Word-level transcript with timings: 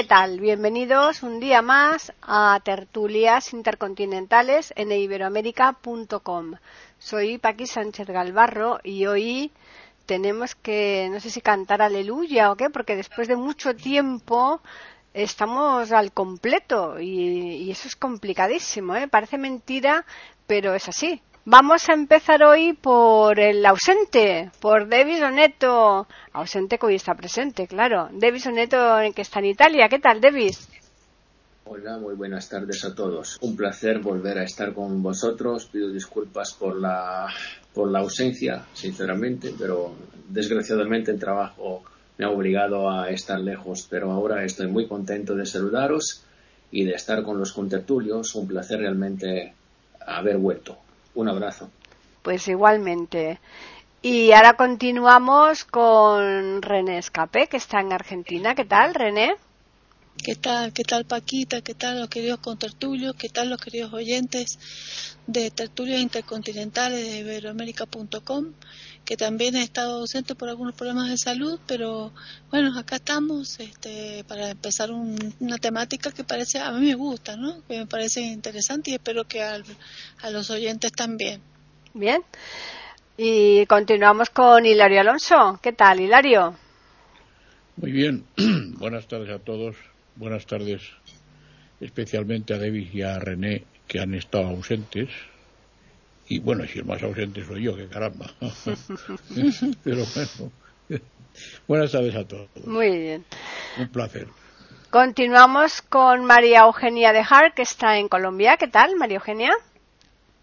¿Qué 0.00 0.06
tal? 0.06 0.40
Bienvenidos 0.40 1.22
un 1.22 1.40
día 1.40 1.60
más 1.60 2.14
a 2.22 2.58
Tertulias 2.64 3.52
Intercontinentales 3.52 4.72
en 4.74 4.92
iberoamérica.com. 4.92 6.54
Soy 6.98 7.36
Paqui 7.36 7.66
Sánchez 7.66 8.06
Galvarro 8.08 8.80
y 8.82 9.04
hoy 9.04 9.52
tenemos 10.06 10.54
que, 10.54 11.10
no 11.12 11.20
sé 11.20 11.28
si 11.28 11.42
cantar 11.42 11.82
aleluya 11.82 12.50
o 12.50 12.56
qué, 12.56 12.70
porque 12.70 12.96
después 12.96 13.28
de 13.28 13.36
mucho 13.36 13.76
tiempo 13.76 14.62
estamos 15.12 15.92
al 15.92 16.12
completo 16.12 16.98
y, 16.98 17.64
y 17.64 17.70
eso 17.70 17.86
es 17.86 17.94
complicadísimo, 17.94 18.96
¿eh? 18.96 19.06
Parece 19.06 19.36
mentira, 19.36 20.06
pero 20.46 20.74
es 20.74 20.88
así. 20.88 21.20
Vamos 21.46 21.88
a 21.88 21.94
empezar 21.94 22.42
hoy 22.42 22.74
por 22.74 23.40
el 23.40 23.64
ausente, 23.64 24.50
por 24.60 24.86
Davis 24.90 25.22
Oneto. 25.22 26.06
Ausente 26.34 26.76
que 26.76 26.84
hoy 26.84 26.96
está 26.96 27.14
presente, 27.14 27.66
claro. 27.66 28.10
Davis 28.12 28.46
Oneto, 28.46 28.98
que 29.14 29.22
está 29.22 29.38
en 29.38 29.46
Italia. 29.46 29.88
¿Qué 29.88 29.98
tal, 29.98 30.20
Davis? 30.20 30.68
Hola, 31.64 31.96
muy 31.96 32.14
buenas 32.14 32.46
tardes 32.50 32.84
a 32.84 32.94
todos. 32.94 33.38
Un 33.40 33.56
placer 33.56 34.00
volver 34.00 34.36
a 34.38 34.44
estar 34.44 34.74
con 34.74 35.02
vosotros. 35.02 35.64
Pido 35.64 35.90
disculpas 35.90 36.52
por 36.52 36.78
la, 36.78 37.28
por 37.72 37.90
la 37.90 38.00
ausencia, 38.00 38.66
sinceramente, 38.74 39.54
pero 39.58 39.94
desgraciadamente 40.28 41.10
el 41.10 41.18
trabajo 41.18 41.82
me 42.18 42.26
ha 42.26 42.28
obligado 42.28 42.90
a 42.90 43.08
estar 43.08 43.40
lejos. 43.40 43.86
Pero 43.88 44.12
ahora 44.12 44.44
estoy 44.44 44.66
muy 44.66 44.86
contento 44.86 45.34
de 45.34 45.46
saludaros 45.46 46.22
y 46.70 46.84
de 46.84 46.92
estar 46.92 47.22
con 47.22 47.38
los 47.38 47.54
contertulios. 47.54 48.34
Un 48.34 48.46
placer 48.46 48.80
realmente 48.80 49.54
haber 50.06 50.36
vuelto. 50.36 50.76
Un 51.20 51.28
abrazo. 51.28 51.70
Pues 52.22 52.48
igualmente. 52.48 53.40
Y 54.00 54.32
ahora 54.32 54.54
continuamos 54.54 55.64
con 55.64 56.62
René 56.62 56.96
Escape, 56.96 57.46
que 57.46 57.58
está 57.58 57.80
en 57.80 57.92
Argentina. 57.92 58.54
¿Qué 58.54 58.64
tal, 58.64 58.94
René? 58.94 59.36
¿Qué 60.24 60.34
tal? 60.34 60.72
¿Qué 60.72 60.82
tal 60.82 61.04
Paquita? 61.04 61.60
¿Qué 61.60 61.74
tal 61.74 62.00
los 62.00 62.08
queridos 62.08 62.40
contertulios? 62.40 63.14
¿Qué 63.16 63.28
tal 63.28 63.50
los 63.50 63.60
queridos 63.60 63.92
oyentes 63.92 64.58
de 65.26 65.50
Tertulios 65.50 66.00
Intercontinentales 66.00 67.04
de 67.04 67.18
Iberoamérica.com? 67.18 68.52
Que 69.10 69.16
también 69.16 69.56
he 69.56 69.62
estado 69.64 69.98
ausente 69.98 70.36
por 70.36 70.48
algunos 70.48 70.76
problemas 70.76 71.10
de 71.10 71.18
salud, 71.18 71.58
pero 71.66 72.12
bueno, 72.48 72.78
acá 72.78 72.94
estamos 72.94 73.58
este, 73.58 74.22
para 74.28 74.50
empezar 74.50 74.92
un, 74.92 75.34
una 75.40 75.58
temática 75.58 76.12
que 76.12 76.22
parece, 76.22 76.60
a 76.60 76.70
mí 76.70 76.86
me 76.86 76.94
gusta, 76.94 77.36
¿no? 77.36 77.60
Que 77.66 77.78
me 77.78 77.86
parece 77.86 78.20
interesante 78.20 78.92
y 78.92 78.94
espero 78.94 79.24
que 79.24 79.42
al, 79.42 79.64
a 80.22 80.30
los 80.30 80.48
oyentes 80.50 80.92
también. 80.92 81.40
Bien. 81.92 82.22
Y 83.16 83.66
continuamos 83.66 84.30
con 84.30 84.64
Hilario 84.64 85.00
Alonso. 85.00 85.58
¿Qué 85.60 85.72
tal, 85.72 86.00
Hilario? 86.00 86.54
Muy 87.78 87.90
bien. 87.90 88.24
Buenas 88.78 89.08
tardes 89.08 89.30
a 89.30 89.40
todos. 89.40 89.74
Buenas 90.14 90.46
tardes 90.46 90.82
especialmente 91.80 92.54
a 92.54 92.58
David 92.58 92.90
y 92.92 93.02
a 93.02 93.18
René 93.18 93.64
que 93.88 93.98
han 93.98 94.14
estado 94.14 94.46
ausentes. 94.46 95.08
Y 96.30 96.38
bueno, 96.38 96.64
si 96.64 96.78
el 96.78 96.84
más 96.84 97.02
ausente 97.02 97.44
soy 97.44 97.64
yo, 97.64 97.76
que 97.76 97.88
caramba. 97.88 98.32
Pero 99.84 100.04
bueno. 100.14 100.52
Buenas 101.66 101.90
tardes 101.90 102.14
a 102.14 102.24
todos. 102.24 102.48
Muy 102.64 102.96
bien. 102.98 103.24
Un 103.76 103.88
placer. 103.88 104.28
Continuamos 104.90 105.82
con 105.82 106.24
María 106.24 106.60
Eugenia 106.60 107.12
de 107.12 107.24
Hart, 107.28 107.54
que 107.56 107.62
está 107.62 107.98
en 107.98 108.06
Colombia. 108.06 108.56
¿Qué 108.58 108.68
tal, 108.68 108.94
María 108.94 109.16
Eugenia? 109.16 109.50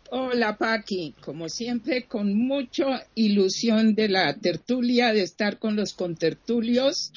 Hola 0.10 0.58
Paqui, 0.58 1.14
como 1.22 1.48
siempre 1.48 2.04
con 2.04 2.36
mucha 2.36 3.06
ilusión 3.16 3.96
de 3.96 4.10
la 4.10 4.34
tertulia, 4.36 5.14
de 5.14 5.24
estar 5.24 5.58
con 5.58 5.78
los 5.78 5.94
contertulios 5.94 7.14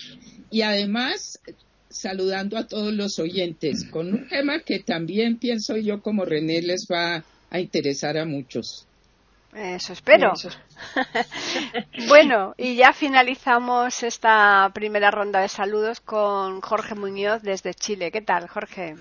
y 0.49 0.63
además 0.63 1.41
saludando 1.89 2.57
a 2.57 2.69
todos 2.69 2.93
los 2.93 3.19
oyentes 3.19 3.85
con 3.91 4.13
un 4.13 4.29
tema 4.29 4.61
que 4.61 4.79
también 4.79 5.39
pienso 5.39 5.77
yo 5.77 6.03
como 6.03 6.25
René 6.25 6.63
les 6.63 6.87
va 6.91 7.17
a 7.17 7.25
interesar 7.59 8.17
a 8.17 8.25
muchos. 8.25 8.87
Eso 9.55 9.93
espero. 9.93 10.33
Eso. 10.35 10.51
bueno, 12.09 12.55
y 12.57 12.77
ya 12.77 12.93
finalizamos 12.93 14.03
esta 14.03 14.71
primera 14.73 15.11
ronda 15.11 15.41
de 15.41 15.49
saludos 15.49 16.01
con 16.01 16.61
Jorge 16.61 16.95
Muñoz 16.95 17.43
desde 17.43 17.75
Chile. 17.75 18.13
¿Qué 18.13 18.21
tal, 18.21 18.47
Jorge? 18.49 18.95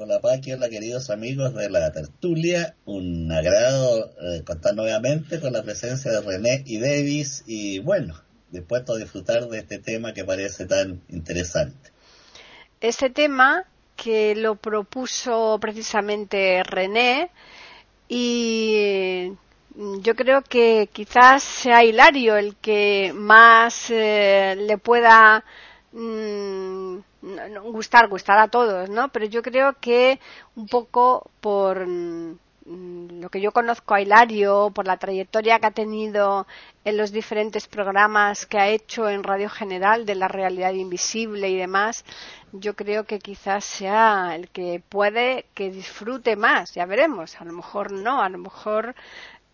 Hola 0.00 0.20
Paqui, 0.20 0.52
hola 0.52 0.68
queridos 0.68 1.10
amigos 1.10 1.54
de 1.54 1.70
la 1.70 1.90
tertulia. 1.90 2.76
Un 2.84 3.32
agrado 3.32 4.12
eh, 4.20 4.44
contar 4.44 4.76
nuevamente 4.76 5.40
con 5.40 5.52
la 5.52 5.64
presencia 5.64 6.12
de 6.12 6.20
René 6.20 6.62
y 6.66 6.78
Davis 6.78 7.42
y 7.48 7.80
bueno, 7.80 8.14
dispuesto 8.50 8.92
a 8.92 8.98
disfrutar 8.98 9.48
de 9.48 9.58
este 9.58 9.80
tema 9.80 10.12
que 10.12 10.24
parece 10.24 10.66
tan 10.66 11.02
interesante. 11.08 11.90
Este 12.80 13.10
tema 13.10 13.64
que 13.96 14.36
lo 14.36 14.54
propuso 14.54 15.58
precisamente 15.60 16.62
René 16.62 17.30
y 18.08 19.32
yo 20.00 20.14
creo 20.16 20.42
que 20.42 20.88
quizás 20.92 21.42
sea 21.42 21.84
Hilario 21.84 22.36
el 22.36 22.56
que 22.56 23.12
más 23.14 23.90
eh, 23.90 24.56
le 24.58 24.78
pueda 24.78 25.44
mm, 25.92 26.98
gustar, 27.72 28.08
gustar 28.08 28.38
a 28.38 28.48
todos, 28.48 28.88
¿no? 28.90 29.08
Pero 29.10 29.26
yo 29.26 29.42
creo 29.42 29.74
que 29.80 30.18
un 30.56 30.66
poco 30.66 31.30
por 31.40 31.86
mm, 31.86 32.38
lo 33.20 33.30
que 33.30 33.40
yo 33.40 33.52
conozco 33.52 33.94
a 33.94 34.00
Hilario, 34.00 34.70
por 34.74 34.86
la 34.86 34.98
trayectoria 34.98 35.58
que 35.58 35.66
ha 35.66 35.70
tenido 35.70 36.46
en 36.84 36.96
los 36.96 37.12
diferentes 37.12 37.66
programas 37.66 38.46
que 38.46 38.58
ha 38.58 38.68
hecho 38.68 39.08
en 39.08 39.22
Radio 39.22 39.48
General 39.48 40.04
de 40.06 40.14
la 40.14 40.28
realidad 40.28 40.72
invisible 40.72 41.48
y 41.48 41.56
demás, 41.56 42.04
yo 42.52 42.74
creo 42.74 43.04
que 43.04 43.18
quizás 43.18 43.64
sea 43.64 44.34
el 44.34 44.48
que 44.48 44.82
puede 44.88 45.46
que 45.54 45.70
disfrute 45.70 46.36
más, 46.36 46.74
ya 46.74 46.86
veremos, 46.86 47.40
a 47.40 47.44
lo 47.44 47.52
mejor 47.52 47.92
no, 47.92 48.22
a 48.22 48.28
lo 48.28 48.38
mejor 48.38 48.94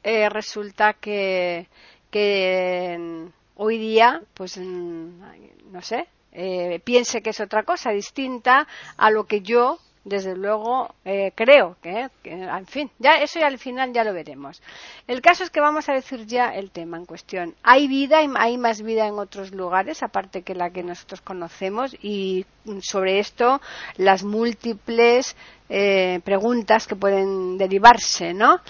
eh, 0.03 0.29
resulta 0.29 0.95
que, 0.95 1.69
que 2.11 3.29
hoy 3.57 3.79
día, 3.79 4.23
pues 4.35 4.59
no 4.59 5.83
sé, 5.83 6.09
eh, 6.33 6.81
piense 6.85 7.23
que 7.23 7.31
es 7.31 7.41
otra 7.41 7.63
cosa 7.63 7.91
distinta 7.91 8.67
a 8.97 9.11
lo 9.11 9.25
que 9.25 9.41
yo 9.41 9.79
desde 10.05 10.37
luego 10.37 10.95
eh, 11.05 11.33
creo 11.35 11.77
que, 11.83 12.09
que, 12.23 12.33
en 12.33 12.67
fin 12.67 12.91
ya 12.99 13.17
eso 13.17 13.39
ya 13.39 13.47
al 13.47 13.59
final 13.59 13.93
ya 13.93 14.05
lo 14.05 14.13
veremos. 14.13 14.63
El 15.07 15.23
caso 15.23 15.45
es 15.45 15.51
que 15.51 15.61
vamos 15.61 15.89
a 15.89 15.95
decir 15.95 16.27
ya 16.27 16.55
el 16.55 16.71
tema 16.71 16.99
en 16.99 17.07
cuestión. 17.07 17.55
Hay 17.63 17.89
vida 17.89 18.19
hay 18.37 18.59
más 18.59 18.83
vida 18.83 19.07
en 19.07 19.19
otros 19.19 19.53
lugares 19.53 20.03
aparte 20.03 20.43
que 20.43 20.55
la 20.55 20.71
que 20.71 20.83
nosotros 20.83 21.21
conocemos 21.21 21.97
y 22.03 22.45
sobre 22.81 23.19
esto 23.19 23.61
las 23.97 24.25
múltiples 24.25 25.37
eh, 25.69 26.21
preguntas 26.25 26.87
que 26.87 26.97
pueden 26.97 27.57
derivarse 27.59 28.35
no 28.35 28.61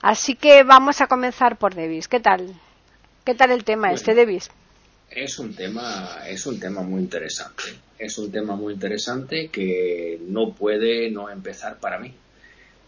así 0.00 0.34
que 0.34 0.62
vamos 0.62 1.00
a 1.00 1.06
comenzar 1.06 1.56
por 1.56 1.74
Davis 1.74 2.08
qué 2.08 2.20
tal 2.20 2.54
qué 3.24 3.34
tal 3.34 3.50
el 3.50 3.64
tema 3.64 3.88
Bueno. 3.88 3.94
este 3.94 4.14
Davis 4.14 4.50
Es 5.14 5.38
un 5.38 5.54
tema, 5.54 6.22
es 6.26 6.46
un 6.46 6.58
tema 6.58 6.82
muy 6.82 7.02
interesante. 7.02 7.64
Es 7.98 8.16
un 8.18 8.32
tema 8.32 8.56
muy 8.56 8.74
interesante 8.74 9.48
que 9.48 10.18
no 10.26 10.54
puede 10.54 11.10
no 11.10 11.28
empezar 11.28 11.78
para 11.78 11.98
mí 11.98 12.14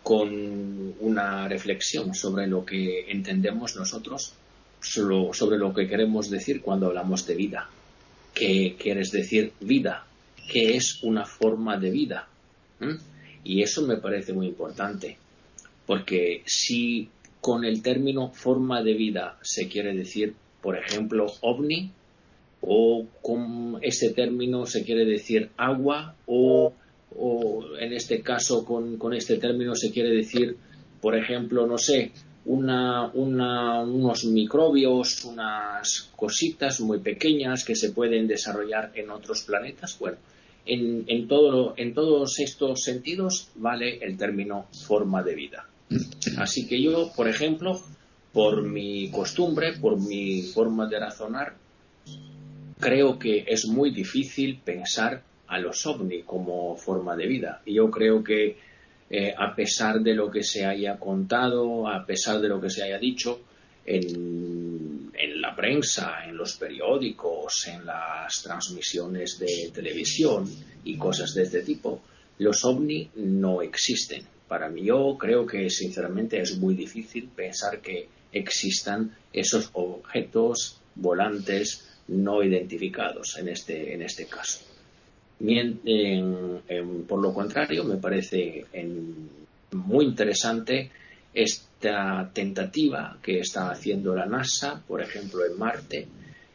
con 0.02 0.94
una 1.00 1.48
reflexión 1.48 2.14
sobre 2.14 2.46
lo 2.46 2.64
que 2.64 3.10
entendemos 3.10 3.76
nosotros, 3.76 4.34
sobre, 4.80 5.58
lo 5.58 5.72
que 5.72 5.86
queremos 5.86 6.30
decir 6.30 6.60
cuando 6.62 6.86
hablamos 6.86 7.26
de 7.26 7.34
vida. 7.34 7.68
¿Qué 8.34 8.76
quieres 8.78 9.10
decir 9.12 9.52
vida? 9.60 10.06
¿Qué 10.50 10.76
es 10.76 11.02
una 11.02 11.24
forma 11.24 11.78
de 11.78 11.90
vida? 11.90 12.28
¿Mm? 12.80 12.96
Y 13.44 13.62
eso 13.62 13.82
me 13.82 13.96
parece 13.96 14.32
muy 14.32 14.46
importante, 14.46 15.16
porque 15.86 16.42
si 16.46 17.08
con 17.40 17.64
el 17.64 17.82
término 17.82 18.30
forma 18.30 18.82
de 18.82 18.94
vida 18.94 19.38
se 19.42 19.68
quiere 19.68 19.94
decir, 19.94 20.34
por 20.62 20.76
ejemplo, 20.76 21.26
ovni, 21.42 21.92
o 22.66 23.06
con 23.20 23.78
ese 23.82 24.10
término 24.10 24.64
se 24.66 24.84
quiere 24.84 25.04
decir 25.04 25.50
agua, 25.56 26.16
o, 26.26 26.72
en 27.78 27.92
este 27.92 28.22
caso 28.22 28.64
con, 28.64 28.96
con, 28.96 29.12
este 29.14 29.36
término 29.36 29.74
se 29.74 29.92
quiere 29.92 30.10
decir, 30.10 30.56
por 31.00 31.16
ejemplo, 31.16 31.66
no 31.66 31.78
sé, 31.78 32.12
una, 32.46 33.10
una, 33.12 33.82
unos 33.82 34.24
microbios, 34.24 35.24
unas 35.24 36.10
cositas 36.16 36.80
muy 36.80 37.00
pequeñas 37.00 37.64
que 37.64 37.76
se 37.76 37.92
pueden 37.92 38.26
desarrollar 38.26 38.92
en 38.94 39.10
otros 39.10 39.42
planetas. 39.42 39.98
Bueno, 39.98 40.16
en, 40.66 41.04
en, 41.06 41.28
todo, 41.28 41.74
en 41.76 41.94
todos 41.94 42.38
estos 42.40 42.82
sentidos 42.82 43.48
vale 43.56 43.98
el 44.02 44.16
término 44.16 44.66
forma 44.86 45.22
de 45.22 45.34
vida. 45.34 45.68
Así 46.38 46.66
que 46.66 46.82
yo, 46.82 47.12
por 47.14 47.28
ejemplo, 47.28 47.80
por 48.32 48.62
mi 48.62 49.10
costumbre, 49.10 49.74
por 49.80 50.00
mi 50.00 50.42
forma 50.42 50.88
de 50.88 50.98
razonar, 50.98 51.54
creo 52.84 53.18
que 53.18 53.46
es 53.48 53.66
muy 53.66 53.90
difícil 53.90 54.60
pensar 54.62 55.22
a 55.46 55.58
los 55.58 55.86
ovni 55.86 56.22
como 56.22 56.76
forma 56.76 57.16
de 57.16 57.26
vida. 57.26 57.62
Yo 57.64 57.90
creo 57.90 58.22
que 58.22 58.58
eh, 59.08 59.34
a 59.36 59.54
pesar 59.56 60.00
de 60.00 60.14
lo 60.14 60.30
que 60.30 60.42
se 60.42 60.66
haya 60.66 60.98
contado, 60.98 61.88
a 61.88 62.04
pesar 62.04 62.42
de 62.42 62.48
lo 62.48 62.60
que 62.60 62.68
se 62.68 62.82
haya 62.82 62.98
dicho 62.98 63.40
en, 63.86 65.10
en 65.14 65.40
la 65.40 65.56
prensa, 65.56 66.26
en 66.26 66.36
los 66.36 66.56
periódicos, 66.56 67.68
en 67.68 67.86
las 67.86 68.42
transmisiones 68.42 69.38
de 69.38 69.70
televisión 69.72 70.46
y 70.84 70.98
cosas 70.98 71.32
de 71.32 71.44
este 71.44 71.62
tipo, 71.62 72.02
los 72.38 72.66
ovni 72.66 73.08
no 73.14 73.62
existen. 73.62 74.26
Para 74.46 74.68
mí 74.68 74.84
yo 74.84 75.16
creo 75.18 75.46
que 75.46 75.70
sinceramente 75.70 76.38
es 76.38 76.58
muy 76.58 76.74
difícil 76.74 77.30
pensar 77.34 77.80
que 77.80 78.08
existan 78.30 79.16
esos 79.32 79.70
objetos 79.72 80.80
volantes 80.96 81.93
no 82.08 82.42
identificados 82.42 83.38
en 83.38 83.48
este, 83.48 83.94
en 83.94 84.02
este 84.02 84.26
caso. 84.26 84.60
por 87.08 87.20
lo 87.20 87.32
contrario, 87.32 87.84
me 87.84 87.96
parece 87.96 88.64
muy 89.72 90.04
interesante 90.04 90.90
esta 91.32 92.30
tentativa 92.32 93.18
que 93.22 93.40
está 93.40 93.70
haciendo 93.70 94.14
la 94.14 94.26
NASA, 94.26 94.82
por 94.86 95.02
ejemplo, 95.02 95.44
en 95.44 95.58
Marte, 95.58 96.06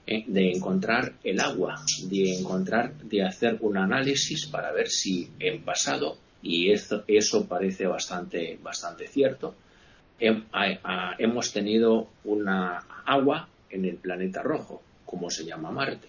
eh, 0.08 0.24
de 0.26 0.52
encontrar 0.52 1.14
el 1.24 1.40
agua, 1.40 1.76
de 2.04 2.40
encontrar, 2.40 2.94
de 2.96 3.24
hacer 3.24 3.58
un 3.60 3.78
análisis 3.78 4.48
para 4.48 4.72
ver 4.72 4.88
si 4.88 5.30
en 5.40 5.62
pasado, 5.64 6.18
y 6.42 6.72
eso, 6.72 7.04
eso 7.08 7.48
parece 7.48 7.86
bastante, 7.86 8.58
bastante 8.64 9.08
cierto, 9.08 9.56
hemos 10.20 11.54
tenido 11.54 12.08
una 12.26 12.78
agua 13.06 13.48
en 13.70 13.86
el 13.86 13.96
planeta 13.96 14.42
rojo 14.42 14.82
como 15.10 15.32
se 15.32 15.44
llama 15.44 15.72
Marte. 15.72 16.08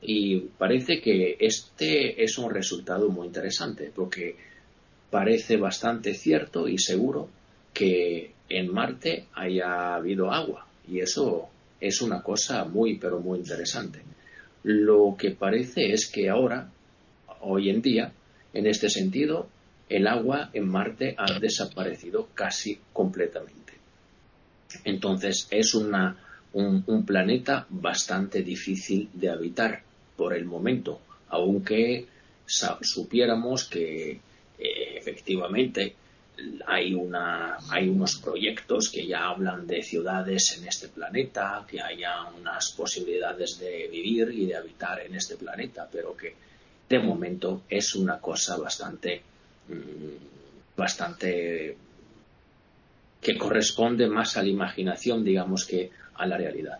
Y 0.00 0.40
parece 0.56 1.02
que 1.02 1.36
este 1.38 2.24
es 2.24 2.38
un 2.38 2.50
resultado 2.50 3.10
muy 3.10 3.26
interesante, 3.26 3.92
porque 3.94 4.34
parece 5.10 5.58
bastante 5.58 6.14
cierto 6.14 6.66
y 6.66 6.78
seguro 6.78 7.28
que 7.74 8.32
en 8.48 8.72
Marte 8.72 9.26
haya 9.34 9.94
habido 9.94 10.32
agua. 10.32 10.66
Y 10.88 11.00
eso 11.00 11.50
es 11.80 12.00
una 12.00 12.22
cosa 12.22 12.64
muy, 12.64 12.96
pero 12.96 13.20
muy 13.20 13.40
interesante. 13.40 14.00
Lo 14.62 15.14
que 15.18 15.32
parece 15.32 15.92
es 15.92 16.10
que 16.10 16.30
ahora, 16.30 16.70
hoy 17.42 17.68
en 17.68 17.82
día, 17.82 18.10
en 18.54 18.66
este 18.66 18.88
sentido, 18.88 19.48
el 19.90 20.06
agua 20.06 20.48
en 20.54 20.66
Marte 20.66 21.14
ha 21.18 21.38
desaparecido 21.38 22.28
casi 22.32 22.80
completamente. 22.94 23.74
Entonces 24.84 25.46
es 25.50 25.74
una 25.74 26.23
un, 26.54 27.04
planeta 27.04 27.66
bastante 27.68 28.42
difícil 28.42 29.08
de 29.12 29.28
habitar 29.28 29.82
por 30.16 30.34
el 30.34 30.44
momento, 30.44 31.00
aunque 31.28 32.06
supiéramos 32.46 33.64
que 33.64 34.12
eh, 34.12 34.20
efectivamente 34.96 35.94
hay, 36.66 36.94
una, 36.94 37.58
hay 37.70 37.88
unos 37.88 38.16
proyectos 38.16 38.90
que 38.90 39.06
ya 39.06 39.26
hablan 39.28 39.66
de 39.66 39.82
ciudades 39.82 40.56
en 40.58 40.68
este 40.68 40.88
planeta, 40.88 41.64
que 41.68 41.80
haya 41.80 42.24
unas 42.38 42.72
posibilidades 42.72 43.58
de 43.58 43.88
vivir 43.88 44.30
y 44.32 44.46
de 44.46 44.56
habitar 44.56 45.00
en 45.00 45.14
este 45.14 45.36
planeta, 45.36 45.88
pero 45.90 46.16
que 46.16 46.34
de 46.88 46.98
momento 46.98 47.62
es 47.68 47.94
una 47.94 48.18
cosa 48.20 48.56
bastante, 48.56 49.22
mm, 49.68 50.76
bastante 50.76 51.76
que 53.20 53.38
corresponde 53.38 54.06
más 54.06 54.36
a 54.36 54.42
la 54.42 54.48
imaginación, 54.48 55.24
digamos, 55.24 55.64
que 55.64 55.90
a 56.14 56.26
la 56.26 56.36
realidad. 56.36 56.78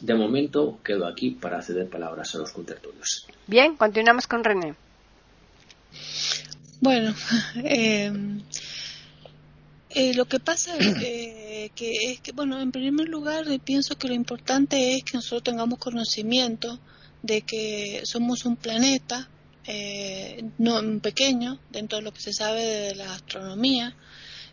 De 0.00 0.14
momento 0.14 0.80
quedo 0.82 1.06
aquí 1.06 1.32
para 1.32 1.60
ceder 1.60 1.88
palabras 1.88 2.34
a 2.34 2.38
los 2.38 2.52
contertulios. 2.52 3.26
Bien, 3.46 3.76
continuamos 3.76 4.26
con 4.26 4.42
René. 4.42 4.74
Bueno, 6.80 7.14
eh, 7.64 8.10
eh, 9.90 10.14
lo 10.14 10.24
que 10.24 10.40
pasa 10.40 10.76
es 10.78 10.94
que, 10.94 11.70
es 11.74 12.20
que, 12.20 12.32
bueno, 12.32 12.60
en 12.60 12.72
primer 12.72 13.08
lugar 13.08 13.46
eh, 13.48 13.58
pienso 13.58 13.96
que 13.96 14.08
lo 14.08 14.14
importante 14.14 14.94
es 14.94 15.04
que 15.04 15.18
nosotros 15.18 15.42
tengamos 15.42 15.78
conocimiento 15.78 16.80
de 17.22 17.42
que 17.42 18.00
somos 18.04 18.46
un 18.46 18.56
planeta 18.56 19.28
no 20.58 21.00
pequeño 21.00 21.60
dentro 21.70 21.98
de 21.98 22.02
lo 22.02 22.12
que 22.12 22.20
se 22.20 22.32
sabe 22.32 22.64
de 22.64 22.94
la 22.96 23.14
astronomía 23.14 23.94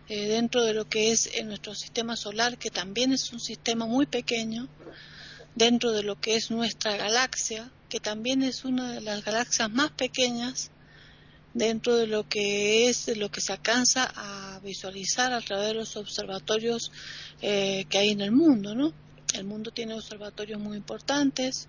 eh, 0.10 0.28
dentro 0.28 0.64
de 0.64 0.74
lo 0.74 0.88
que 0.88 1.12
es 1.12 1.30
nuestro 1.46 1.76
sistema 1.76 2.16
solar, 2.16 2.58
que 2.58 2.70
también 2.70 3.12
es 3.12 3.34
un 3.34 3.40
sistema 3.40 3.86
muy 3.86 4.06
pequeño, 4.06 4.68
dentro 5.56 5.92
de 5.92 6.04
lo 6.04 6.20
que 6.20 6.36
es 6.36 6.52
nuestra 6.52 6.96
galaxia, 6.96 7.72
que 7.90 8.00
también 8.00 8.44
es 8.44 8.64
una 8.64 8.94
de 8.94 9.02
las 9.02 9.24
galaxias 9.26 9.70
más 9.70 9.92
pequeñas, 9.92 10.72
dentro 11.54 11.96
de 11.96 12.08
lo 12.08 12.28
que 12.30 12.88
es 12.88 13.08
lo 13.18 13.30
que 13.30 13.42
se 13.42 13.54
alcanza 13.54 14.12
a 14.16 14.60
visualizar 14.60 15.34
a 15.34 15.42
través 15.42 15.70
de 15.70 15.74
los 15.74 15.98
observatorios 15.98 16.92
eh, 17.42 17.86
que 17.90 17.98
hay 17.98 18.10
en 18.12 18.22
el 18.22 18.32
mundo, 18.32 18.76
¿no? 18.76 18.94
El 19.34 19.46
mundo 19.46 19.72
tiene 19.72 19.94
observatorios 19.94 20.60
muy 20.60 20.78
importantes, 20.78 21.68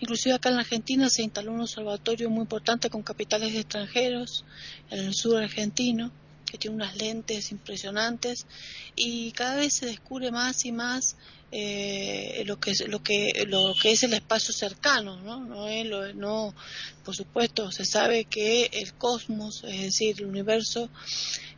Inclusive 0.00 0.34
acá 0.34 0.50
en 0.50 0.56
la 0.56 0.60
Argentina 0.62 1.08
se 1.08 1.22
instaló 1.22 1.52
un 1.52 1.62
observatorio 1.62 2.28
muy 2.28 2.42
importante 2.42 2.90
con 2.90 3.02
capitales 3.02 3.54
extranjeros 3.54 4.44
en 4.90 5.06
el 5.06 5.14
sur 5.14 5.42
argentino 5.42 6.12
que 6.52 6.58
tiene 6.58 6.76
unas 6.76 6.94
lentes 6.96 7.50
impresionantes 7.50 8.46
y 8.94 9.32
cada 9.32 9.56
vez 9.56 9.72
se 9.72 9.86
descubre 9.86 10.30
más 10.30 10.66
y 10.66 10.72
más 10.72 11.16
eh, 11.52 12.42
lo 12.46 12.58
que 12.58 12.72
lo 12.88 13.02
que 13.02 13.44
lo 13.46 13.74
que 13.80 13.92
es 13.92 14.02
el 14.02 14.14
espacio 14.14 14.54
cercano 14.54 15.20
no 15.20 15.44
no, 15.44 15.68
es 15.68 15.86
lo, 15.86 16.12
no 16.14 16.54
por 17.04 17.14
supuesto 17.14 17.70
se 17.70 17.84
sabe 17.84 18.24
que 18.24 18.70
el 18.72 18.94
cosmos 18.94 19.62
es 19.68 19.82
decir 19.82 20.16
el 20.18 20.26
universo 20.26 20.88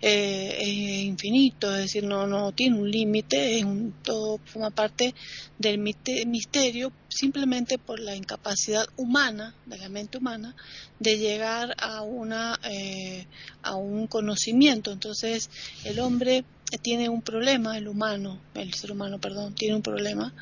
eh, 0.01 0.57
es 0.59 1.05
infinito 1.05 1.73
es 1.73 1.83
decir 1.83 2.03
no 2.03 2.27
no 2.27 2.51
tiene 2.51 2.77
un 2.77 2.91
límite 2.91 3.59
es 3.59 3.65
un, 3.65 3.95
todo 4.03 4.41
forma 4.45 4.71
parte 4.71 5.15
del 5.59 5.79
misterio 5.79 6.93
simplemente 7.09 7.79
por 7.79 8.01
la 8.01 8.17
incapacidad 8.17 8.87
humana 8.97 9.55
de 9.67 9.79
la 9.79 9.89
mente 9.89 10.19
humana 10.19 10.57
de 10.99 11.19
llegar 11.19 11.75
a 11.79 12.03
una 12.03 12.59
eh, 12.65 13.27
a 13.63 13.77
un 13.77 14.07
conocimiento. 14.07 14.93
Entonces 14.93 15.51
el 15.85 16.01
hombre 16.01 16.45
tiene 16.79 17.09
un 17.09 17.23
problema, 17.23 17.77
el 17.79 17.89
humano, 17.89 18.41
el 18.55 18.75
ser 18.75 18.93
humano, 18.93 19.21
perdón, 19.21 19.55
tiene 19.55 19.77
un 19.77 19.83
problema 19.83 20.35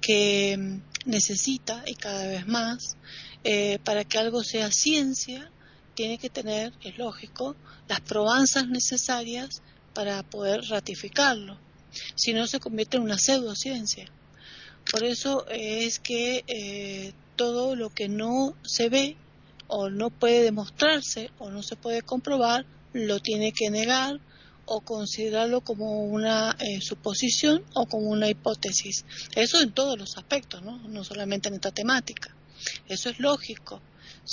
que 0.00 0.56
mm, 0.56 1.08
necesita, 1.10 1.82
y 1.86 1.94
cada 1.94 2.26
vez 2.26 2.46
más, 2.46 2.96
eh, 3.44 3.78
para 3.84 4.04
que 4.04 4.18
algo 4.18 4.42
sea 4.42 4.70
ciencia, 4.70 5.50
tiene 5.94 6.18
que 6.18 6.30
tener, 6.30 6.72
es 6.82 6.98
lógico, 6.98 7.56
las 7.88 8.00
probanzas 8.00 8.68
necesarias 8.68 9.62
para 9.94 10.22
poder 10.22 10.62
ratificarlo. 10.68 11.58
Si 12.14 12.34
no, 12.34 12.46
se 12.46 12.60
convierte 12.60 12.98
en 12.98 13.04
una 13.04 13.18
pseudociencia. 13.18 14.10
Por 14.90 15.04
eso 15.04 15.46
es 15.48 15.98
que 15.98 16.44
eh, 16.46 17.12
todo 17.34 17.74
lo 17.76 17.90
que 17.90 18.08
no 18.08 18.54
se 18.62 18.88
ve 18.88 19.16
o 19.68 19.90
no 19.90 20.10
puede 20.10 20.42
demostrarse 20.42 21.30
o 21.38 21.50
no 21.50 21.62
se 21.62 21.76
puede 21.76 22.02
comprobar, 22.02 22.66
lo 22.92 23.18
tiene 23.20 23.52
que 23.52 23.70
negar 23.70 24.20
o 24.66 24.80
considerarlo 24.80 25.60
como 25.62 26.04
una 26.04 26.56
eh, 26.58 26.80
suposición 26.80 27.62
o 27.74 27.86
como 27.86 28.08
una 28.10 28.28
hipótesis. 28.28 29.04
Eso 29.34 29.60
en 29.60 29.72
todos 29.72 29.98
los 29.98 30.16
aspectos, 30.16 30.62
¿no? 30.62 30.78
no 30.88 31.04
solamente 31.04 31.48
en 31.48 31.54
esta 31.54 31.70
temática. 31.70 32.34
Eso 32.88 33.10
es 33.10 33.20
lógico. 33.20 33.80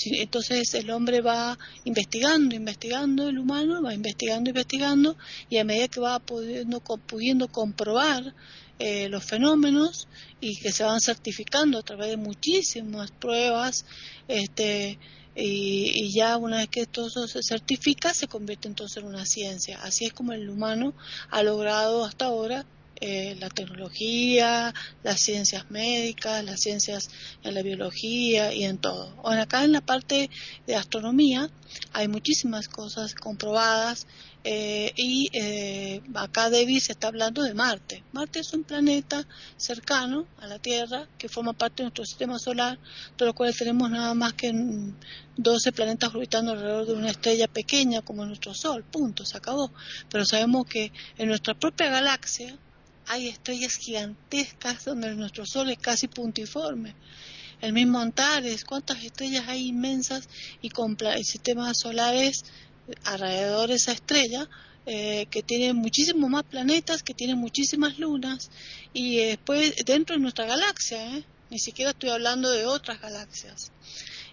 entonces 0.05 0.73
el 0.73 0.89
hombre 0.89 1.21
va 1.21 1.57
investigando, 1.85 2.55
investigando, 2.55 3.29
el 3.29 3.37
humano 3.37 3.81
va 3.81 3.93
investigando, 3.93 4.49
investigando, 4.49 5.15
y 5.49 5.57
a 5.57 5.63
medida 5.63 5.87
que 5.87 5.99
va 5.99 6.19
pudiendo, 6.19 6.79
pudiendo 6.79 7.47
comprobar 7.47 8.33
eh, 8.79 9.07
los 9.07 9.23
fenómenos 9.23 10.07
y 10.41 10.55
que 10.59 10.71
se 10.71 10.83
van 10.83 10.99
certificando 10.99 11.77
a 11.77 11.83
través 11.83 12.09
de 12.09 12.17
muchísimas 12.17 13.11
pruebas, 13.11 13.85
este, 14.27 14.97
y, 15.35 16.11
ya 16.13 16.37
una 16.37 16.57
vez 16.57 16.69
que 16.69 16.85
todo 16.85 17.09
se 17.27 17.41
certifica 17.43 18.13
se 18.13 18.27
convierte 18.27 18.67
entonces 18.67 18.97
en 18.97 19.09
una 19.09 19.25
ciencia. 19.25 19.79
Así 19.81 20.05
es 20.05 20.13
como 20.13 20.33
el 20.33 20.49
humano 20.49 20.93
ha 21.29 21.43
logrado 21.43 22.05
hasta 22.05 22.25
ahora 22.25 22.65
eh, 23.05 23.36
la 23.38 23.50
tecnología, 23.50 24.74
las 25.03 25.19
ciencias 25.19 25.69
médicas, 25.69 26.41
las 26.41 26.62
ciencias 26.62 27.10
en 27.43 27.53
la 27.53 27.62
biología 27.62 28.53
y 28.53 28.63
en 28.63 28.77
todo. 28.77 29.13
Bueno, 29.22 29.41
acá 29.41 29.65
en 29.65 29.74
la 29.74 29.81
parte 29.81 30.29
de 30.65 30.75
astronomía 30.77 31.50
hay 31.91 32.07
muchísimas 32.07 32.69
cosas 32.69 33.13
comprobadas 33.13 34.07
eh, 34.45 34.93
y 34.95 35.27
eh, 35.33 36.01
acá 36.15 36.50
David 36.50 36.79
se 36.79 36.93
está 36.93 37.10
hablando 37.10 37.43
de 37.43 37.53
Marte. 37.53 38.05
Marte 38.13 38.39
es 38.39 38.53
un 38.53 38.63
planeta 38.63 39.27
cercano 39.57 40.25
a 40.38 40.48
la 40.48 40.60
Tierra 40.60 41.10
que 41.17 41.27
forma 41.27 41.51
parte 41.51 41.83
de 41.83 41.88
nuestro 41.88 42.05
sistema 42.05 42.39
solar, 42.39 42.79
de 43.17 43.25
lo 43.25 43.33
cual 43.33 43.53
tenemos 43.53 43.91
nada 43.91 44.13
más 44.13 44.31
que 44.31 44.50
12 45.36 45.74
planetas 45.74 46.15
orbitando 46.15 46.53
alrededor 46.53 46.86
de 46.86 46.93
una 46.93 47.12
estrella 47.12 47.50
pequeña 47.50 48.01
como 48.01 48.25
nuestro 48.25 48.53
Sol. 48.53 48.86
Punto, 48.86 49.25
se 49.25 49.36
acabó. 49.36 49.74
Pero 50.10 50.24
sabemos 50.24 50.67
que 50.67 50.93
en 51.17 51.27
nuestra 51.27 51.53
propia 51.53 51.89
galaxia 51.89 52.57
hay 53.07 53.27
estrellas 53.27 53.75
gigantescas 53.77 54.86
donde 54.86 55.13
nuestro 55.15 55.45
Sol 55.45 55.69
es 55.69 55.77
casi 55.77 56.07
puntiforme 56.07 56.95
el 57.63 57.72
mismo 57.72 58.00
Antares, 58.00 58.65
cuántas 58.65 59.01
estrellas 59.01 59.45
hay 59.48 59.67
inmensas 59.67 60.27
y 60.62 60.69
con 60.69 60.98
sistemas 61.24 61.79
solares 61.79 62.43
alrededor 63.05 63.69
de 63.69 63.75
esa 63.75 63.93
estrella 63.93 64.50
eh, 64.86 65.27
que 65.31 65.43
tiene 65.43 65.72
muchísimos 65.72 66.29
más 66.29 66.43
planetas, 66.43 67.03
que 67.03 67.13
tiene 67.13 67.36
muchísimas 67.36 68.00
lunas 68.00 68.51
y 68.91 69.15
después 69.15 69.75
dentro 69.86 70.17
de 70.17 70.22
nuestra 70.22 70.45
galaxia, 70.45 71.15
¿eh? 71.15 71.24
ni 71.50 71.57
siquiera 71.57 71.91
estoy 71.91 72.10
hablando 72.10 72.51
de 72.51 72.65
otras 72.65 73.00
galaxias. 73.00 73.72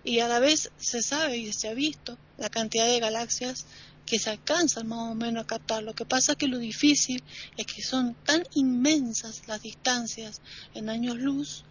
Y 0.02 0.18
a 0.18 0.26
la 0.26 0.40
vez 0.40 0.72
se 0.78 1.00
sabe 1.00 1.36
y 1.36 1.52
se 1.52 1.68
ha 1.68 1.74
visto 1.74 2.18
la 2.36 2.48
cantidad 2.48 2.86
de 2.86 2.98
galaxias 2.98 3.66
que 4.10 4.18
se 4.18 4.30
alcanzan 4.30 4.88
más 4.88 5.12
o 5.12 5.14
menos 5.14 5.44
a 5.44 5.46
captar. 5.46 5.84
Lo 5.84 5.94
que 5.94 6.04
pasa 6.04 6.34
que 6.34 6.48
lo 6.48 6.58
difícil 6.58 7.22
es 7.56 7.64
que 7.64 7.80
son 7.80 8.16
tan 8.24 8.42
inmensas 8.54 9.42
las 9.46 9.62
distancias 9.62 10.42
en 10.74 10.90
años 10.90 11.16
luz 11.16 11.64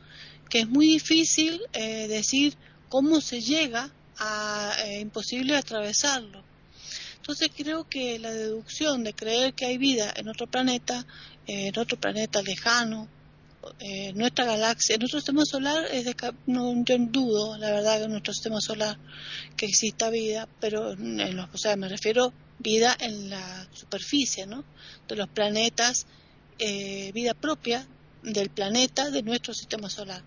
que 0.49 0.61
es 0.61 0.67
muy 0.69 0.87
difícil 0.87 1.61
eh, 1.73 2.07
decir 2.07 2.55
cómo 2.87 3.19
se 3.19 3.41
llega 3.41 3.91
a 4.17 4.73
imposible 4.99 5.55
atravesarlo. 5.55 6.43
Entonces 7.17 7.49
creo 7.55 7.87
que 7.87 8.17
la 8.19 8.31
deducción 8.31 9.03
de 9.03 9.13
creer 9.13 9.53
que 9.53 9.65
hay 9.65 9.77
vida 9.77 10.11
en 10.15 10.29
otro 10.29 10.47
planeta, 10.47 11.05
en 11.45 11.77
otro 11.77 11.99
planeta 11.99 12.41
lejano, 12.41 13.07
en 13.79 14.17
nuestra 14.17 14.45
galaxia, 14.45 14.97
nuestro 14.97 15.19
sistema 15.19 15.43
solar, 15.45 15.85
es 15.91 16.05
de, 16.05 16.15
no, 16.47 16.83
yo 16.83 16.97
dudo, 16.97 17.57
la 17.57 17.71
verdad, 17.71 18.01
que 18.01 18.07
nuestro 18.07 18.33
sistema 18.33 18.61
solar 18.61 18.97
que 19.57 19.65
exista 19.65 20.09
vida, 20.09 20.47
pero 20.59 20.93
en 20.93 21.35
los, 21.35 21.49
o 21.53 21.57
sea, 21.57 21.75
me 21.75 21.89
refiero 21.89 22.33
vida 22.59 22.95
en 22.99 23.29
la 23.29 23.67
superficie, 23.73 24.45
¿no? 24.45 24.63
De 25.07 25.15
los 25.15 25.29
planetas, 25.29 26.05
eh, 26.59 27.11
vida 27.13 27.33
propia 27.33 27.87
del 28.23 28.49
planeta 28.49 29.09
de 29.11 29.23
nuestro 29.23 29.53
sistema 29.53 29.89
solar. 29.89 30.23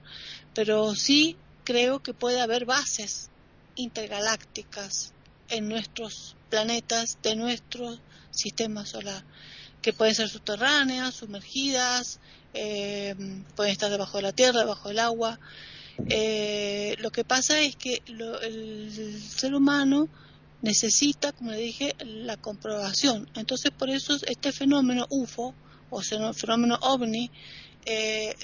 Pero 0.54 0.94
sí 0.94 1.36
creo 1.64 2.02
que 2.02 2.14
puede 2.14 2.40
haber 2.40 2.64
bases 2.64 3.30
intergalácticas 3.76 5.12
en 5.48 5.68
nuestros 5.68 6.36
planetas 6.48 7.18
de 7.22 7.36
nuestro 7.36 7.98
sistema 8.30 8.86
solar, 8.86 9.22
que 9.82 9.92
pueden 9.92 10.14
ser 10.14 10.28
subterráneas, 10.28 11.14
sumergidas, 11.14 12.20
eh, 12.54 13.14
pueden 13.56 13.72
estar 13.72 13.90
debajo 13.90 14.18
de 14.18 14.22
la 14.22 14.32
tierra, 14.32 14.60
debajo 14.60 14.88
del 14.88 15.00
agua. 15.00 15.40
Eh, 16.08 16.96
lo 17.00 17.10
que 17.10 17.24
pasa 17.24 17.60
es 17.60 17.76
que 17.76 18.02
el 18.06 19.20
ser 19.20 19.54
humano 19.54 20.08
necesita, 20.62 21.32
como 21.32 21.50
le 21.50 21.58
dije, 21.58 21.94
la 22.04 22.36
comprobación. 22.36 23.28
Entonces, 23.34 23.72
por 23.72 23.90
eso 23.90 24.16
este 24.26 24.52
fenómeno 24.52 25.06
UFO, 25.10 25.54
o 25.90 26.00
fenómeno 26.32 26.78
ovni, 26.80 27.30
eh, 27.84 28.34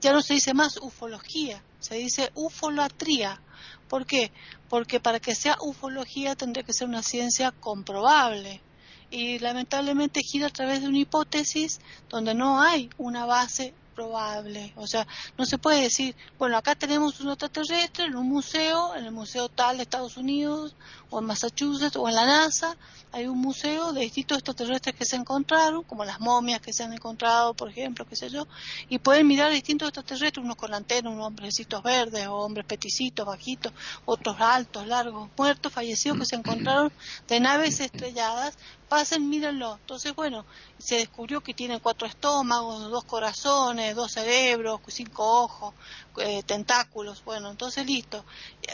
ya 0.00 0.12
no 0.12 0.22
se 0.22 0.34
dice 0.34 0.54
más 0.54 0.78
ufología, 0.78 1.62
se 1.78 1.96
dice 1.96 2.30
ufolatría. 2.34 3.40
¿Por 3.88 4.06
qué? 4.06 4.32
Porque 4.68 4.98
para 4.98 5.20
que 5.20 5.34
sea 5.34 5.56
ufología 5.60 6.34
tendría 6.34 6.64
que 6.64 6.72
ser 6.72 6.88
una 6.88 7.02
ciencia 7.02 7.52
comprobable. 7.52 8.62
Y 9.10 9.38
lamentablemente 9.38 10.22
gira 10.22 10.48
a 10.48 10.50
través 10.50 10.82
de 10.82 10.88
una 10.88 10.98
hipótesis 10.98 11.80
donde 12.08 12.34
no 12.34 12.60
hay 12.60 12.90
una 12.98 13.24
base 13.24 13.74
probable. 13.96 14.72
O 14.76 14.86
sea, 14.86 15.06
no 15.38 15.46
se 15.46 15.58
puede 15.58 15.80
decir, 15.80 16.14
bueno, 16.38 16.56
acá 16.56 16.74
tenemos 16.74 17.18
un 17.20 17.30
extraterrestre 17.30 18.04
en 18.04 18.14
un 18.14 18.28
museo, 18.28 18.94
en 18.94 19.06
el 19.06 19.10
museo 19.10 19.48
tal 19.48 19.78
de 19.78 19.84
Estados 19.84 20.18
Unidos, 20.18 20.76
o 21.10 21.18
en 21.18 21.24
Massachusetts, 21.24 21.96
o 21.96 22.08
en 22.08 22.14
la 22.14 22.26
NASA, 22.26 22.76
hay 23.12 23.26
un 23.26 23.38
museo 23.38 23.92
de 23.94 24.02
distintos 24.02 24.38
extraterrestres 24.38 24.94
que 24.94 25.06
se 25.06 25.16
encontraron, 25.16 25.82
como 25.84 26.04
las 26.04 26.20
momias 26.20 26.60
que 26.60 26.74
se 26.74 26.84
han 26.84 26.92
encontrado, 26.92 27.54
por 27.54 27.70
ejemplo, 27.70 28.06
qué 28.06 28.14
sé 28.14 28.28
yo, 28.28 28.46
y 28.90 28.98
pueden 28.98 29.26
mirar 29.26 29.50
distintos 29.50 29.88
extraterrestres, 29.88 30.44
unos 30.44 30.56
con 30.56 30.74
antena, 30.74 31.08
unos 31.08 31.26
hombrecitos 31.26 31.82
verdes, 31.82 32.26
o 32.26 32.34
hombres 32.34 32.66
peticitos, 32.66 33.24
bajitos, 33.24 33.72
otros 34.04 34.36
altos, 34.38 34.86
largos, 34.86 35.30
muertos, 35.38 35.72
fallecidos 35.72 36.18
que 36.18 36.26
se 36.26 36.36
encontraron 36.36 36.92
de 37.26 37.40
naves 37.40 37.80
estrelladas 37.80 38.58
pasen, 38.88 39.28
mírenlo. 39.28 39.76
Entonces, 39.80 40.14
bueno, 40.14 40.44
se 40.78 40.96
descubrió 40.96 41.40
que 41.40 41.54
tiene 41.54 41.80
cuatro 41.80 42.06
estómagos, 42.06 42.90
dos 42.90 43.04
corazones, 43.04 43.94
dos 43.94 44.12
cerebros, 44.12 44.80
cinco 44.88 45.42
ojos, 45.42 45.74
eh, 46.18 46.42
tentáculos. 46.44 47.22
Bueno, 47.24 47.50
entonces 47.50 47.86
listo. 47.86 48.24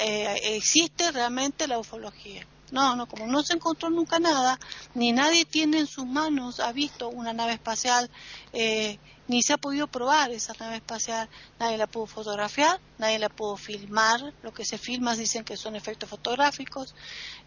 Eh, 0.00 0.56
existe 0.56 1.10
realmente 1.12 1.66
la 1.66 1.78
ufología. 1.78 2.46
No, 2.72 2.96
no, 2.96 3.06
como 3.06 3.26
no 3.26 3.42
se 3.42 3.52
encontró 3.52 3.90
nunca 3.90 4.18
nada, 4.18 4.58
ni 4.94 5.12
nadie 5.12 5.44
tiene 5.44 5.78
en 5.80 5.86
sus 5.86 6.06
manos, 6.06 6.58
ha 6.58 6.72
visto 6.72 7.10
una 7.10 7.34
nave 7.34 7.52
espacial, 7.52 8.10
eh, 8.54 8.98
ni 9.32 9.42
se 9.42 9.54
ha 9.54 9.58
podido 9.58 9.86
probar 9.86 10.30
esa 10.30 10.52
nave 10.60 10.76
espacial, 10.76 11.28
nadie 11.58 11.78
la 11.78 11.86
pudo 11.86 12.06
fotografiar, 12.06 12.78
nadie 12.98 13.18
la 13.18 13.30
pudo 13.30 13.56
filmar, 13.56 14.34
lo 14.42 14.52
que 14.52 14.64
se 14.64 14.76
filma 14.76 15.16
dicen 15.16 15.42
que 15.42 15.56
son 15.56 15.74
efectos 15.74 16.10
fotográficos, 16.10 16.94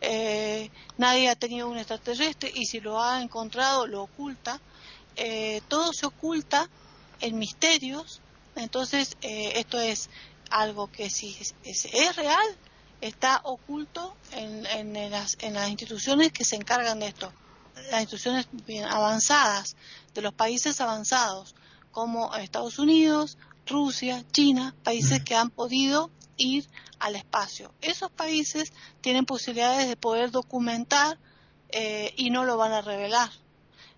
eh, 0.02 0.72
nadie 0.98 1.30
ha 1.30 1.36
tenido 1.36 1.70
un 1.70 1.78
extraterrestre 1.78 2.52
y 2.54 2.66
si 2.66 2.80
lo 2.80 3.02
ha 3.02 3.22
encontrado 3.22 3.86
lo 3.86 4.02
oculta, 4.02 4.60
eh, 5.16 5.62
todo 5.68 5.94
se 5.94 6.08
oculta 6.08 6.68
en 7.22 7.38
misterios, 7.38 8.20
entonces 8.56 9.16
esto 9.22 9.80
es 9.80 10.10
algo 10.50 10.92
que 10.92 11.10
si 11.10 11.38
es 11.64 12.16
real, 12.16 12.58
está 13.02 13.42
oculto 13.44 14.16
en, 14.32 15.12
las, 15.12 15.38
instituciones 15.70 16.32
que 16.32 16.44
se 16.44 16.56
encargan 16.56 17.00
de 17.00 17.08
esto, 17.08 17.32
las 17.92 18.02
instituciones 18.02 18.48
avanzadas, 18.90 19.76
de 20.14 20.22
los 20.22 20.34
países 20.34 20.82
avanzados, 20.82 21.56
como 21.96 22.36
Estados 22.36 22.78
Unidos, 22.78 23.38
Rusia, 23.66 24.22
China, 24.34 24.76
países 24.84 25.24
que 25.24 25.34
han 25.34 25.50
podido 25.50 26.12
ir 26.36 26.66
al 27.00 27.16
espacio. 27.16 27.72
Esos 27.82 28.12
países 28.12 28.74
tienen 29.00 29.26
posibilidades 29.26 29.88
de 29.88 29.96
poder 29.96 30.30
documentar 30.30 31.18
eh, 31.70 32.14
y 32.18 32.32
no 32.32 32.44
lo 32.44 32.58
van 32.58 32.74
a 32.74 32.82
revelar. 32.82 33.30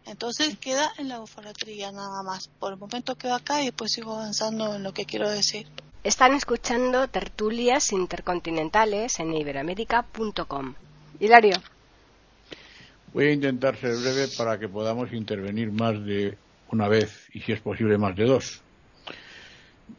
Entonces 0.05 0.59
queda 0.59 0.93
en 0.99 1.09
la 1.09 1.19
ufolatría 1.19 1.91
nada 1.91 2.21
más. 2.21 2.49
Por 2.59 2.73
el 2.73 2.77
momento 2.77 3.15
quedo 3.15 3.33
acá 3.33 3.63
y 3.63 3.65
después 3.65 3.91
sigo 3.91 4.13
avanzando 4.13 4.75
en 4.75 4.83
lo 4.83 4.93
que 4.93 5.05
quiero 5.05 5.27
decir. 5.27 5.65
Están 6.03 6.35
escuchando 6.35 7.07
tertulias 7.07 7.91
intercontinentales 7.91 9.19
en 9.19 9.33
iberamérica.com. 9.33 10.75
Hilario. 11.19 11.57
Voy 13.11 13.25
a 13.25 13.31
intentar 13.31 13.75
ser 13.75 13.95
breve 13.95 14.27
para 14.37 14.59
que 14.59 14.69
podamos 14.69 15.11
intervenir 15.13 15.71
más 15.71 15.93
de 16.05 16.37
una 16.71 16.87
vez 16.87 17.29
y 17.33 17.41
si 17.41 17.51
es 17.51 17.61
posible 17.61 17.97
más 17.97 18.15
de 18.15 18.25
dos. 18.25 18.61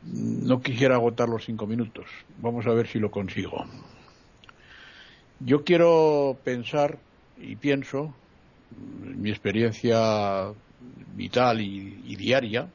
No 0.05 0.61
quisiera 0.61 0.97
agotar 0.97 1.29
los 1.29 1.45
cinco 1.45 1.67
minutos. 1.67 2.07
Vamos 2.39 2.67
a 2.67 2.75
ver 2.75 2.87
si 2.87 2.99
lo 2.99 3.11
consigo. 3.11 3.65
Yo 5.41 5.65
quiero 5.65 6.37
pensar 6.45 6.99
y 7.39 7.57
pienso, 7.57 8.15
en 9.03 9.23
mi 9.23 9.31
experiencia 9.31 10.53
vital 11.15 11.61
y 11.61 12.17
diaria, 12.17 12.69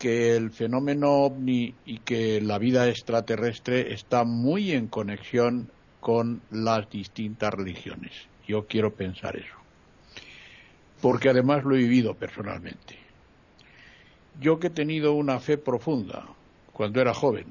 que 0.00 0.34
el 0.34 0.50
fenómeno 0.50 1.10
ovni 1.10 1.74
y 1.84 1.98
que 1.98 2.40
la 2.40 2.58
vida 2.58 2.88
extraterrestre 2.88 3.92
está 3.92 4.24
muy 4.24 4.72
en 4.72 4.88
conexión 4.88 5.70
con 6.00 6.40
las 6.50 6.88
distintas 6.88 7.52
religiones. 7.52 8.12
Yo 8.48 8.66
quiero 8.66 8.94
pensar 8.94 9.36
eso. 9.36 9.59
Porque 11.00 11.30
además 11.30 11.64
lo 11.64 11.74
he 11.74 11.78
vivido 11.78 12.14
personalmente. 12.14 12.98
Yo 14.40 14.58
que 14.58 14.68
he 14.68 14.70
tenido 14.70 15.14
una 15.14 15.40
fe 15.40 15.58
profunda 15.58 16.26
cuando 16.72 17.00
era 17.00 17.14
joven, 17.14 17.46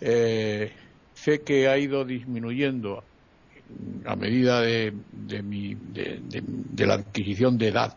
eh, 0.00 0.72
fe 1.14 1.40
que 1.42 1.68
ha 1.68 1.78
ido 1.78 2.04
disminuyendo 2.04 3.02
a 4.04 4.16
medida 4.16 4.60
de, 4.60 4.92
de 5.12 6.86
la 6.86 6.94
adquisición 6.94 7.56
de 7.56 7.68
edad 7.68 7.96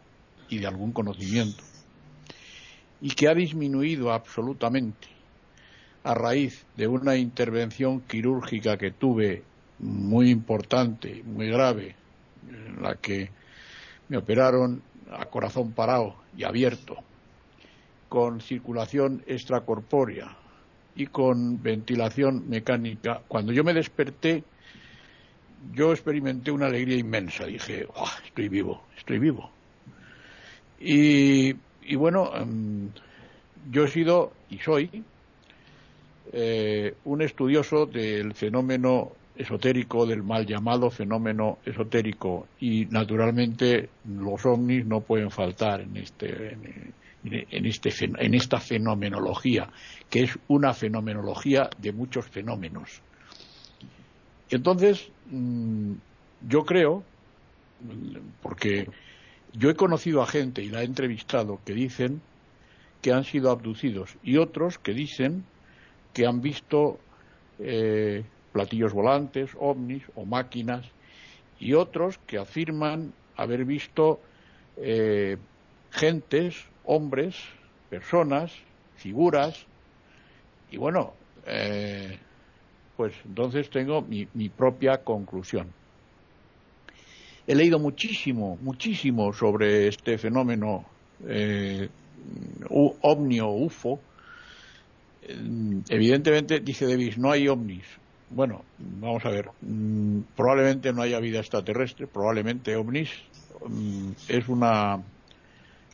y 0.49 0.59
de 0.59 0.67
algún 0.67 0.93
conocimiento 0.93 1.63
y 3.01 3.09
que 3.09 3.27
ha 3.27 3.35
disminuido 3.35 4.11
absolutamente 4.11 5.07
a 6.03 6.13
raíz 6.13 6.65
de 6.75 6.87
una 6.87 7.15
intervención 7.17 8.01
quirúrgica 8.01 8.77
que 8.77 8.91
tuve 8.91 9.43
muy 9.79 10.29
importante, 10.29 11.21
muy 11.23 11.47
grave, 11.49 11.95
en 12.49 12.81
la 12.81 12.95
que 12.95 13.29
me 14.09 14.17
operaron 14.17 14.81
a 15.11 15.25
corazón 15.25 15.71
parado 15.71 16.15
y 16.37 16.43
abierto, 16.43 16.97
con 18.09 18.41
circulación 18.41 19.23
extracorpórea 19.27 20.35
y 20.95 21.07
con 21.07 21.61
ventilación 21.61 22.49
mecánica, 22.49 23.21
cuando 23.27 23.51
yo 23.51 23.63
me 23.63 23.73
desperté, 23.73 24.43
yo 25.73 25.91
experimenté 25.91 26.51
una 26.51 26.67
alegría 26.67 26.97
inmensa. 26.97 27.45
Dije, 27.45 27.87
estoy 28.25 28.49
vivo, 28.49 28.83
estoy 28.97 29.19
vivo. 29.19 29.49
Y, 30.79 31.53
bueno, 31.95 32.31
em, 32.35 32.89
yo 33.71 33.85
he 33.85 33.87
sido 33.87 34.31
y 34.49 34.59
soy 34.59 35.03
eh, 36.31 36.95
un 37.05 37.21
estudioso 37.21 37.85
del 37.85 38.33
fenómeno 38.33 39.11
esotérico, 39.37 40.05
del 40.05 40.23
mal 40.23 40.45
llamado 40.45 40.89
fenómeno 40.89 41.59
esotérico, 41.65 42.47
y 42.59 42.85
naturalmente 42.85 43.89
los 44.05 44.45
ovnis 44.45 44.85
no 44.85 45.01
pueden 45.01 45.31
faltar 45.31 45.81
en, 45.81 45.97
este, 45.97 46.57
en, 47.23 47.65
este, 47.65 47.91
en 47.99 48.33
esta 48.33 48.59
fenomenología, 48.59 49.69
que 50.09 50.23
es 50.23 50.39
una 50.47 50.73
fenomenología 50.73 51.69
de 51.77 51.91
muchos 51.91 52.25
fenómenos. 52.27 53.01
Entonces, 54.49 55.09
mm, 55.31 55.93
yo 56.47 56.65
creo, 56.65 57.03
porque 58.41 58.87
yo 59.53 59.69
he 59.69 59.75
conocido 59.75 60.21
a 60.21 60.27
gente 60.27 60.63
y 60.63 60.69
la 60.69 60.81
he 60.81 60.85
entrevistado 60.85 61.59
que 61.65 61.73
dicen 61.73 62.21
que 63.01 63.13
han 63.13 63.23
sido 63.23 63.51
abducidos 63.51 64.17
y 64.23 64.37
otros 64.37 64.79
que 64.79 64.93
dicen 64.93 65.45
que 66.13 66.25
han 66.25 66.41
visto 66.41 66.99
eh, 67.59 68.23
platillos 68.55 68.93
volantes, 68.93 69.51
ovnis 69.59 70.03
o 70.15 70.23
máquinas 70.23 70.85
y 71.59 71.73
otros 71.73 72.17
que 72.25 72.37
afirman 72.37 73.11
haber 73.35 73.65
visto 73.65 74.21
eh, 74.77 75.35
gentes, 75.91 76.55
hombres, 76.85 77.35
personas, 77.89 78.53
figuras 78.95 79.65
y 80.71 80.77
bueno, 80.77 81.11
eh, 81.45 82.17
pues 82.95 83.13
entonces 83.25 83.69
tengo 83.69 84.01
mi, 84.01 84.47
propia 84.47 85.03
conclusión. 85.03 85.67
He 87.45 87.55
leído 87.55 87.77
muchísimo, 87.77 88.57
muchísimo 88.61 89.33
sobre 89.33 89.89
este 89.89 90.17
fenómeno 90.17 90.85
eh, 91.27 91.89
ovni 92.69 93.41
o 93.41 93.49
UFO. 93.49 93.99
Evidentemente, 95.89 96.61
dice 96.61 96.87
Davis, 96.87 97.17
no 97.17 97.31
hay 97.31 97.49
ovnis. 97.49 97.85
Bueno, 98.29 98.63
vamos 98.77 99.25
a 99.25 99.29
ver. 99.29 99.49
Mm, 99.61 100.21
probablemente 100.35 100.91
no 100.93 101.01
haya 101.01 101.19
vida 101.19 101.39
extraterrestre, 101.39 102.07
probablemente 102.07 102.75
ovnis 102.75 103.11
mm, 103.67 104.11
es 104.27 104.47
una 104.47 105.01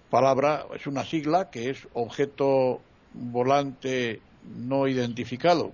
palabra, 0.09 0.65
es 0.73 0.87
una 0.87 1.03
sigla 1.03 1.49
que 1.49 1.69
es 1.69 1.87
objeto 1.93 2.79
volante 3.13 4.21
no 4.65 4.87
identificado 4.87 5.71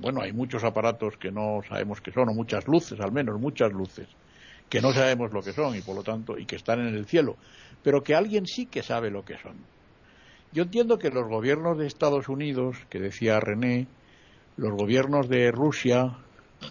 bueno, 0.00 0.22
hay 0.22 0.32
muchos 0.32 0.64
aparatos 0.64 1.16
que 1.16 1.30
no 1.30 1.60
sabemos 1.68 2.00
qué 2.00 2.12
son, 2.12 2.28
o 2.28 2.34
muchas 2.34 2.66
luces, 2.66 3.00
al 3.00 3.12
menos 3.12 3.40
muchas 3.40 3.72
luces, 3.72 4.08
que 4.68 4.80
no 4.80 4.92
sabemos 4.92 5.32
lo 5.32 5.42
que 5.42 5.52
son 5.52 5.76
y 5.76 5.80
por 5.80 5.96
lo 5.96 6.02
tanto, 6.02 6.38
y 6.38 6.46
que 6.46 6.56
están 6.56 6.80
en 6.80 6.94
el 6.94 7.06
cielo, 7.06 7.36
pero 7.82 8.02
que 8.02 8.14
alguien 8.14 8.46
sí 8.46 8.66
que 8.66 8.82
sabe 8.82 9.10
lo 9.10 9.24
que 9.24 9.38
son. 9.38 9.54
Yo 10.52 10.62
entiendo 10.62 10.98
que 10.98 11.10
los 11.10 11.28
gobiernos 11.28 11.78
de 11.78 11.86
Estados 11.86 12.28
Unidos, 12.28 12.76
que 12.88 13.00
decía 13.00 13.40
René, 13.40 13.86
los 14.56 14.72
gobiernos 14.72 15.28
de 15.28 15.50
Rusia, 15.50 16.18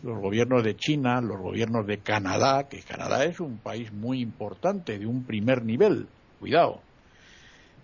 los 0.02 0.20
gobiernos 0.20 0.64
de 0.64 0.76
China, 0.76 1.22
los 1.22 1.40
gobiernos 1.40 1.86
de 1.86 2.00
Canadá, 2.00 2.68
que 2.70 2.82
Canadá 2.82 3.26
es 3.26 3.40
un 3.40 3.58
país 3.58 3.92
muy 3.92 4.22
importante, 4.22 4.98
de 4.98 5.06
un 5.06 5.24
primer 5.24 5.64
nivel, 5.64 6.08
cuidado, 6.40 6.82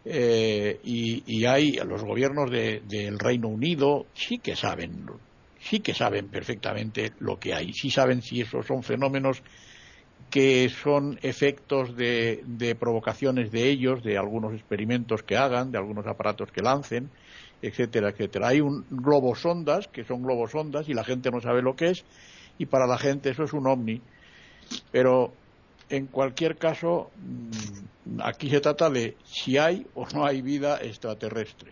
eh, 0.05 0.79
y, 0.83 1.45
hay 1.45 1.73
los 1.85 2.03
gobiernos 2.03 2.49
del 2.49 3.19
Reino 3.19 3.49
Unido 3.49 4.05
sí 4.13 4.37
que 4.37 4.55
saben 4.55 5.05
sí 5.59 5.81
que 5.81 5.93
saben 5.93 6.29
perfectamente 6.29 7.11
lo 7.19 7.37
que 7.37 7.53
hay 7.53 7.73
sí 7.73 7.91
saben 7.91 8.21
si 8.21 8.39
esos 8.39 8.65
son 8.65 8.81
fenómenos 8.81 9.43
que 10.29 10.69
son 10.69 11.19
efectos 11.21 11.97
de, 11.97 12.77
provocaciones 12.79 13.51
de 13.51 13.69
ellos 13.69 14.01
de 14.01 14.17
algunos 14.17 14.53
experimentos 14.53 15.21
que 15.21 15.35
hagan 15.35 15.71
de 15.71 15.77
algunos 15.77 16.07
aparatos 16.07 16.49
que 16.51 16.61
lancen 16.61 17.09
etcétera 17.61 18.09
etcétera 18.09 18.47
hay 18.49 18.61
un 18.61 18.85
sondas 19.35 19.87
que 19.87 20.03
son 20.03 20.23
sondas 20.49 20.89
y 20.89 20.93
la 20.93 21.03
gente 21.03 21.31
no 21.31 21.41
sabe 21.41 21.61
lo 21.61 21.75
que 21.75 21.89
es 21.89 22.05
y 22.57 22.65
para 22.65 22.87
la 22.87 22.97
gente 22.97 23.29
eso 23.29 23.43
es 23.43 23.53
un 23.53 23.67
ovni 23.67 24.01
pero 24.91 25.33
en 25.89 26.07
cualquier 26.07 26.57
caso, 26.57 27.11
mm, 27.17 28.21
aquí 28.21 28.49
se 28.49 28.61
trata 28.61 28.89
de 28.89 29.17
si 29.23 29.57
hay 29.57 29.85
o 29.95 30.07
no 30.13 30.25
hay 30.25 30.41
vida 30.41 30.77
extraterrestre. 30.81 31.71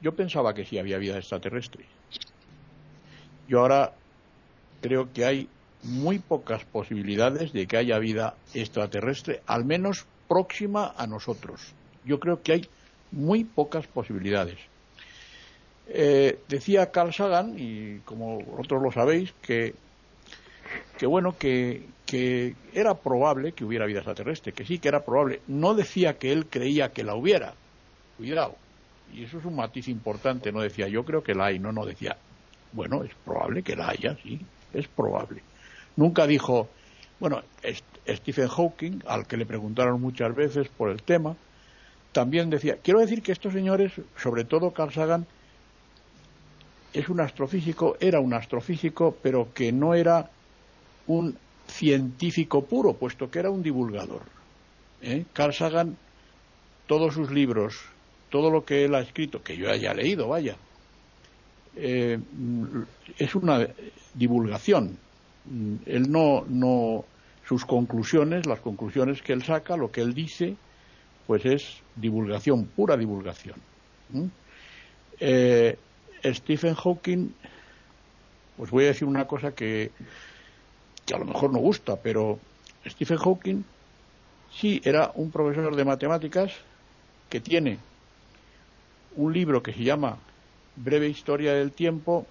Yo 0.00 0.14
pensaba 0.14 0.54
que 0.54 0.64
sí 0.64 0.78
había 0.78 0.98
vida 0.98 1.16
extraterrestre. 1.16 1.86
Yo 3.48 3.60
ahora 3.60 3.94
creo 4.80 5.12
que 5.12 5.24
hay 5.24 5.48
muy 5.84 6.18
pocas 6.18 6.64
posibilidades 6.64 7.52
de 7.52 7.66
que 7.66 7.76
haya 7.76 7.98
vida 7.98 8.34
extraterrestre, 8.54 9.42
al 9.46 9.64
menos 9.64 10.06
próxima 10.28 10.92
a 10.96 11.06
nosotros. 11.06 11.74
Yo 12.04 12.18
creo 12.18 12.42
que 12.42 12.52
hay 12.52 12.68
muy 13.12 13.44
pocas 13.44 13.86
posibilidades. 13.86 14.58
Eh, 15.88 16.38
decía 16.48 16.90
Carl 16.90 17.12
Sagan, 17.12 17.54
y 17.58 17.98
como 18.00 18.40
vosotros 18.40 18.82
lo 18.82 18.92
sabéis, 18.92 19.32
que, 19.42 19.74
que 20.98 21.06
bueno, 21.06 21.36
que, 21.38 21.86
que 22.06 22.54
era 22.72 22.94
probable 22.94 23.52
que 23.52 23.64
hubiera 23.64 23.86
vida 23.86 23.98
extraterrestre, 23.98 24.52
que 24.52 24.64
sí 24.64 24.78
que 24.78 24.88
era 24.88 25.04
probable. 25.04 25.40
No 25.48 25.74
decía 25.74 26.18
que 26.18 26.32
él 26.32 26.46
creía 26.46 26.92
que 26.92 27.04
la 27.04 27.14
hubiera. 27.14 27.54
Cuidado. 28.16 28.56
Y 29.12 29.24
eso 29.24 29.38
es 29.38 29.44
un 29.44 29.56
matiz 29.56 29.88
importante. 29.88 30.52
No 30.52 30.60
decía 30.60 30.88
yo 30.88 31.04
creo 31.04 31.22
que 31.22 31.34
la 31.34 31.46
hay. 31.46 31.58
No, 31.58 31.72
no 31.72 31.84
decía, 31.84 32.16
bueno, 32.72 33.04
es 33.04 33.12
probable 33.24 33.62
que 33.62 33.76
la 33.76 33.90
haya, 33.90 34.16
sí, 34.22 34.40
es 34.72 34.88
probable. 34.88 35.42
Nunca 35.96 36.26
dijo, 36.26 36.68
bueno, 37.20 37.42
Stephen 38.08 38.48
Hawking, 38.48 39.02
al 39.06 39.26
que 39.26 39.36
le 39.36 39.46
preguntaron 39.46 40.00
muchas 40.00 40.34
veces 40.34 40.68
por 40.68 40.90
el 40.90 41.02
tema, 41.02 41.36
también 42.12 42.50
decía, 42.50 42.78
quiero 42.82 43.00
decir 43.00 43.22
que 43.22 43.32
estos 43.32 43.52
señores, 43.52 43.92
sobre 44.16 44.44
todo 44.44 44.72
Carl 44.72 44.92
Sagan, 44.92 45.26
es 46.92 47.08
un 47.08 47.20
astrofísico, 47.20 47.96
era 48.00 48.20
un 48.20 48.34
astrofísico, 48.34 49.16
pero 49.22 49.52
que 49.52 49.72
no 49.72 49.94
era 49.94 50.30
un 51.06 51.36
científico 51.66 52.64
puro, 52.64 52.94
puesto 52.94 53.30
que 53.30 53.38
era 53.38 53.50
un 53.50 53.62
divulgador. 53.62 54.22
¿Eh? 55.00 55.24
Carl 55.32 55.52
Sagan, 55.52 55.96
todos 56.86 57.14
sus 57.14 57.30
libros, 57.30 57.80
todo 58.30 58.50
lo 58.50 58.64
que 58.64 58.84
él 58.84 58.94
ha 58.94 59.00
escrito, 59.00 59.42
que 59.42 59.56
yo 59.56 59.70
haya 59.70 59.94
leído, 59.94 60.28
vaya, 60.28 60.56
eh, 61.76 62.18
es 63.18 63.34
una 63.34 63.66
divulgación. 64.14 64.98
Él 65.86 66.10
no, 66.10 66.44
no, 66.48 67.04
sus 67.46 67.64
conclusiones, 67.64 68.46
las 68.46 68.60
conclusiones 68.60 69.22
que 69.22 69.32
él 69.32 69.42
saca, 69.42 69.76
lo 69.76 69.90
que 69.90 70.02
él 70.02 70.14
dice, 70.14 70.56
pues 71.26 71.44
es 71.44 71.82
divulgación, 71.96 72.66
pura 72.66 72.96
divulgación. 72.96 73.56
Eh, 75.18 75.76
Stephen 76.24 76.74
Hawking, 76.74 77.30
pues 78.56 78.70
voy 78.70 78.84
a 78.84 78.88
decir 78.88 79.08
una 79.08 79.26
cosa 79.26 79.54
que 79.54 79.90
que 81.06 81.14
a 81.14 81.18
lo 81.18 81.24
mejor 81.24 81.52
no 81.52 81.58
gusta, 81.58 81.96
pero 81.96 82.38
Stephen 82.86 83.18
Hawking 83.18 83.62
sí 84.54 84.80
era 84.84 85.12
un 85.14 85.30
profesor 85.30 85.74
de 85.74 85.84
matemáticas 85.84 86.52
que 87.28 87.40
tiene 87.40 87.78
un 89.16 89.32
libro 89.32 89.62
que 89.62 89.72
se 89.72 89.82
llama 89.82 90.16
Breve 90.76 91.08
Historia 91.08 91.54
del 91.54 91.72
Tiempo, 91.72 92.26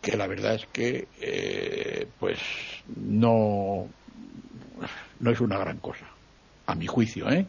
que 0.00 0.16
la 0.16 0.26
verdad 0.26 0.54
es 0.54 0.66
que 0.66 1.06
eh, 1.20 2.06
pues 2.18 2.38
no, 2.96 3.86
no 5.20 5.30
es 5.30 5.40
una 5.40 5.58
gran 5.58 5.78
cosa, 5.78 6.06
a 6.66 6.74
mi 6.74 6.86
juicio, 6.86 7.30
¿eh? 7.30 7.46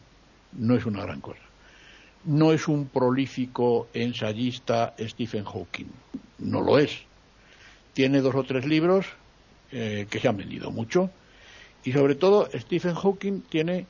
No 0.53 0.75
es 0.75 0.86
una 0.86 1.01
gran 1.03 1.19
cosa. 1.19 1.41
No 2.25 2.53
es 2.53 2.67
un 2.67 2.88
prolífico 2.88 3.88
ensayista 3.93 4.93
Stephen 4.97 5.43
Hawking, 5.43 5.91
no 6.39 6.62
lo 6.62 6.79
es. 6.79 6.99
Tiene 7.93 8.21
dos 8.21 8.36
o 8.36 8.43
tres 8.43 8.65
libros 8.65 9.05
eh, 9.71 10.07
que 10.09 10.19
se 10.19 10.27
han 10.27 10.38
vendido 10.38 10.71
mucho. 10.71 11.09
Y 11.83 11.91
sobre 11.91 12.15
todo, 12.15 12.47
Stephen 12.53 12.95
Hawking 12.95 13.41
tiene 13.49 13.86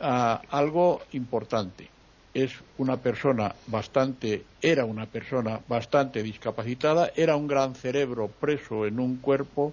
ah, 0.00 0.42
algo 0.50 1.00
importante. 1.12 1.88
Es 2.34 2.52
una 2.78 2.96
persona 2.96 3.54
bastante, 3.68 4.44
era 4.60 4.84
una 4.84 5.06
persona 5.06 5.60
bastante 5.68 6.22
discapacitada, 6.22 7.10
era 7.16 7.36
un 7.36 7.46
gran 7.46 7.74
cerebro 7.74 8.28
preso 8.28 8.86
en 8.86 9.00
un 9.00 9.16
cuerpo 9.16 9.72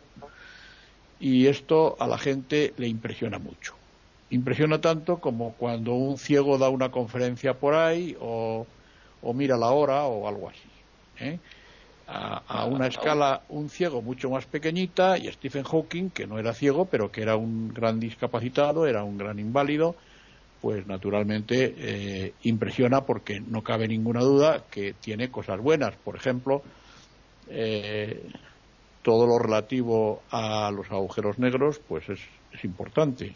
y 1.20 1.48
esto 1.48 1.98
a 2.00 2.08
la 2.08 2.18
gente 2.18 2.74
le 2.78 2.88
impresiona 2.88 3.40
mucho. 3.40 3.79
Impresiona 4.32 4.80
tanto 4.80 5.20
como 5.20 5.54
cuando 5.54 5.94
un 5.94 6.18
ciego 6.18 6.58
da 6.58 6.70
una 6.70 6.92
conferencia 6.92 7.56
por 7.56 7.74
ahí 7.74 8.16
o, 8.20 8.66
mira 9.34 9.58
la 9.58 9.72
hora 9.72 10.06
o 10.06 10.28
algo 10.28 10.50
así. 10.50 10.70
¿eh? 11.20 11.40
a, 12.12 12.66
una 12.66 12.88
escala 12.88 13.44
un 13.50 13.70
ciego 13.70 14.02
mucho 14.02 14.30
más 14.30 14.46
pequeñita 14.46 15.18
y 15.18 15.32
Stephen 15.32 15.64
Hawking, 15.64 16.10
que 16.10 16.26
no 16.26 16.40
era 16.40 16.54
ciego, 16.54 16.86
pero 16.86 17.12
que 17.12 17.22
era 17.22 17.36
un 17.36 17.74
gran 17.74 18.00
discapacitado, 18.00 18.88
era 18.88 19.04
un 19.04 19.18
gran 19.18 19.38
inválido, 19.40 19.96
pues 20.62 20.88
naturalmente 20.88 21.76
eh, 21.78 22.34
impresiona 22.44 23.02
porque 23.02 23.40
no 23.40 23.64
cabe 23.64 23.88
ninguna 23.88 24.22
duda 24.22 24.64
que 24.70 24.94
tiene 24.94 25.30
cosas 25.30 25.60
buenas. 25.60 25.96
Por 25.96 26.16
ejemplo, 26.16 26.64
eh, 27.50 28.24
todo 29.04 29.28
lo 29.28 29.38
relativo 29.38 30.24
a 30.32 30.72
los 30.72 30.92
agujeros 30.92 31.38
negros, 31.38 31.80
pues 31.88 32.10
es, 32.10 32.20
es 32.52 32.64
importante. 32.64 33.36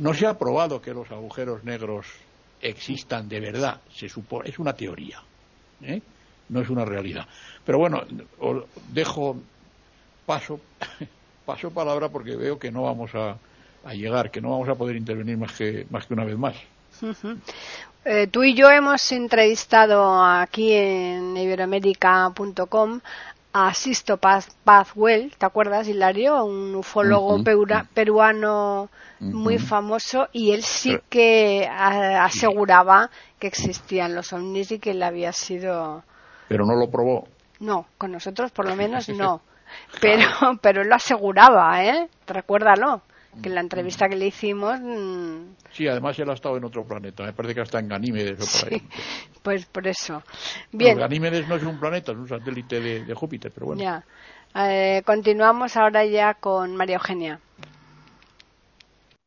No 0.00 0.12
se 0.12 0.26
ha 0.26 0.36
probado 0.36 0.80
que 0.82 0.92
los 0.92 1.10
agujeros 1.10 1.64
negros 1.64 2.06
existan 2.60 3.28
de 3.28 3.40
verdad, 3.40 3.80
se 3.94 4.08
supone, 4.08 4.50
es 4.50 4.58
una 4.58 4.74
teoría. 4.74 5.22
¿eh? 5.82 6.02
no 6.50 6.60
es 6.60 6.68
una 6.68 6.84
realidad. 6.84 7.26
Pero 7.64 7.78
bueno, 7.78 8.02
dejo 8.88 9.36
paso, 10.26 10.60
paso 11.46 11.70
palabra 11.70 12.08
porque 12.08 12.36
veo 12.36 12.58
que 12.58 12.70
no 12.70 12.82
vamos 12.82 13.12
a, 13.14 13.36
llegar, 13.94 14.30
que 14.30 14.40
no 14.40 14.50
vamos 14.50 14.68
a 14.68 14.74
poder 14.74 14.96
intervenir 14.96 15.38
más 15.38 15.52
que, 15.52 15.86
más 15.90 16.06
que 16.06 16.14
una 16.14 16.24
vez 16.24 16.36
más. 16.36 16.54
Eh, 18.04 18.26
tú 18.28 18.42
y 18.42 18.54
yo 18.54 18.70
hemos 18.70 19.12
entrevistado 19.12 20.22
aquí 20.24 20.72
en 20.72 21.36
iberoamérica.com 21.36 23.00
a 23.52 23.74
Sisto 23.74 24.18
Pazwell, 24.18 25.34
¿te 25.36 25.46
acuerdas, 25.46 25.88
Hilario? 25.88 26.44
Un 26.44 26.74
ufólogo 26.74 27.42
peruano 27.94 28.88
muy 29.18 29.58
famoso 29.58 30.28
y 30.32 30.52
él 30.52 30.62
sí 30.62 30.98
que 31.08 31.68
aseguraba 31.68 33.10
que 33.38 33.48
existían 33.48 34.14
los 34.14 34.32
ovnis 34.32 34.70
y 34.72 34.78
que 34.78 34.92
él 34.92 35.02
había 35.02 35.32
sido 35.32 36.04
pero 36.50 36.66
no 36.66 36.74
lo 36.74 36.90
probó. 36.90 37.28
No, 37.60 37.86
con 37.96 38.10
nosotros 38.10 38.50
por 38.50 38.66
lo 38.66 38.74
menos 38.82 39.08
no. 39.08 39.40
Pero, 40.00 40.26
pero 40.60 40.82
él 40.82 40.88
lo 40.88 40.96
aseguraba, 40.96 41.84
¿eh? 41.84 42.08
Recuérdalo, 42.26 43.02
que 43.42 43.48
en 43.48 43.54
la 43.54 43.60
entrevista 43.60 44.08
que 44.08 44.16
le 44.16 44.26
hicimos... 44.26 44.80
Mm, 44.80 45.54
sí, 45.72 45.86
además 45.86 46.18
él 46.18 46.30
ha 46.30 46.34
estado 46.34 46.56
en 46.56 46.64
otro 46.64 46.84
planeta, 46.84 47.24
me 47.24 47.32
parece 47.32 47.54
que 47.54 47.60
hasta 47.60 47.78
en 47.78 47.88
Ganímedes 47.88 48.40
o 48.40 48.60
por 48.60 48.72
ahí. 48.72 48.82
pues 49.42 49.66
por 49.66 49.86
eso. 49.86 50.22
Bien. 50.72 50.98
Ganímedes 50.98 51.48
no 51.48 51.56
es 51.56 51.62
un 51.62 51.78
planeta, 51.78 52.12
es 52.12 52.18
un 52.18 52.28
satélite 52.28 52.80
de, 52.80 53.14
Júpiter, 53.14 53.52
pero 53.52 53.66
bueno. 53.66 53.82
Ya. 53.82 54.04
Eh, 54.54 55.02
continuamos 55.04 55.76
ahora 55.76 56.04
ya 56.04 56.34
con 56.34 56.76
María 56.76 56.96
Eugenia. 56.96 57.40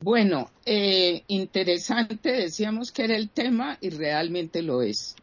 Bueno, 0.02 0.50
eh, 0.66 1.24
interesante, 1.28 2.30
decíamos 2.30 2.92
que 2.92 3.06
era 3.06 3.16
el 3.16 3.30
tema 3.30 3.78
y 3.80 3.90
realmente 3.90 4.62
lo 4.62 4.82
es. 4.82 5.16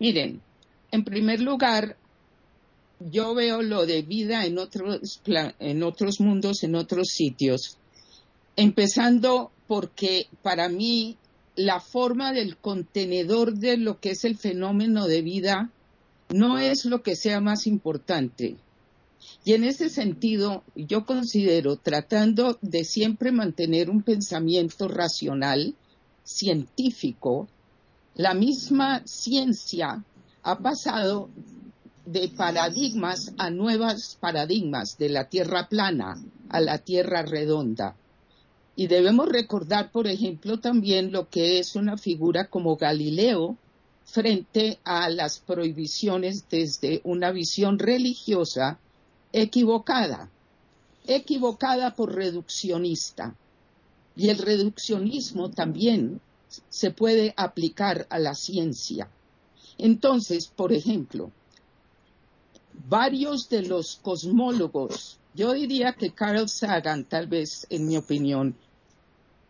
Miren, 0.00 0.40
en 0.90 1.04
primer 1.04 1.40
lugar, 1.40 1.96
yo 2.98 3.34
veo 3.34 3.62
lo 3.62 3.86
de 3.86 4.02
vida 4.02 4.44
en 4.44 4.58
otros, 4.58 5.20
en 5.60 5.82
otros 5.82 6.20
mundos, 6.20 6.64
en 6.64 6.74
otros 6.74 7.08
sitios, 7.08 7.77
empezando 8.58 9.52
porque 9.68 10.26
para 10.42 10.68
mí 10.68 11.16
la 11.54 11.78
forma 11.78 12.32
del 12.32 12.56
contenedor 12.56 13.54
de 13.54 13.76
lo 13.76 14.00
que 14.00 14.10
es 14.10 14.24
el 14.24 14.36
fenómeno 14.36 15.06
de 15.06 15.22
vida 15.22 15.70
no 16.30 16.58
es 16.58 16.84
lo 16.84 17.04
que 17.04 17.14
sea 17.14 17.40
más 17.40 17.68
importante. 17.68 18.56
Y 19.44 19.52
en 19.52 19.62
ese 19.62 19.88
sentido, 19.88 20.64
yo 20.74 21.06
considero, 21.06 21.76
tratando 21.76 22.58
de 22.60 22.84
siempre 22.84 23.30
mantener 23.30 23.90
un 23.90 24.02
pensamiento 24.02 24.88
racional, 24.88 25.76
científico, 26.24 27.46
la 28.16 28.34
misma 28.34 29.02
ciencia 29.06 30.02
ha 30.42 30.58
pasado 30.58 31.30
de 32.06 32.28
paradigmas 32.28 33.32
a 33.38 33.50
nuevos 33.50 34.16
paradigmas, 34.20 34.98
de 34.98 35.10
la 35.10 35.28
tierra 35.28 35.68
plana 35.68 36.20
a 36.48 36.60
la 36.60 36.78
tierra 36.78 37.22
redonda. 37.22 37.94
Y 38.78 38.86
debemos 38.86 39.28
recordar, 39.28 39.90
por 39.90 40.06
ejemplo, 40.06 40.60
también 40.60 41.10
lo 41.10 41.28
que 41.28 41.58
es 41.58 41.74
una 41.74 41.96
figura 41.96 42.48
como 42.48 42.76
Galileo 42.76 43.56
frente 44.04 44.78
a 44.84 45.10
las 45.10 45.40
prohibiciones 45.40 46.48
desde 46.48 47.00
una 47.02 47.32
visión 47.32 47.80
religiosa 47.80 48.78
equivocada, 49.32 50.30
equivocada 51.08 51.96
por 51.96 52.14
reduccionista. 52.14 53.34
Y 54.14 54.28
el 54.28 54.38
reduccionismo 54.38 55.50
también 55.50 56.20
se 56.68 56.92
puede 56.92 57.34
aplicar 57.36 58.06
a 58.10 58.20
la 58.20 58.36
ciencia. 58.36 59.10
Entonces, 59.76 60.46
por 60.46 60.72
ejemplo, 60.72 61.32
varios 62.88 63.48
de 63.48 63.62
los 63.62 63.96
cosmólogos, 63.96 65.18
yo 65.34 65.52
diría 65.52 65.94
que 65.94 66.12
Carl 66.12 66.48
Sagan, 66.48 67.04
tal 67.04 67.26
vez 67.26 67.66
en 67.70 67.88
mi 67.88 67.96
opinión, 67.96 68.54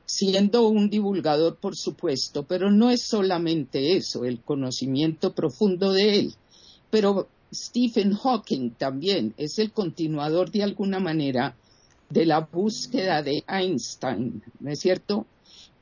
siendo 0.08 0.66
un 0.68 0.88
divulgador, 0.88 1.56
por 1.56 1.76
supuesto, 1.76 2.44
pero 2.44 2.70
no 2.70 2.90
es 2.90 3.02
solamente 3.02 3.94
eso, 3.94 4.24
el 4.24 4.40
conocimiento 4.40 5.34
profundo 5.34 5.92
de 5.92 6.18
él, 6.18 6.34
pero 6.90 7.28
Stephen 7.52 8.14
Hawking 8.14 8.70
también 8.70 9.34
es 9.36 9.58
el 9.58 9.70
continuador 9.70 10.50
de 10.50 10.62
alguna 10.62 10.98
manera 10.98 11.54
de 12.08 12.24
la 12.24 12.40
búsqueda 12.40 13.22
de 13.22 13.44
Einstein, 13.46 14.42
¿no 14.60 14.70
es 14.70 14.80
cierto? 14.80 15.26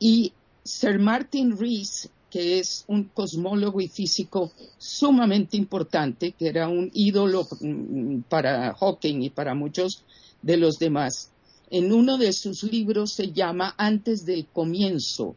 Y 0.00 0.32
Sir 0.64 0.98
Martin 0.98 1.56
Rees 1.56 2.10
que 2.28 2.58
es 2.58 2.84
un 2.88 3.04
cosmólogo 3.04 3.80
y 3.80 3.88
físico 3.88 4.52
sumamente 4.76 5.56
importante, 5.56 6.32
que 6.32 6.48
era 6.48 6.68
un 6.68 6.90
ídolo 6.92 7.46
mm, 7.60 8.22
para 8.28 8.74
Hawking 8.74 9.22
y 9.22 9.30
para 9.30 9.54
muchos 9.54 10.04
de 10.42 10.56
los 10.56 10.78
demás. 10.78 11.30
En 11.70 11.92
uno 11.92 12.18
de 12.18 12.32
sus 12.32 12.62
libros 12.62 13.12
se 13.12 13.32
llama 13.32 13.74
Antes 13.76 14.24
del 14.24 14.46
comienzo, 14.46 15.34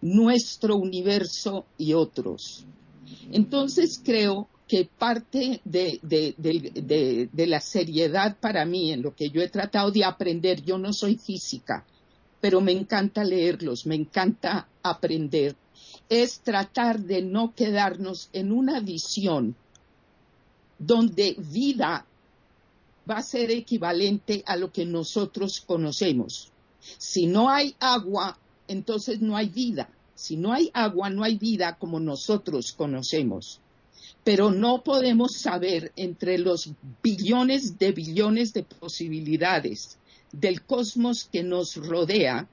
Nuestro 0.00 0.76
universo 0.76 1.64
y 1.78 1.92
otros. 1.92 2.64
Entonces 3.30 4.00
creo 4.04 4.48
que 4.66 4.88
parte 4.98 5.60
de, 5.64 6.00
de, 6.02 7.46
la 7.46 7.60
seriedad 7.60 8.36
para 8.40 8.64
mí 8.64 8.90
en 8.90 9.02
lo 9.02 9.14
que 9.14 9.30
yo 9.30 9.40
he 9.42 9.48
tratado 9.48 9.92
de 9.92 10.04
aprender, 10.04 10.62
yo 10.62 10.76
no 10.76 10.92
soy 10.92 11.18
física, 11.18 11.84
pero 12.40 12.60
me 12.60 12.72
encanta 12.72 13.22
leerlos, 13.22 13.86
me 13.86 13.94
encanta 13.94 14.66
aprender 14.82 15.54
es 16.12 16.40
tratar 16.40 17.00
de 17.00 17.22
no 17.22 17.54
quedarnos 17.54 18.28
en 18.34 18.52
una 18.52 18.80
visión 18.80 19.56
donde 20.78 21.36
vida 21.38 22.04
va 23.08 23.18
a 23.18 23.22
ser 23.22 23.50
equivalente 23.50 24.42
a 24.46 24.56
lo 24.56 24.72
que 24.72 24.84
nosotros 24.84 25.60
conocemos. 25.60 26.50
Si 26.98 27.26
no 27.26 27.50
hay 27.50 27.74
agua, 27.80 28.38
entonces 28.68 29.20
no 29.20 29.36
hay 29.36 29.48
vida. 29.48 29.90
Si 30.14 30.36
no 30.36 30.52
hay 30.52 30.70
agua, 30.72 31.10
no 31.10 31.24
hay 31.24 31.36
vida 31.36 31.76
como 31.78 32.00
nosotros 32.00 32.72
conocemos. 32.72 33.60
Pero 34.24 34.50
no 34.50 34.82
podemos 34.82 35.32
saber 35.38 35.92
entre 35.96 36.38
los 36.38 36.70
billones 37.02 37.78
de 37.78 37.92
billones 37.92 38.52
de 38.52 38.62
posibilidades 38.62 39.98
del 40.32 40.62
cosmos 40.62 41.28
que 41.30 41.42
nos 41.42 41.76
rodea, 41.76 42.48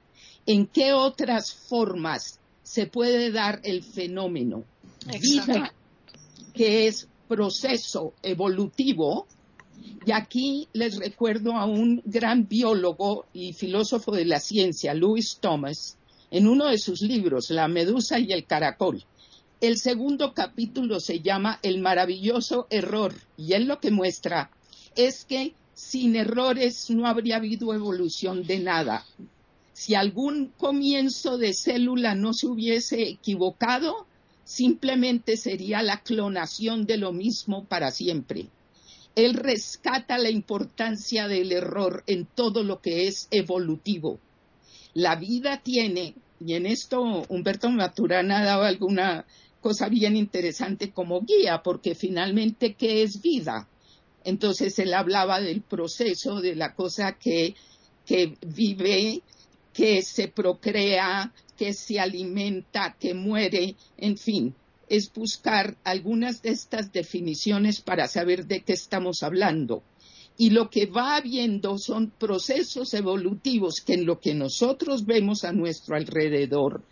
en 0.45 0.67
qué 0.67 0.93
otras 0.93 1.53
formas 1.53 2.39
se 2.63 2.87
puede 2.87 3.31
dar 3.31 3.61
el 3.63 3.83
fenómeno 3.83 4.63
vida, 5.21 5.73
que 6.53 6.87
es 6.87 7.07
proceso 7.27 8.13
evolutivo. 8.21 9.27
Y 10.05 10.11
aquí 10.11 10.67
les 10.73 10.97
recuerdo 10.97 11.53
a 11.53 11.65
un 11.65 12.01
gran 12.05 12.47
biólogo 12.47 13.25
y 13.33 13.53
filósofo 13.53 14.11
de 14.11 14.25
la 14.25 14.39
ciencia, 14.39 14.93
Louis 14.93 15.37
Thomas, 15.39 15.97
en 16.31 16.47
uno 16.47 16.65
de 16.67 16.77
sus 16.77 17.01
libros, 17.01 17.49
La 17.49 17.67
medusa 17.67 18.19
y 18.19 18.31
el 18.31 18.45
caracol. 18.45 19.03
El 19.61 19.77
segundo 19.77 20.33
capítulo 20.33 20.99
se 20.99 21.19
llama 21.19 21.59
El 21.63 21.79
maravilloso 21.79 22.67
error 22.69 23.13
y 23.37 23.53
él 23.53 23.65
lo 23.65 23.79
que 23.79 23.91
muestra 23.91 24.51
es 24.95 25.25
que 25.25 25.53
sin 25.73 26.15
errores 26.15 26.89
no 26.89 27.07
habría 27.07 27.37
habido 27.37 27.73
evolución 27.73 28.43
de 28.43 28.59
nada 28.59 29.05
si 29.79 29.95
algún 29.95 30.51
comienzo 30.57 31.37
de 31.37 31.53
célula 31.53 32.13
no 32.13 32.33
se 32.33 32.47
hubiese 32.47 33.01
equivocado, 33.03 34.05
simplemente 34.43 35.37
sería 35.37 35.81
la 35.81 36.03
clonación 36.03 36.85
de 36.85 36.97
lo 36.97 37.13
mismo 37.13 37.63
para 37.63 37.89
siempre. 37.89 38.49
Él 39.25 39.33
rescata 39.33 40.17
la 40.17 40.29
importancia 40.29 41.27
del 41.27 41.51
error 41.51 42.03
en 42.07 42.25
todo 42.25 42.63
lo 42.63 42.81
que 42.81 43.07
es 43.07 43.27
evolutivo. 43.31 44.19
La 44.93 45.15
vida 45.15 45.61
tiene, 45.61 46.15
y 46.39 46.53
en 46.53 46.65
esto 46.65 47.23
Humberto 47.27 47.69
Maturana 47.69 48.43
daba 48.45 48.67
alguna 48.67 49.25
cosa 49.59 49.89
bien 49.89 50.15
interesante 50.15 50.91
como 50.91 51.21
guía, 51.21 51.61
porque 51.63 51.95
finalmente, 51.95 52.75
¿qué 52.75 53.03
es 53.03 53.21
vida? 53.21 53.67
Entonces 54.23 54.79
él 54.79 54.93
hablaba 54.93 55.41
del 55.41 55.61
proceso, 55.63 56.39
de 56.39 56.55
la 56.55 56.73
cosa 56.73 57.17
que, 57.17 57.55
que 58.05 58.37
vive 58.41 59.21
que 59.73 60.01
se 60.01 60.29
procrea, 60.29 61.33
que 61.57 61.73
se 61.73 61.99
alimenta, 61.99 62.95
que 62.99 63.13
muere, 63.13 63.75
en 63.97 64.17
fin, 64.17 64.55
es 64.89 65.11
buscar 65.13 65.77
algunas 65.83 66.41
de 66.41 66.49
estas 66.49 66.91
definiciones 66.91 67.81
para 67.81 68.07
saber 68.07 68.45
de 68.45 68.61
qué 68.61 68.73
estamos 68.73 69.23
hablando. 69.23 69.83
Y 70.37 70.51
lo 70.51 70.69
que 70.69 70.85
va 70.85 71.15
habiendo 71.15 71.77
son 71.77 72.11
procesos 72.11 72.93
evolutivos 72.93 73.81
que 73.81 73.93
en 73.93 74.05
lo 74.05 74.19
que 74.19 74.33
nosotros 74.33 75.05
vemos 75.05 75.43
a 75.43 75.51
nuestro 75.51 75.95
alrededor 75.95 76.83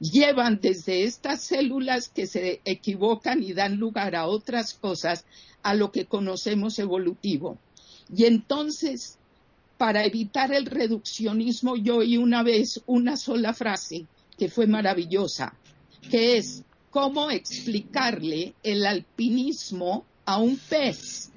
llevan 0.00 0.60
desde 0.62 1.04
estas 1.04 1.42
células 1.42 2.08
que 2.08 2.26
se 2.26 2.62
equivocan 2.64 3.42
y 3.42 3.52
dan 3.52 3.76
lugar 3.76 4.16
a 4.16 4.26
otras 4.26 4.74
cosas 4.74 5.26
a 5.62 5.74
lo 5.74 5.92
que 5.92 6.06
conocemos 6.06 6.78
evolutivo. 6.78 7.58
Y 8.14 8.24
entonces, 8.24 9.18
para 9.76 10.04
evitar 10.04 10.52
el 10.52 10.66
reduccionismo, 10.66 11.76
yo 11.76 11.98
oí 11.98 12.16
una 12.16 12.42
vez 12.42 12.80
una 12.86 13.16
sola 13.16 13.52
frase 13.52 14.06
que 14.38 14.48
fue 14.48 14.66
maravillosa, 14.66 15.54
que 16.10 16.38
es 16.38 16.64
cómo 16.90 17.30
explicarle 17.30 18.54
el 18.62 18.84
alpinismo 18.84 20.04
a 20.24 20.38
un 20.38 20.56
pez. 20.56 21.30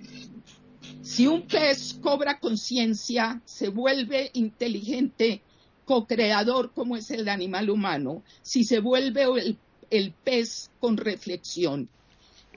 Si 1.02 1.28
un 1.28 1.44
pez 1.44 1.94
cobra 2.02 2.39
conciencia, 2.39 3.42
se 3.46 3.70
vuelve 3.70 4.32
inteligente, 4.34 5.42
co-creador 5.86 6.72
como 6.74 6.96
es 6.96 7.12
el 7.12 7.28
animal 7.30 7.70
humano, 7.70 8.24
si 8.42 8.63
se 8.63 8.80
vuelve 8.80 9.24
el, 9.24 9.58
el 9.89 10.12
pez 10.12 10.72
con 10.80 10.98
reflexión, 10.98 11.89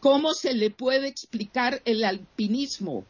¿cómo 0.00 0.32
se 0.32 0.54
le 0.54 0.70
puede 0.70 1.08
explicar 1.08 1.82
el 1.84 2.04
alpinismo? 2.04 3.04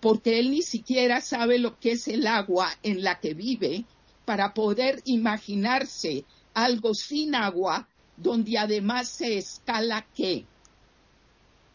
Porque 0.00 0.38
él 0.38 0.50
ni 0.50 0.62
siquiera 0.62 1.20
sabe 1.20 1.58
lo 1.58 1.78
que 1.78 1.92
es 1.92 2.08
el 2.08 2.26
agua 2.26 2.70
en 2.82 3.02
la 3.02 3.20
que 3.20 3.34
vive 3.34 3.84
para 4.24 4.54
poder 4.54 5.02
imaginarse 5.04 6.24
algo 6.54 6.94
sin 6.94 7.34
agua 7.34 7.88
donde 8.22 8.58
además 8.58 9.08
se 9.08 9.38
escala 9.38 10.06
qué. 10.14 10.44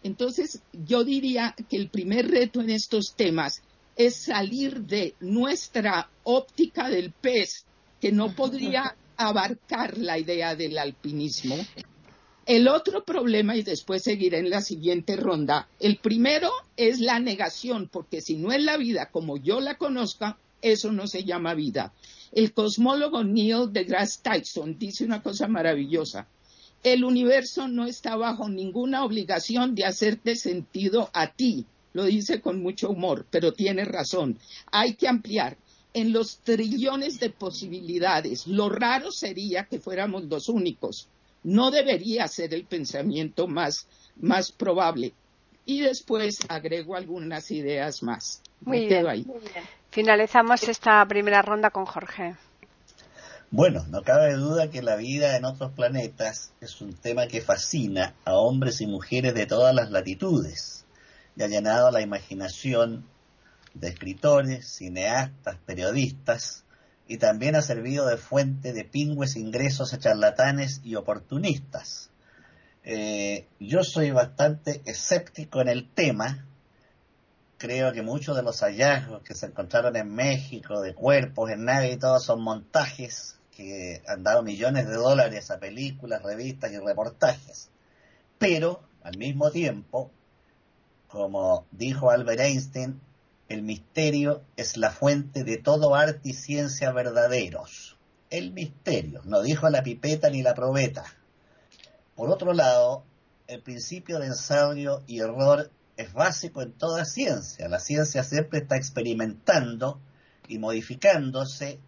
Entonces, 0.03 0.61
yo 0.71 1.03
diría 1.03 1.55
que 1.69 1.77
el 1.77 1.89
primer 1.89 2.29
reto 2.29 2.61
en 2.61 2.69
estos 2.69 3.15
temas 3.15 3.63
es 3.95 4.15
salir 4.15 4.81
de 4.81 5.15
nuestra 5.19 6.09
óptica 6.23 6.89
del 6.89 7.11
pez, 7.11 7.65
que 7.99 8.11
no 8.11 8.35
podría 8.35 8.95
abarcar 9.17 9.97
la 9.97 10.19
idea 10.19 10.55
del 10.55 10.77
alpinismo. 10.77 11.57
El 12.45 12.67
otro 12.67 13.03
problema, 13.03 13.55
y 13.55 13.63
después 13.63 14.03
seguiré 14.03 14.37
en 14.37 14.51
la 14.51 14.61
siguiente 14.61 15.15
ronda, 15.15 15.67
el 15.79 15.97
primero 15.97 16.51
es 16.77 16.99
la 16.99 17.19
negación, 17.19 17.89
porque 17.91 18.21
si 18.21 18.35
no 18.35 18.51
es 18.51 18.61
la 18.61 18.77
vida 18.77 19.09
como 19.09 19.37
yo 19.37 19.59
la 19.59 19.79
conozca, 19.79 20.37
eso 20.61 20.91
no 20.91 21.07
se 21.07 21.23
llama 21.23 21.55
vida. 21.55 21.93
El 22.31 22.53
cosmólogo 22.53 23.23
Neil 23.23 23.71
deGrasse 23.71 24.21
Tyson 24.21 24.77
dice 24.77 25.03
una 25.03 25.23
cosa 25.23 25.47
maravillosa 25.47 26.27
el 26.85 27.03
universo 27.03 27.67
no 27.67 27.87
está 27.87 28.15
bajo 28.15 28.47
ninguna 28.47 29.03
obligación 29.03 29.73
de 29.73 29.85
hacerte 29.85 30.35
sentido 30.35 31.09
a 31.13 31.31
ti. 31.31 31.65
Lo 31.93 32.03
dice 32.03 32.41
con 32.41 32.61
mucho 32.61 32.91
humor, 32.91 33.25
pero 33.31 33.53
tiene 33.53 33.85
razón. 33.85 34.37
Hay 34.71 34.93
que 34.93 35.07
ampliar. 35.07 35.57
En 35.95 36.13
los 36.13 36.37
trillones 36.39 37.19
de 37.19 37.31
posibilidades, 37.31 38.45
lo 38.45 38.69
raro 38.69 39.11
sería 39.11 39.63
que 39.63 39.79
fuéramos 39.79 40.25
los 40.25 40.47
únicos. 40.47 41.07
No 41.41 41.71
debería 41.71 42.27
ser 42.27 42.53
el 42.53 42.65
pensamiento 42.65 43.47
más, 43.47 43.87
más 44.17 44.51
probable. 44.51 45.13
Y 45.65 45.81
después 45.81 46.37
agrego 46.49 46.95
algunas 46.95 47.49
ideas 47.49 48.03
más. 48.03 48.43
Muy 48.61 48.85
bien. 48.85 49.25
Finalizamos 49.89 50.61
esta 50.69 51.03
primera 51.07 51.41
ronda 51.41 51.71
con 51.71 51.85
Jorge. 51.85 52.35
Bueno, 53.57 53.85
no 53.87 54.03
cabe 54.03 54.33
duda 54.33 54.69
que 54.69 54.81
la 54.81 54.97
vida 54.97 55.37
en 55.37 55.45
otros 55.45 55.71
planetas 55.71 56.51
es 56.59 56.81
un 56.81 56.93
tema 56.93 57.27
que 57.27 57.39
fascina 57.39 58.13
a 58.25 58.33
hombres 58.33 58.81
y 58.81 58.85
mujeres 58.85 59.33
de 59.33 59.45
todas 59.45 59.73
las 59.73 59.91
latitudes 59.91 60.83
y 61.37 61.43
ha 61.43 61.47
llenado 61.47 61.89
la 61.89 62.01
imaginación 62.01 63.05
de 63.73 63.87
escritores, 63.87 64.67
cineastas, 64.67 65.55
periodistas 65.65 66.65
y 67.07 67.15
también 67.15 67.55
ha 67.55 67.61
servido 67.61 68.05
de 68.07 68.17
fuente 68.17 68.73
de 68.73 68.83
pingües 68.83 69.37
ingresos 69.37 69.93
a 69.93 69.99
charlatanes 69.99 70.81
y 70.83 70.95
oportunistas. 70.95 72.09
Eh, 72.83 73.47
yo 73.61 73.85
soy 73.85 74.11
bastante 74.11 74.81
escéptico 74.83 75.61
en 75.61 75.69
el 75.69 75.89
tema. 75.93 76.45
Creo 77.57 77.93
que 77.93 78.01
muchos 78.01 78.35
de 78.35 78.43
los 78.43 78.59
hallazgos 78.59 79.23
que 79.23 79.33
se 79.33 79.45
encontraron 79.45 79.95
en 79.95 80.13
México 80.13 80.81
de 80.81 80.93
cuerpos 80.93 81.49
en 81.51 81.63
nave 81.63 81.93
y 81.93 81.97
todo 81.97 82.19
son 82.19 82.43
montajes 82.43 83.34
que 83.55 84.03
han 84.07 84.23
dado 84.23 84.43
millones 84.43 84.87
de 84.87 84.95
dólares 84.95 85.49
a 85.49 85.59
películas, 85.59 86.21
revistas 86.21 86.71
y 86.71 86.77
reportajes. 86.77 87.69
Pero, 88.37 88.81
al 89.03 89.17
mismo 89.17 89.49
tiempo, 89.49 90.11
como 91.07 91.65
dijo 91.71 92.11
Albert 92.11 92.41
Einstein, 92.41 92.99
el 93.47 93.61
misterio 93.61 94.43
es 94.57 94.75
la 94.75 94.91
fuente 94.91 95.43
de 95.43 95.57
todo 95.57 95.95
arte 95.95 96.29
y 96.29 96.33
ciencia 96.33 96.91
verdaderos. 96.91 97.97
El 98.29 98.51
misterio, 98.51 99.21
no 99.23 99.41
dijo 99.41 99.69
la 99.69 99.83
pipeta 99.83 100.29
ni 100.29 100.41
la 100.41 100.53
probeta. 100.53 101.05
Por 102.15 102.29
otro 102.29 102.53
lado, 102.53 103.03
el 103.47 103.61
principio 103.61 104.19
de 104.19 104.27
ensayo 104.27 105.03
y 105.07 105.19
error 105.19 105.71
es 105.95 106.11
básico 106.11 106.61
en 106.61 106.73
toda 106.73 107.05
ciencia. 107.05 107.69
La 107.69 107.79
ciencia 107.79 108.23
siempre 108.23 108.59
está 108.59 108.75
experimentando 108.75 109.99
y 110.47 110.57
modificándose 110.57 111.79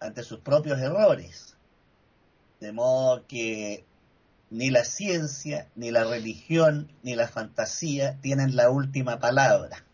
ante 0.00 0.22
sus 0.22 0.40
propios 0.40 0.78
errores. 0.78 1.56
De 2.60 2.72
modo 2.72 3.26
que 3.26 3.84
ni 4.50 4.70
la 4.70 4.84
ciencia, 4.84 5.68
ni 5.74 5.90
la 5.90 6.04
religión, 6.04 6.90
ni 7.02 7.14
la 7.14 7.28
fantasía 7.28 8.18
tienen 8.20 8.56
la 8.56 8.70
última 8.70 9.18
palabra. 9.18 9.84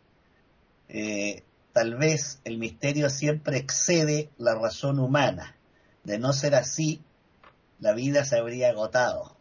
Eh, 0.88 1.43
tal 1.73 1.97
vez 1.97 2.41
el 2.45 2.59
misterio 2.59 3.09
siempre 3.09 3.57
excede 3.57 4.31
la 4.38 4.55
razón 4.55 4.99
humana. 4.99 5.57
De 6.05 6.19
no 6.19 6.33
ser 6.33 6.55
así, 6.55 7.03
la 7.81 7.93
vida 7.93 8.25
se 8.25 8.37
habría 8.37 8.71
agotado. 8.71 9.37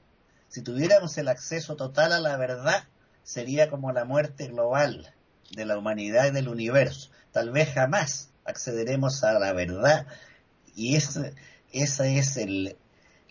Si 0.47 0.61
tuviéramos 0.61 1.17
el 1.17 1.27
acceso 1.27 1.75
total 1.75 2.13
a 2.13 2.19
la 2.19 2.37
verdad, 2.37 2.83
sería 3.23 3.69
como 3.69 3.91
la 3.91 4.05
muerte 4.05 4.47
global 4.47 5.13
de 5.51 5.65
la 5.65 5.77
humanidad 5.77 6.27
y 6.27 6.31
del 6.31 6.47
universo. 6.47 7.09
Tal 7.31 7.51
vez 7.51 7.73
jamás 7.73 8.29
accederemos 8.45 9.23
a 9.23 9.33
la 9.33 9.53
verdad 9.53 10.07
y 10.75 10.95
esa, 10.95 11.31
esa 11.71 12.07
es 12.07 12.37
el, 12.37 12.77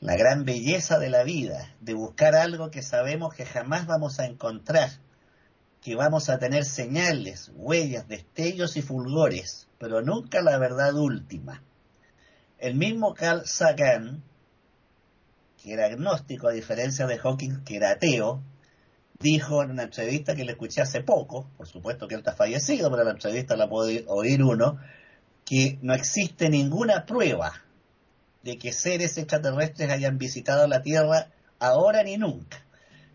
la 0.00 0.16
gran 0.16 0.44
belleza 0.44 0.98
de 0.98 1.10
la 1.10 1.22
vida, 1.24 1.74
de 1.80 1.94
buscar 1.94 2.34
algo 2.34 2.70
que 2.70 2.82
sabemos 2.82 3.34
que 3.34 3.44
jamás 3.44 3.86
vamos 3.86 4.18
a 4.18 4.26
encontrar, 4.26 4.90
que 5.82 5.94
vamos 5.94 6.28
a 6.28 6.38
tener 6.38 6.64
señales, 6.64 7.50
huellas, 7.54 8.08
destellos 8.08 8.76
y 8.76 8.82
fulgores, 8.82 9.68
pero 9.78 10.02
nunca 10.02 10.42
la 10.42 10.58
verdad 10.58 10.94
última. 10.94 11.62
El 12.58 12.74
mismo 12.74 13.14
Carl 13.14 13.46
Sagan, 13.46 14.22
que 15.62 15.72
era 15.72 15.86
agnóstico 15.86 16.48
a 16.48 16.52
diferencia 16.52 17.06
de 17.06 17.18
Hawking, 17.18 17.64
que 17.64 17.76
era 17.76 17.92
ateo, 17.92 18.42
dijo 19.18 19.62
en 19.62 19.72
una 19.72 19.84
entrevista 19.84 20.34
que 20.34 20.44
le 20.44 20.52
escuché 20.52 20.80
hace 20.80 21.02
poco, 21.02 21.50
por 21.56 21.66
supuesto 21.66 22.08
que 22.08 22.14
él 22.14 22.20
está 22.20 22.32
fallecido, 22.32 22.90
pero 22.90 23.04
la 23.04 23.10
entrevista 23.10 23.56
la 23.56 23.68
puede 23.68 24.04
oír 24.08 24.42
uno, 24.42 24.78
que 25.44 25.78
no 25.82 25.94
existe 25.94 26.48
ninguna 26.48 27.06
prueba 27.06 27.52
de 28.42 28.58
que 28.58 28.72
seres 28.72 29.18
extraterrestres 29.18 29.90
hayan 29.90 30.18
visitado 30.18 30.66
la 30.66 30.82
Tierra 30.82 31.28
ahora 31.58 32.02
ni 32.02 32.16
nunca. 32.16 32.64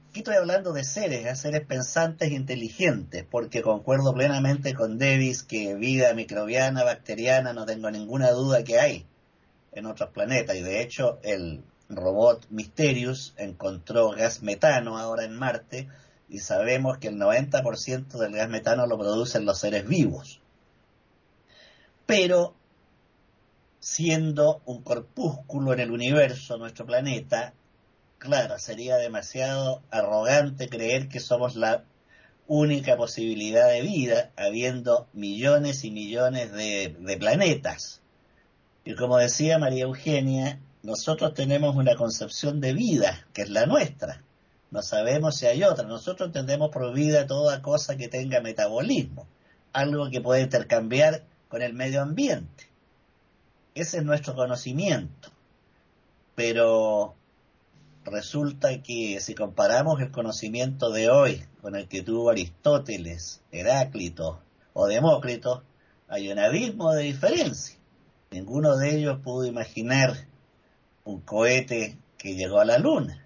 Aquí 0.09 0.19
estoy 0.19 0.35
hablando 0.35 0.71
de 0.71 0.83
seres, 0.83 1.25
de 1.25 1.35
seres 1.35 1.65
pensantes 1.65 2.31
e 2.31 2.35
inteligentes, 2.35 3.25
porque 3.29 3.61
concuerdo 3.61 4.13
plenamente 4.13 4.73
con 4.73 4.97
Davis 4.97 5.43
que 5.43 5.75
vida 5.75 6.13
microbiana, 6.13 6.83
bacteriana, 6.83 7.53
no 7.53 7.65
tengo 7.65 7.91
ninguna 7.91 8.31
duda 8.31 8.63
que 8.63 8.79
hay 8.79 9.05
en 9.73 9.85
otros 9.85 10.11
planetas. 10.11 10.55
Y 10.55 10.61
de 10.61 10.81
hecho, 10.81 11.19
el 11.23 11.63
robot 11.89 12.47
Mysterious 12.49 13.33
encontró 13.37 14.11
gas 14.11 14.41
metano 14.41 14.97
ahora 14.97 15.25
en 15.25 15.35
Marte 15.35 15.89
y 16.29 16.39
sabemos 16.39 16.97
que 16.97 17.09
el 17.09 17.17
90% 17.17 18.07
del 18.17 18.31
gas 18.33 18.49
metano 18.49 18.87
lo 18.87 18.97
producen 18.97 19.45
los 19.45 19.59
seres 19.59 19.85
vivos 19.87 20.41
pero 22.05 22.55
siendo 23.79 24.61
un 24.65 24.81
corpúsculo 24.81 25.73
en 25.73 25.79
el 25.79 25.91
universo, 25.91 26.57
nuestro 26.57 26.85
planeta, 26.85 27.53
claro, 28.17 28.57
sería 28.57 28.97
demasiado 28.97 29.83
arrogante 29.91 30.67
creer 30.69 31.07
que 31.07 31.19
somos 31.19 31.55
la 31.55 31.83
única 32.47 32.95
posibilidad 32.95 33.69
de 33.69 33.81
vida, 33.81 34.31
habiendo 34.35 35.07
millones 35.13 35.83
y 35.83 35.91
millones 35.91 36.51
de, 36.51 37.17
planetas. 37.19 38.01
Y 38.83 38.95
como 38.95 39.17
decía 39.17 39.57
María 39.57 39.83
Eugenia, 39.83 40.59
nosotros 40.83 41.33
tenemos 41.33 41.75
una 41.75 41.95
concepción 41.95 42.61
de 42.61 42.73
vida, 42.73 43.25
que 43.33 43.41
es 43.41 43.49
la 43.49 43.65
nuestra. 43.65 44.21
No 44.69 44.81
sabemos 44.83 45.37
si 45.37 45.47
hay 45.47 45.63
otra. 45.63 45.87
Nosotros 45.87 46.27
entendemos 46.27 46.69
por 46.69 46.93
vida 46.93 47.25
toda 47.25 47.61
cosa 47.61 47.97
que 47.97 48.07
tenga 48.07 48.41
metabolismo, 48.41 49.27
algo 49.73 50.09
que 50.09 50.21
puede 50.21 50.41
intercambiar 50.41 51.23
con 51.47 51.61
el 51.61 51.73
medio 51.73 52.01
ambiente. 52.01 52.69
Ese 53.73 53.97
es 53.97 54.03
nuestro 54.03 54.35
conocimiento. 54.35 55.29
Pero 56.35 57.15
resulta 58.05 58.81
que 58.81 59.19
si 59.19 59.35
comparamos 59.35 60.01
el 60.01 60.11
conocimiento 60.11 60.91
de 60.91 61.09
hoy 61.09 61.45
con 61.61 61.75
el 61.75 61.87
que 61.87 62.03
tuvo 62.03 62.29
Aristóteles, 62.29 63.41
Heráclito 63.51 64.39
o 64.73 64.87
Demócrito, 64.87 65.63
hay 66.07 66.31
un 66.31 66.39
abismo 66.39 66.93
de 66.93 67.03
diferencia. 67.03 67.77
Ninguno 68.31 68.77
de 68.77 68.97
ellos 68.97 69.19
pudo 69.23 69.45
imaginar 69.45 70.27
un 71.03 71.21
cohete 71.21 71.97
que 72.17 72.35
llegó 72.35 72.59
a 72.59 72.65
la 72.65 72.77
Luna. 72.77 73.25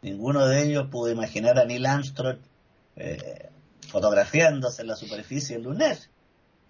Ninguno 0.00 0.46
de 0.46 0.64
ellos 0.64 0.88
pudo 0.90 1.10
imaginar 1.10 1.58
a 1.58 1.64
Neil 1.64 1.86
Armstrong 1.86 2.38
eh, 2.96 3.50
fotografiándose 3.88 4.82
en 4.82 4.88
la 4.88 4.96
superficie 4.96 5.58
lunar. 5.58 5.96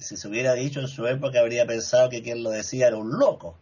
Si 0.03 0.17
se 0.17 0.29
hubiera 0.29 0.55
dicho 0.55 0.81
en 0.81 0.89
su 0.89 1.07
época, 1.07 1.41
habría 1.41 1.67
pensado 1.67 2.11
que 2.11 2.23
quien 2.23 2.43
lo 2.43 2.51
decía 2.51 2.89
era 2.89 2.97
un 2.97 3.19
loco. 3.19 3.57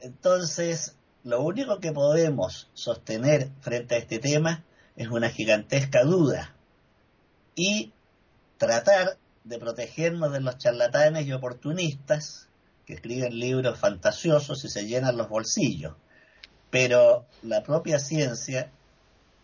Entonces, 0.00 0.96
lo 1.22 1.42
único 1.42 1.80
que 1.80 1.92
podemos 1.92 2.70
sostener 2.72 3.50
frente 3.60 3.94
a 3.94 3.98
este 3.98 4.18
tema 4.18 4.64
es 4.96 5.08
una 5.08 5.28
gigantesca 5.28 6.02
duda 6.02 6.54
y 7.54 7.92
tratar 8.56 9.18
de 9.44 9.58
protegernos 9.58 10.32
de 10.32 10.40
los 10.40 10.58
charlatanes 10.58 11.26
y 11.26 11.32
oportunistas 11.32 12.48
que 12.86 12.94
escriben 12.94 13.38
libros 13.38 13.78
fantasiosos 13.78 14.64
y 14.64 14.68
se 14.68 14.86
llenan 14.86 15.16
los 15.16 15.28
bolsillos. 15.28 15.94
Pero 16.70 17.26
la 17.42 17.62
propia 17.62 17.98
ciencia, 17.98 18.70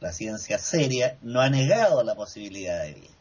la 0.01 0.13
ciencia 0.13 0.59
seria, 0.59 1.19
no 1.23 1.41
ha 1.41 1.51
negado 1.51 2.03
la 2.05 2.15
posibilidad 2.15 2.83
de 2.85 2.95
vida. 2.95 3.16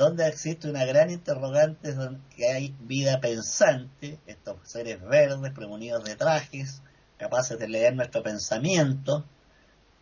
Donde 0.00 0.26
existe 0.26 0.70
una 0.70 0.86
gran 0.86 1.10
interrogante 1.10 1.94
que 2.34 2.48
hay 2.48 2.74
vida 2.80 3.20
pensante, 3.20 4.18
estos 4.26 4.56
seres 4.62 4.98
verdes 5.02 5.52
premunidos 5.52 6.04
de 6.04 6.16
trajes, 6.16 6.80
capaces 7.18 7.58
de 7.58 7.68
leer 7.68 7.94
nuestro 7.94 8.22
pensamiento, 8.22 9.26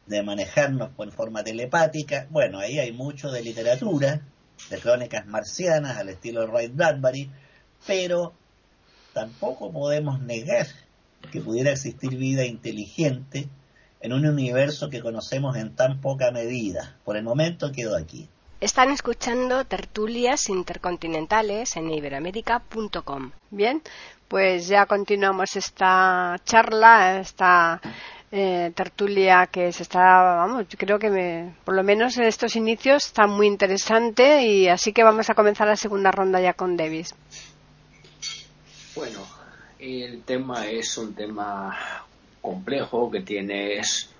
de 0.06 0.22
manejarnos 0.22 0.90
en 1.00 1.10
forma 1.10 1.42
telepática. 1.42 2.28
Bueno, 2.30 2.60
ahí 2.60 2.78
hay 2.78 2.92
mucho 2.92 3.32
de 3.32 3.42
literatura, 3.42 4.22
de 4.70 4.78
crónicas 4.78 5.26
marcianas 5.26 5.96
al 5.96 6.10
estilo 6.10 6.46
Ray 6.46 6.68
Bradbury, 6.68 7.32
pero 7.84 8.34
tampoco 9.12 9.72
podemos 9.72 10.20
negar 10.20 10.68
que 11.32 11.40
pudiera 11.40 11.72
existir 11.72 12.16
vida 12.16 12.44
inteligente 12.44 13.48
en 14.00 14.12
un 14.12 14.24
universo 14.26 14.90
que 14.90 15.00
conocemos 15.00 15.56
en 15.56 15.74
tan 15.74 16.00
poca 16.00 16.30
medida. 16.30 17.00
Por 17.04 17.16
el 17.16 17.24
momento 17.24 17.72
quedo 17.72 17.96
aquí. 17.96 18.28
Están 18.60 18.90
escuchando 18.90 19.64
tertulias 19.64 20.48
intercontinentales 20.48 21.76
en 21.76 21.92
iberoamérica.com. 21.92 23.30
Bien, 23.52 23.80
pues 24.26 24.66
ya 24.66 24.86
continuamos 24.86 25.54
esta 25.54 26.40
charla, 26.44 27.20
esta 27.20 27.80
eh, 28.32 28.72
tertulia 28.74 29.46
que 29.46 29.70
se 29.70 29.84
está, 29.84 30.00
vamos, 30.38 30.66
yo 30.68 30.76
creo 30.76 30.98
que 30.98 31.08
me, 31.08 31.54
por 31.64 31.76
lo 31.76 31.84
menos 31.84 32.16
en 32.18 32.24
estos 32.24 32.56
inicios 32.56 33.06
está 33.06 33.28
muy 33.28 33.46
interesante 33.46 34.42
y 34.42 34.66
así 34.66 34.92
que 34.92 35.04
vamos 35.04 35.30
a 35.30 35.34
comenzar 35.34 35.68
la 35.68 35.76
segunda 35.76 36.10
ronda 36.10 36.40
ya 36.40 36.52
con 36.52 36.76
Davis. 36.76 37.14
Bueno, 38.96 39.20
el 39.78 40.24
tema 40.24 40.66
es 40.66 40.98
un 40.98 41.14
tema 41.14 41.78
complejo 42.40 43.08
que 43.08 43.20
tiene, 43.20 43.78
es, 43.78 44.10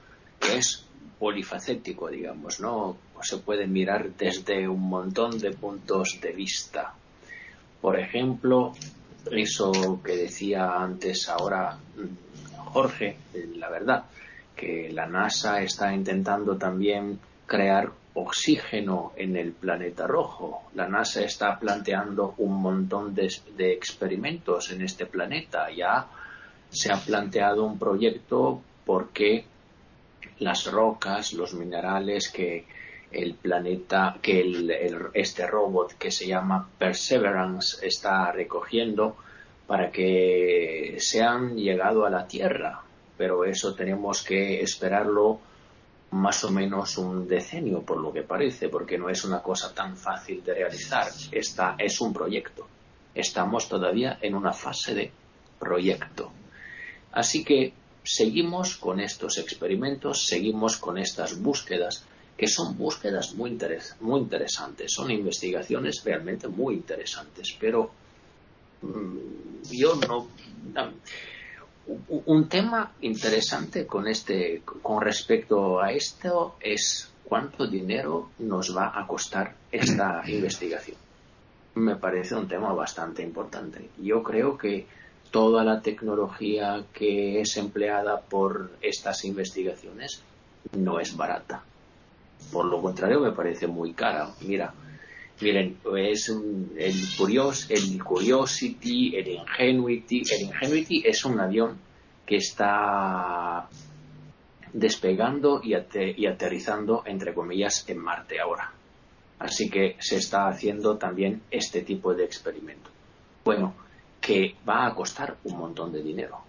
es 0.55 0.85
polifacético, 1.19 2.09
digamos, 2.09 2.61
¿no? 2.61 3.08
Se 3.23 3.39
puede 3.39 3.67
mirar 3.67 4.11
desde 4.11 4.69
un 4.69 4.89
montón 4.89 5.39
de 5.39 5.53
puntos 5.53 6.19
de 6.21 6.33
vista. 6.33 6.95
Por 7.81 7.99
ejemplo, 7.99 8.73
eso 9.31 10.01
que 10.03 10.17
decía 10.17 10.77
antes 10.77 11.29
ahora 11.29 11.77
mm, 11.97 12.69
Jorge, 12.73 13.17
la 13.57 13.71
verdad, 13.71 14.05
que 14.55 14.91
la 14.93 15.07
NASA 15.07 15.63
está 15.63 15.93
intentando 15.93 16.57
también 16.57 17.19
crear 17.47 17.91
oxígeno 18.15 19.13
en 19.17 19.37
el 19.37 19.53
planeta 19.53 20.07
rojo. 20.07 20.65
La 20.75 20.89
NASA 20.89 21.23
está 21.23 21.59
planteando 21.59 22.35
un 22.39 22.61
montón 22.61 23.15
de, 23.15 23.33
de 23.57 23.73
experimentos 23.73 24.71
en 24.73 24.83
este 24.83 25.07
planeta. 25.07 25.71
Ya 25.71 26.07
se 26.69 26.93
ha 26.93 26.97
planteado 26.97 27.65
un 27.65 27.79
proyecto 27.79 28.61
porque 28.85 29.45
las 30.41 30.71
rocas, 30.71 31.33
los 31.33 31.55
minerales 31.55 32.31
que 32.31 32.67
el 33.11 33.35
planeta, 33.35 34.19
que 34.21 34.41
el, 34.41 35.11
este 35.15 35.47
robot 35.47 35.95
que 35.95 36.11
se 36.11 36.27
llama 36.27 36.69
Perseverance 36.79 37.87
está 37.87 38.31
recogiendo 38.33 39.17
para 39.67 39.91
que 39.91 40.97
sean 40.99 41.57
llegado 41.57 42.05
a 42.07 42.11
la 42.11 42.27
Tierra. 42.27 42.83
Pero 43.17 43.45
eso 43.45 43.75
tenemos 43.75 44.23
que 44.23 44.63
esperarlo 44.63 45.41
más 46.11 46.43
o 46.45 46.51
menos 46.51 46.97
un 46.97 47.29
decenio, 47.29 47.83
por 47.83 47.99
lo 48.01 48.13
que 48.13 48.23
parece, 48.23 48.69
porque 48.69 48.97
no 48.97 49.11
es 49.11 49.25
una 49.25 49.43
cosa 49.43 49.75
tan 49.75 49.97
fácil 49.97 50.43
de 50.43 50.55
realizar. 50.55 51.09
Esta 51.31 51.75
es 51.79 52.01
un 52.01 52.13
proyecto. 52.13 52.67
Estamos 53.15 53.69
todavía 53.69 54.19
en 54.23 54.35
una 54.35 54.53
fase 54.53 54.95
de 54.95 55.13
proyecto. 55.59 56.33
Así 57.13 57.45
que 57.45 57.73
seguimos 58.03 58.77
con 58.77 59.01
estos 59.01 59.39
experimentos, 59.39 60.27
seguimos 60.27 60.79
con 60.79 60.99
estas 60.99 61.41
búsquedas, 61.41 62.07
que 62.39 62.47
son 62.47 62.79
búsquedas 62.79 63.35
muy, 63.35 63.59
muy 64.01 64.21
interesantes, 64.21 64.93
son 64.93 65.11
investigaciones 65.11 66.03
realmente 66.05 66.47
muy 66.47 66.77
interesantes, 66.77 67.57
pero 67.59 67.91
mm, 68.81 69.19
yo 69.73 69.97
no, 69.97 70.29
Un 72.27 72.49
tema 72.49 72.93
interesante 73.01 73.87
con 73.87 74.07
este, 74.07 74.63
con 74.83 75.01
respecto 75.01 75.81
a 75.81 75.91
esto 75.91 76.57
es 76.61 77.11
cuánto 77.25 77.67
dinero 77.67 78.31
nos 78.39 78.77
va 78.77 78.93
a 78.95 79.05
costar 79.07 79.57
esta 79.73 80.23
investigación. 80.29 80.97
Me 81.75 81.97
parece 81.97 82.37
un 82.37 82.47
tema 82.47 82.73
bastante 82.73 83.23
importante. 83.23 83.91
Yo 83.99 84.23
creo 84.23 84.57
que 84.57 84.87
toda 85.33 85.65
la 85.65 85.81
tecnología 85.81 86.85
que 86.93 87.41
es 87.41 87.57
empleada 87.57 88.21
por 88.21 88.71
estas 88.81 89.25
investigaciones 89.25 90.23
no 90.73 91.01
es 91.01 91.17
barata. 91.17 91.65
Por 92.53 92.67
lo 92.67 92.81
contrario, 92.81 93.21
me 93.21 93.33
parece 93.33 93.67
muy 93.67 93.93
cara. 93.93 94.31
Mira, 94.41 94.73
miren, 95.41 95.79
es 95.97 96.29
el, 96.29 96.95
Curios, 97.17 97.71
el 97.71 98.03
Curiosity, 98.03 99.17
el 99.17 99.29
Ingenuity. 99.29 100.23
El 100.31 100.43
Ingenuity 100.43 101.03
es 101.07 101.25
un 101.25 101.41
avión 101.41 101.79
que 102.25 102.37
está 102.37 103.69
despegando 104.73 105.61
y, 105.63 105.75
y 106.17 106.27
aterrizando, 106.27 107.03
entre 107.07 107.35
comillas, 107.35 107.89
en 107.89 107.99
Marte 107.99 108.41
ahora. 108.41 108.73
Así 109.39 109.71
que 109.71 109.97
se 110.01 110.17
está 110.17 110.49
haciendo 110.49 110.97
también 110.97 111.43
este 111.51 111.83
tipo 111.83 112.15
de 112.15 112.25
experimento. 112.25 112.91
Bueno, 113.45 113.75
que 114.21 114.57
va 114.69 114.87
a 114.87 114.95
costar 114.95 115.37
un 115.45 115.59
montón 115.59 115.93
de 115.93 116.03
dinero. 116.03 116.48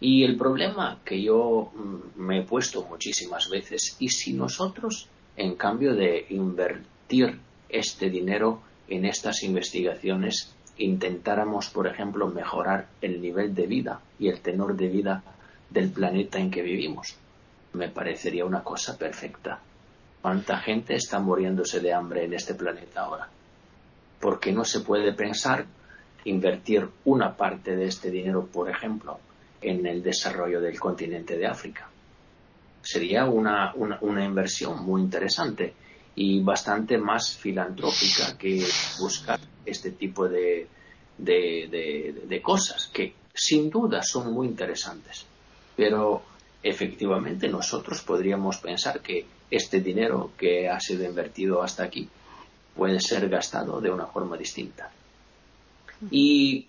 Y 0.00 0.24
el 0.24 0.36
problema 0.36 1.00
que 1.04 1.22
yo 1.22 1.70
mm, 1.74 2.20
me 2.20 2.40
he 2.40 2.42
puesto 2.42 2.84
muchísimas 2.84 3.48
veces, 3.48 3.96
¿y 3.98 4.08
si 4.08 4.34
nosotros, 4.34 5.08
en 5.36 5.54
cambio 5.54 5.94
de 5.94 6.26
invertir 6.30 7.38
este 7.68 8.10
dinero 8.10 8.60
en 8.88 9.06
estas 9.06 9.42
investigaciones, 9.42 10.54
intentáramos, 10.78 11.70
por 11.70 11.86
ejemplo, 11.86 12.28
mejorar 12.28 12.88
el 13.00 13.20
nivel 13.22 13.54
de 13.54 13.66
vida 13.66 14.00
y 14.18 14.28
el 14.28 14.40
tenor 14.40 14.76
de 14.76 14.88
vida 14.88 15.22
del 15.70 15.90
planeta 15.90 16.38
en 16.38 16.50
que 16.50 16.62
vivimos? 16.62 17.16
Me 17.72 17.88
parecería 17.88 18.44
una 18.44 18.62
cosa 18.62 18.98
perfecta. 18.98 19.60
¿Cuánta 20.20 20.58
gente 20.58 20.94
está 20.94 21.20
muriéndose 21.20 21.80
de 21.80 21.94
hambre 21.94 22.24
en 22.24 22.34
este 22.34 22.54
planeta 22.54 23.02
ahora? 23.02 23.28
¿Por 24.20 24.40
qué 24.40 24.52
no 24.52 24.64
se 24.64 24.80
puede 24.80 25.12
pensar 25.14 25.64
invertir 26.24 26.88
una 27.04 27.36
parte 27.36 27.76
de 27.76 27.86
este 27.86 28.10
dinero, 28.10 28.46
por 28.46 28.68
ejemplo, 28.68 29.20
en 29.60 29.86
el 29.86 30.02
desarrollo 30.02 30.60
del 30.60 30.78
continente 30.78 31.36
de 31.36 31.46
África. 31.46 31.88
Sería 32.82 33.24
una, 33.24 33.74
una, 33.74 34.24
inversión 34.24 34.84
muy 34.84 35.02
interesante 35.02 35.74
y 36.14 36.40
bastante 36.40 36.98
más 36.98 37.36
filantrópica 37.36 38.38
que 38.38 38.64
buscar 39.00 39.40
este 39.64 39.90
tipo 39.90 40.28
de, 40.28 40.68
de, 41.18 42.40
cosas 42.42 42.88
que 42.92 43.14
sin 43.34 43.70
duda 43.70 44.02
son 44.02 44.32
muy 44.32 44.46
interesantes. 44.46 45.26
Pero 45.76 46.22
efectivamente 46.62 47.48
nosotros 47.48 48.02
podríamos 48.02 48.58
pensar 48.58 49.00
que 49.00 49.26
este 49.50 49.80
dinero 49.80 50.30
que 50.38 50.68
ha 50.68 50.78
sido 50.78 51.04
invertido 51.04 51.62
hasta 51.62 51.82
aquí 51.82 52.08
puede 52.74 53.00
ser 53.00 53.28
gastado 53.28 53.80
de 53.80 53.90
una 53.90 54.06
forma 54.06 54.36
distinta. 54.36 54.90
Y 56.10 56.66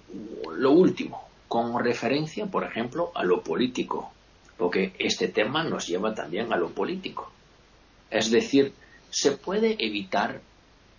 lo 0.56 0.72
último, 0.72 1.28
con 1.48 1.78
referencia, 1.84 2.46
por 2.46 2.64
ejemplo, 2.64 3.12
a 3.16 3.24
lo 3.24 3.42
político, 3.42 4.12
porque 4.58 4.94
este 5.00 5.28
tema 5.28 5.64
nos 5.64 5.88
lleva 5.88 6.14
también 6.14 6.52
a 6.52 6.58
lo 6.58 6.70
político. 6.70 7.32
Es 8.10 8.32
decir, 8.32 8.74
se 9.10 9.32
puede 9.32 9.76
evitar 9.80 10.42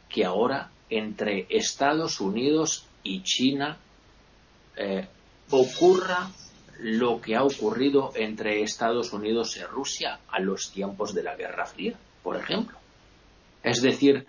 que 0.08 0.24
ahora 0.24 0.70
entre 0.90 1.46
Estados 1.50 2.20
Unidos 2.20 2.86
y 3.02 3.22
China 3.22 3.76
eh, 4.76 5.06
ocurra 5.50 6.30
lo 6.80 7.20
que 7.20 7.34
ha 7.36 7.42
ocurrido 7.42 8.12
entre 8.14 8.62
Estados 8.62 9.12
Unidos 9.12 9.56
y 9.56 9.64
Rusia 9.64 10.20
a 10.30 10.40
los 10.40 10.70
tiempos 10.70 11.14
de 11.14 11.24
la 11.24 11.34
Guerra 11.34 11.66
Fría, 11.66 11.98
por 12.22 12.36
ejemplo. 12.36 12.78
Es 13.62 13.82
decir, 13.82 14.26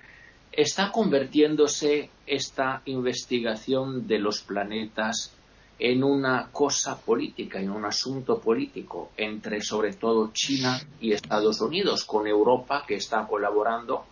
está 0.52 0.92
convirtiéndose 0.92 2.10
esta 2.26 2.82
investigación 2.86 4.08
de 4.08 4.20
los 4.20 4.42
planetas 4.42 5.34
en 5.80 6.04
una 6.04 6.50
cosa 6.52 6.98
política, 6.98 7.60
en 7.60 7.72
un 7.72 7.86
asunto 7.86 8.40
político 8.40 9.12
entre 9.16 9.62
sobre 9.62 9.94
todo 9.94 10.32
China 10.34 10.80
y 11.00 11.14
Estados 11.14 11.62
Unidos, 11.62 12.04
con 12.04 12.28
Europa 12.28 12.84
que 12.86 12.96
está 12.96 13.26
colaborando 13.26 14.04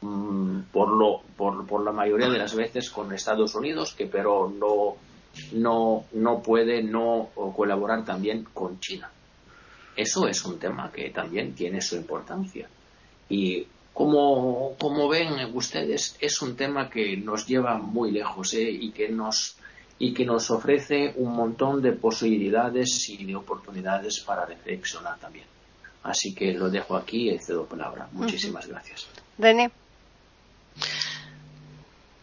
mm, 0.00 0.60
por, 0.72 0.90
lo, 0.90 1.22
por, 1.36 1.66
por, 1.66 1.84
la 1.84 1.90
mayoría 1.90 2.28
de 2.28 2.38
las 2.38 2.54
veces 2.54 2.88
con 2.90 3.12
Estados 3.12 3.56
Unidos, 3.56 3.94
que 3.94 4.06
pero 4.06 4.48
no, 4.48 4.96
no, 5.52 6.04
no 6.12 6.40
puede 6.40 6.84
no 6.84 7.30
colaborar 7.56 8.04
también 8.04 8.44
con 8.54 8.78
China. 8.78 9.10
Eso 9.96 10.28
es 10.28 10.44
un 10.44 10.60
tema 10.60 10.92
que 10.92 11.10
también 11.10 11.54
tiene 11.54 11.80
su 11.80 11.96
importancia. 11.96 12.68
Y 13.28 13.66
como, 13.92 14.76
como 14.78 15.08
ven 15.08 15.50
ustedes, 15.52 16.16
es 16.20 16.40
un 16.40 16.54
tema 16.54 16.88
que 16.88 17.16
nos 17.16 17.48
lleva 17.48 17.78
muy 17.78 18.12
lejos 18.12 18.54
¿eh? 18.54 18.70
y 18.70 18.92
que 18.92 19.08
nos 19.08 19.57
y 19.98 20.14
que 20.14 20.24
nos 20.24 20.50
ofrece 20.50 21.12
un 21.16 21.34
montón 21.34 21.82
de 21.82 21.92
posibilidades 21.92 23.08
y 23.08 23.24
de 23.24 23.34
oportunidades 23.34 24.20
para 24.20 24.46
reflexionar 24.46 25.18
también. 25.18 25.46
Así 26.04 26.34
que 26.34 26.52
lo 26.52 26.70
dejo 26.70 26.96
aquí 26.96 27.30
y 27.30 27.38
cedo 27.38 27.66
palabra. 27.66 28.08
Muchísimas 28.12 28.66
gracias. 28.66 29.06
René. 29.36 29.70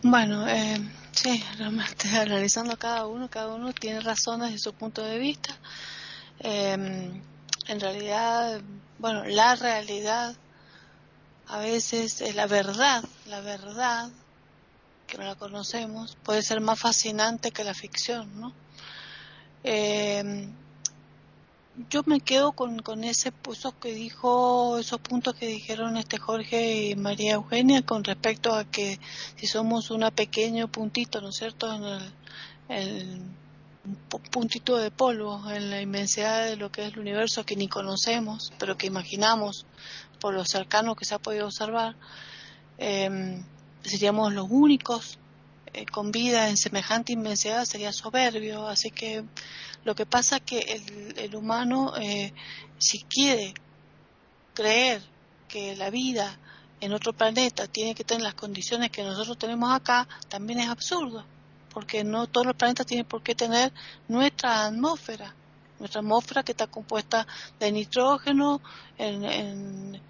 Bueno, 0.02 0.48
eh, 0.48 0.80
sí, 1.12 1.44
realmente 1.58 2.08
analizando 2.10 2.78
cada 2.78 3.08
uno, 3.08 3.30
cada 3.30 3.54
uno 3.54 3.74
tiene 3.74 4.00
razones 4.00 4.52
de 4.52 4.60
su 4.60 4.74
punto 4.74 5.04
de 5.04 5.20
vista. 5.20 5.58
Em, 6.40 7.22
en 7.68 7.80
realidad, 7.80 8.62
bueno, 9.00 9.26
la 9.26 9.56
realidad 9.56 10.36
a 11.48 11.60
veces 11.60 12.22
es 12.22 12.36
la 12.36 12.48
verdad, 12.48 13.04
la 13.28 13.42
verdad 13.42 14.10
que 15.06 15.18
no 15.18 15.24
la 15.26 15.36
conocemos, 15.36 16.18
puede 16.24 16.42
ser 16.42 16.62
más 16.62 16.80
fascinante 16.80 17.52
que 17.52 17.64
la 17.64 17.74
ficción, 17.74 18.40
¿no? 18.40 18.54
Eh, 19.64 20.48
yo 21.90 22.04
me 22.06 22.22
quedo 22.22 22.54
con, 22.54 22.80
con 22.80 23.04
ese 23.04 23.32
puso 23.32 23.78
que 23.80 23.94
dijo, 23.94 24.78
esos 24.78 25.00
puntos 25.02 25.36
que 25.36 25.48
dijeron 25.48 25.98
este 25.98 26.18
Jorge 26.18 26.90
y 26.90 26.96
María 26.96 27.34
Eugenia 27.34 27.82
con 27.82 28.04
respecto 28.04 28.54
a 28.54 28.64
que 28.64 29.00
si 29.36 29.48
somos 29.48 29.92
un 29.92 30.10
pequeño 30.12 30.70
puntito, 30.70 31.20
¿no 31.20 31.30
es 31.30 31.36
cierto?, 31.36 31.74
en 31.74 31.84
el, 31.84 32.14
el 32.70 33.22
puntito 34.32 34.78
de 34.78 34.90
polvo 34.90 35.52
en 35.52 35.70
la 35.70 35.82
inmensidad 35.82 36.46
de 36.46 36.56
lo 36.56 36.72
que 36.72 36.86
es 36.86 36.94
el 36.94 37.00
universo 37.00 37.46
que 37.46 37.56
ni 37.56 37.68
conocemos, 37.68 38.54
pero 38.58 38.78
que 38.78 38.88
imaginamos 38.88 39.66
por 40.20 40.34
lo 40.34 40.46
cercano 40.46 40.96
que 40.96 41.06
se 41.06 41.16
ha 41.16 41.20
podido 41.20 41.46
observar. 41.46 41.96
Eh, 42.78 43.44
seríamos 43.90 44.34
los 44.34 44.48
únicos 44.50 45.20
eh, 45.74 45.86
con 45.86 46.12
vida 46.12 46.50
en 46.50 46.58
semejante 46.58 47.14
inmensidad 47.14 47.66
sería 47.66 47.92
soberbio. 47.92 48.68
Así 48.68 48.92
que 48.92 49.24
lo 49.84 49.96
que 49.96 50.06
pasa 50.06 50.38
es 50.38 50.42
que 50.44 50.60
el, 50.60 51.18
el 51.18 51.36
humano, 51.36 51.94
eh, 51.98 52.34
si 52.78 53.04
quiere 53.04 53.54
creer 54.54 55.02
que 55.48 55.76
la 55.76 55.90
vida 55.90 56.40
en 56.82 56.94
otro 56.94 57.14
planeta 57.14 57.68
tiene 57.68 57.96
que 57.96 58.04
tener 58.04 58.24
las 58.24 58.34
condiciones 58.36 58.92
que 58.92 59.04
nosotros 59.04 59.38
tenemos 59.38 59.72
acá, 59.74 60.08
también 60.28 60.60
es 60.60 60.70
absurdo, 60.70 61.26
porque 61.74 62.04
no 62.04 62.28
todos 62.28 62.48
los 62.48 62.56
planetas 62.56 62.86
tienen 62.86 63.06
por 63.06 63.22
qué 63.22 63.36
tener 63.36 63.72
nuestra 64.08 64.66
atmósfera, 64.66 65.36
nuestra 65.80 66.02
atmósfera 66.02 66.44
que 66.44 66.52
está 66.52 66.68
compuesta 66.68 67.28
de 67.60 67.72
nitrógeno 67.72 68.62
en, 68.98 69.24
en, 69.26 70.02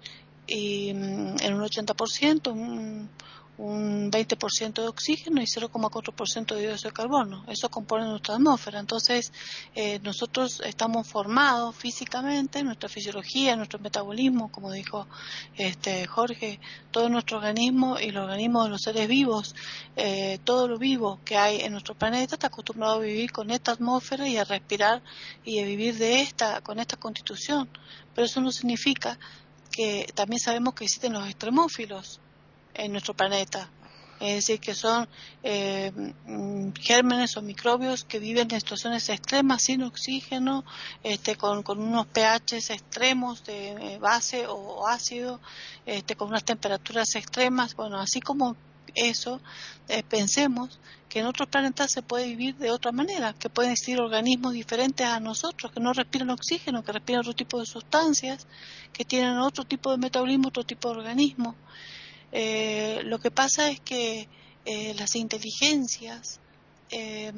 y, 0.46 0.92
mm, 0.92 1.36
en 1.40 1.54
un 1.54 1.60
80%, 1.62 2.52
un, 2.52 3.10
un 3.58 4.10
20% 4.10 4.82
de 4.82 4.88
oxígeno 4.88 5.40
y 5.40 5.46
0,4% 5.46 6.54
de 6.54 6.60
dióxido 6.60 6.90
de 6.90 6.94
carbono. 6.94 7.44
Eso 7.48 7.70
compone 7.70 8.04
nuestra 8.04 8.34
atmósfera. 8.34 8.80
Entonces, 8.80 9.32
eh, 9.74 9.98
nosotros 10.00 10.60
estamos 10.64 11.08
formados 11.08 11.74
físicamente, 11.74 12.62
nuestra 12.62 12.88
fisiología, 12.88 13.56
nuestro 13.56 13.78
metabolismo, 13.78 14.50
como 14.52 14.70
dijo 14.70 15.06
este 15.56 16.06
Jorge, 16.06 16.60
todo 16.90 17.08
nuestro 17.08 17.38
organismo 17.38 17.98
y 17.98 18.10
los 18.10 18.24
organismos 18.24 18.64
de 18.64 18.70
los 18.70 18.82
seres 18.82 19.08
vivos, 19.08 19.54
eh, 19.96 20.38
todo 20.44 20.68
lo 20.68 20.78
vivo 20.78 21.20
que 21.24 21.36
hay 21.36 21.60
en 21.62 21.72
nuestro 21.72 21.94
planeta 21.94 22.34
está 22.34 22.48
acostumbrado 22.48 22.96
a 22.96 22.98
vivir 22.98 23.32
con 23.32 23.50
esta 23.50 23.72
atmósfera 23.72 24.28
y 24.28 24.36
a 24.36 24.44
respirar 24.44 25.02
y 25.44 25.60
a 25.60 25.64
vivir 25.64 25.96
de 25.96 26.20
esta, 26.20 26.60
con 26.60 26.78
esta 26.78 26.96
constitución. 26.96 27.68
Pero 28.14 28.26
eso 28.26 28.40
no 28.40 28.52
significa 28.52 29.18
que 29.70 30.10
también 30.14 30.40
sabemos 30.40 30.74
que 30.74 30.84
existen 30.84 31.12
los 31.12 31.26
extremófilos 31.26 32.20
en 32.76 32.92
nuestro 32.92 33.14
planeta. 33.14 33.70
Es 34.18 34.36
decir, 34.36 34.60
que 34.60 34.74
son 34.74 35.06
eh, 35.42 35.92
mm, 36.26 36.72
gérmenes 36.80 37.36
o 37.36 37.42
microbios 37.42 38.04
que 38.04 38.18
viven 38.18 38.48
en 38.50 38.60
situaciones 38.60 39.08
extremas 39.10 39.62
sin 39.62 39.82
oxígeno, 39.82 40.64
este, 41.02 41.36
con, 41.36 41.62
unos 41.66 42.06
pHs 42.06 42.70
extremos 42.70 43.44
de 43.44 43.72
eh, 43.72 43.98
base 43.98 44.46
o 44.48 44.88
ácido, 44.88 45.40
este, 45.84 46.16
con 46.16 46.28
unas 46.28 46.44
temperaturas 46.44 47.14
extremas. 47.14 47.74
Bueno, 47.76 48.00
así 48.00 48.20
como 48.22 48.56
eso, 48.94 49.40
eh, 49.88 50.02
pensemos 50.02 50.80
que 51.10 51.20
en 51.20 51.26
otros 51.26 51.48
planetas 51.48 51.92
se 51.92 52.02
puede 52.02 52.26
vivir 52.26 52.56
de 52.56 52.70
otra 52.70 52.92
manera, 52.92 53.34
que 53.34 53.50
pueden 53.50 53.72
existir 53.72 54.00
organismos 54.00 54.54
diferentes 54.54 55.06
a 55.06 55.20
nosotros, 55.20 55.70
que 55.72 55.80
no 55.80 55.92
respiran 55.92 56.30
oxígeno, 56.30 56.82
que 56.82 56.92
respiran 56.92 57.20
otro 57.20 57.34
tipo 57.34 57.60
de 57.60 57.66
sustancias, 57.66 58.46
que 58.94 59.04
tienen 59.04 59.36
otro 59.38 59.64
tipo 59.64 59.90
de 59.90 59.98
metabolismo, 59.98 60.48
otro 60.48 60.64
tipo 60.64 60.90
de 60.90 60.98
organismo. 60.98 61.54
Eh, 62.38 63.00
lo 63.04 63.18
que 63.18 63.30
pasa 63.30 63.70
es 63.70 63.80
que 63.80 64.28
eh, 64.66 64.94
las 64.98 65.16
inteligencias, 65.16 66.38
eh, 66.90 67.32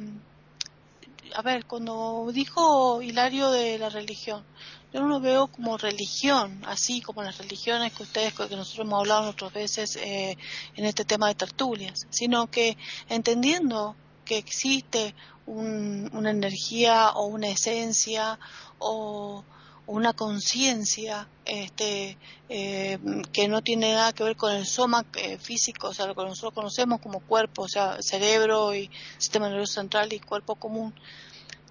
a 1.36 1.42
ver, 1.42 1.66
cuando 1.66 2.28
dijo 2.32 3.00
Hilario 3.00 3.52
de 3.52 3.78
la 3.78 3.90
religión, 3.90 4.44
yo 4.92 5.00
no 5.00 5.06
lo 5.06 5.20
veo 5.20 5.46
como 5.46 5.78
religión, 5.78 6.64
así 6.66 7.00
como 7.00 7.22
las 7.22 7.38
religiones 7.38 7.92
que 7.92 8.02
ustedes, 8.02 8.34
que 8.34 8.56
nosotros 8.56 8.88
hemos 8.88 8.98
hablado 8.98 9.30
otras 9.30 9.52
veces 9.52 9.94
en 9.94 10.84
este 10.84 11.04
tema 11.04 11.28
de 11.28 11.36
tertulias, 11.36 12.08
sino 12.10 12.50
que 12.50 12.76
entendiendo 13.08 13.94
que 14.24 14.36
existe 14.36 15.14
una 15.46 16.30
energía 16.30 17.10
o 17.10 17.26
una 17.26 17.50
esencia 17.50 18.40
o 18.80 19.44
una 19.88 20.12
conciencia 20.12 21.26
este, 21.46 22.18
eh, 22.50 22.98
que 23.32 23.48
no 23.48 23.62
tiene 23.62 23.94
nada 23.94 24.12
que 24.12 24.22
ver 24.22 24.36
con 24.36 24.54
el 24.54 24.66
soma 24.66 25.06
eh, 25.16 25.38
físico, 25.38 25.88
o 25.88 25.94
sea, 25.94 26.06
lo 26.06 26.14
que 26.14 26.24
nosotros 26.24 26.52
conocemos 26.52 27.00
como 27.00 27.20
cuerpo, 27.20 27.62
o 27.62 27.68
sea, 27.68 27.96
cerebro 28.02 28.74
y 28.74 28.90
sistema 29.16 29.48
nervioso 29.48 29.80
central 29.80 30.12
y 30.12 30.20
cuerpo 30.20 30.56
común, 30.56 30.92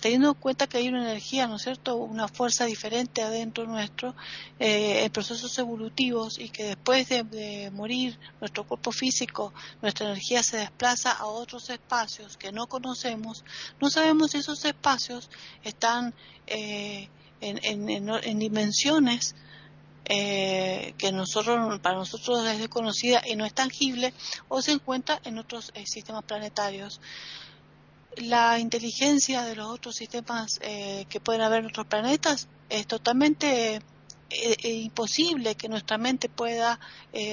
teniendo 0.02 0.30
en 0.30 0.34
cuenta 0.34 0.66
que 0.66 0.80
hay 0.80 0.88
una 0.88 1.04
energía, 1.04 1.46
¿no 1.48 1.58
es 1.58 1.62
cierto?, 1.62 1.96
una 1.96 2.28
fuerza 2.28 2.66
diferente 2.66 3.22
adentro 3.22 3.68
nuestro 3.68 4.16
eh, 4.58 5.04
en 5.04 5.12
procesos 5.12 5.56
evolutivos 5.60 6.40
y 6.40 6.50
que 6.50 6.64
después 6.64 7.10
de, 7.10 7.70
morir 7.72 8.18
nuestro 8.42 8.64
cuerpo 8.64 8.92
físico, 8.92 9.54
nuestra 9.84 10.08
energía 10.08 10.42
se 10.42 10.58
desplaza 10.58 11.12
a 11.12 11.28
otros 11.28 11.70
espacios 11.70 12.36
que 12.36 12.52
no 12.52 12.66
conocemos, 12.66 13.46
no 13.80 13.92
sabemos 13.92 14.32
si 14.32 14.40
esos 14.40 14.66
espacios 14.66 15.30
están 15.64 16.16
eh, 16.48 17.10
en, 17.42 17.90
en, 17.90 18.40
dimensiones 18.40 19.36
eh, 20.06 20.94
que 20.98 21.12
nosotros 21.12 21.80
para 21.80 21.98
nosotros 21.98 22.46
es 22.48 22.60
desconocida 22.60 23.22
y 23.26 23.36
no 23.36 23.46
es 23.46 23.54
tangible 23.54 24.14
o 24.48 24.62
se 24.62 24.72
encuentra 24.72 25.20
en 25.26 25.38
otros 25.38 25.72
eh, 25.76 25.86
sistemas 25.86 26.24
planetarios. 26.24 27.02
La 28.16 28.58
inteligencia 28.58 29.44
de 29.44 29.56
los 29.56 29.68
otros 29.68 29.96
sistemas 29.96 30.60
eh, 30.62 31.06
que 31.10 31.20
pueden 31.20 31.42
haber 31.42 31.60
en 31.60 31.68
otros 31.68 31.88
planetas 31.88 32.48
es 32.70 32.88
totalmente 32.88 33.82
imposible 34.64 35.56
que 35.56 35.70
nuestra 35.70 35.98
mente 35.98 36.28
pueda 36.28 36.80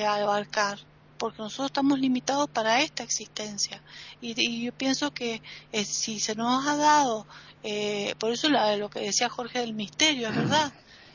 abarcar 0.06 0.78
porque 1.18 1.42
nosotros 1.42 1.66
estamos 1.66 1.98
limitados 1.98 2.48
para 2.50 2.82
esta 2.82 3.02
existencia. 3.02 3.82
Y, 4.20 4.62
yo 4.64 4.72
pienso 4.72 5.12
que 5.12 5.42
si 5.84 6.20
se 6.20 6.34
nos 6.34 6.66
ha 6.68 6.76
dado 6.76 7.26
eh, 7.66 8.14
por 8.18 8.30
eso 8.30 8.50
lo 8.50 8.90
que 8.90 9.00
decía 9.00 9.30
Jorge 9.30 9.60
del 9.60 9.72
misterio, 9.72 10.28
es 10.28 10.36
verdad. 10.36 10.70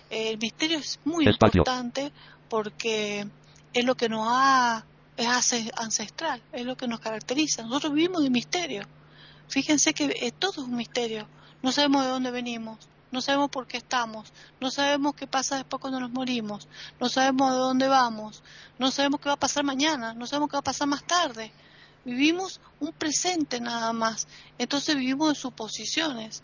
el 0.10 0.40
misterio 0.40 0.80
es 0.80 1.00
muy 1.06 1.28
importante 1.28 2.12
porque 2.50 3.28
es 3.72 3.86
lo 3.86 3.96
que 3.96 4.10
nos 4.10 4.26
ha, 4.28 4.84
es 5.16 5.28
ancestral, 5.78 6.42
es 6.52 6.66
lo 6.66 6.76
que 6.76 6.88
nos 6.88 7.00
caracteriza. 7.02 7.62
Nosotros 7.62 7.94
vivimos 7.94 8.24
de 8.24 8.32
misterio. 8.32 8.82
Fíjense 9.48 9.94
que 9.94 10.06
eh, 10.06 10.32
todo 10.32 10.64
es 10.64 10.68
un 10.68 10.76
misterio. 10.76 11.28
No 11.62 11.72
sabemos 11.72 12.04
de 12.04 12.10
dónde 12.10 12.32
venimos, 12.32 12.80
no 13.12 13.22
sabemos 13.22 13.52
por 13.52 13.68
qué 13.68 13.78
estamos, 13.78 14.34
no 14.60 14.72
sabemos 14.72 15.14
qué 15.14 15.28
pasa 15.28 15.58
después 15.58 15.80
cuando 15.80 16.00
nos 16.00 16.12
morimos, 16.12 16.68
no 17.00 17.10
sabemos 17.10 17.52
de 17.52 17.58
dónde 17.58 17.88
vamos, 17.88 18.42
no 18.80 18.90
sabemos 18.90 19.20
qué 19.20 19.30
va 19.30 19.34
a 19.34 19.40
pasar 19.40 19.64
mañana, 19.64 20.16
no 20.16 20.26
sabemos 20.26 20.50
qué 20.50 20.56
va 20.56 20.60
a 20.62 20.64
pasar 20.64 20.88
más 20.88 21.04
tarde. 21.04 21.52
Vivimos 22.10 22.60
un 22.80 22.94
presente 22.94 23.60
nada 23.62 23.94
más, 23.94 24.28
entonces 24.58 24.96
vivimos 24.96 25.30
en 25.30 25.36
suposiciones. 25.36 26.44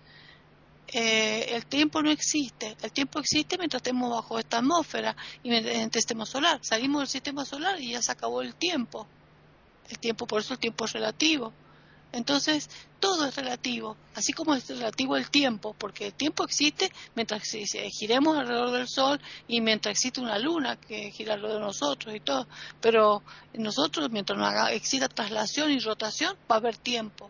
eh, 0.88 1.55
el 1.55 1.66
tiempo 1.66 2.01
no 2.03 2.11
existe. 2.11 2.78
El 2.82 2.91
tiempo 2.91 3.20
existe 3.20 3.57
mientras 3.57 3.80
estemos 3.82 4.09
bajo 4.11 4.39
esta 4.39 4.59
atmósfera 4.59 5.16
y 5.43 5.49
mientras 5.49 5.91
sistema 5.93 6.26
solar. 6.26 6.59
Salimos 6.63 7.01
del 7.01 7.07
sistema 7.09 7.45
solar 7.45 7.82
y 7.82 7.91
ya 7.91 8.01
se 8.01 8.11
acabó 8.11 8.41
el 8.41 8.55
tiempo. 8.55 9.07
El 9.89 9.99
tiempo, 9.99 10.28
por 10.28 10.41
eso 10.41 10.53
el 10.53 10.59
tiempo 10.59 10.86
es 10.86 10.93
relativo. 10.93 11.53
Entonces, 12.16 12.70
todo 13.01 13.26
es 13.26 13.36
relativo, 13.36 13.97
así 14.13 14.32
como 14.32 14.55
es 14.55 14.70
relativo 14.70 15.18
el 15.18 15.30
tiempo, 15.30 15.76
porque 15.78 16.07
el 16.07 16.13
tiempo 16.13 16.45
existe 16.45 16.89
mientras 17.13 17.43
giremos 17.43 18.38
alrededor 18.38 18.72
del 18.72 18.88
Sol 18.88 19.20
y 19.49 19.59
mientras 19.59 19.91
existe 19.91 20.22
una 20.22 20.39
luna 20.39 20.78
que 20.78 21.11
gira 21.11 21.34
alrededor 21.34 21.59
de 21.59 21.66
nosotros 21.68 22.16
y 22.16 22.22
todo. 22.22 22.47
Pero 22.80 23.22
nosotros, 23.53 24.09
mientras 24.11 24.39
no 24.39 24.68
exista 24.70 25.09
traslación 25.09 25.72
y 25.72 25.80
rotación, 25.80 26.38
va 26.49 26.55
a 26.55 26.59
haber 26.59 26.78
tiempo. 26.78 27.30